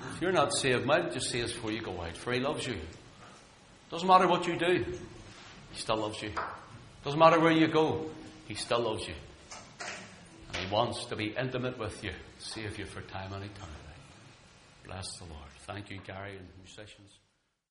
If 0.00 0.22
you're 0.22 0.32
not 0.32 0.52
saved, 0.54 0.84
might 0.84 1.12
just 1.12 1.30
say 1.30 1.40
this 1.40 1.52
before 1.52 1.72
you 1.72 1.80
go 1.80 2.00
out, 2.00 2.16
for 2.16 2.32
He 2.32 2.40
loves 2.40 2.66
you. 2.66 2.76
Doesn't 3.90 4.06
matter 4.06 4.28
what 4.28 4.46
you 4.46 4.56
do, 4.56 4.84
He 5.72 5.78
still 5.80 5.96
loves 5.96 6.22
you. 6.22 6.30
Doesn't 7.04 7.18
matter 7.18 7.40
where 7.40 7.52
you 7.52 7.68
go, 7.68 8.10
He 8.46 8.54
still 8.54 8.80
loves 8.80 9.06
you. 9.06 9.14
And 10.48 10.56
He 10.56 10.72
wants 10.72 11.04
to 11.06 11.16
be 11.16 11.34
intimate 11.38 11.78
with 11.78 12.02
you, 12.04 12.12
save 12.38 12.78
you 12.78 12.86
for 12.86 13.00
time 13.02 13.32
and 13.32 13.44
eternity. 13.44 13.74
Bless 14.86 15.06
the 15.18 15.24
Lord. 15.24 15.50
Thank 15.66 15.90
you, 15.90 15.98
Gary 16.06 16.36
and 16.36 16.46
musicians. 16.64 17.10